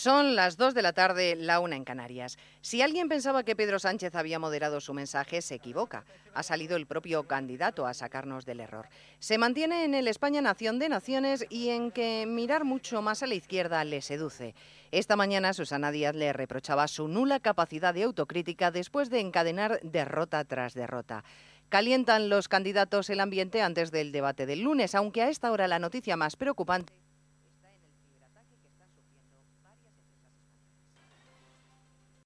[0.01, 2.39] Son las 2 de la tarde, la una en Canarias.
[2.61, 6.05] Si alguien pensaba que Pedro Sánchez había moderado su mensaje, se equivoca.
[6.33, 8.89] Ha salido el propio candidato a sacarnos del error.
[9.19, 13.27] Se mantiene en el España Nación de Naciones y en que mirar mucho más a
[13.27, 14.55] la izquierda le seduce.
[14.89, 20.43] Esta mañana Susana Díaz le reprochaba su nula capacidad de autocrítica después de encadenar derrota
[20.45, 21.23] tras derrota.
[21.69, 25.77] Calientan los candidatos el ambiente antes del debate del lunes, aunque a esta hora la
[25.77, 26.91] noticia más preocupante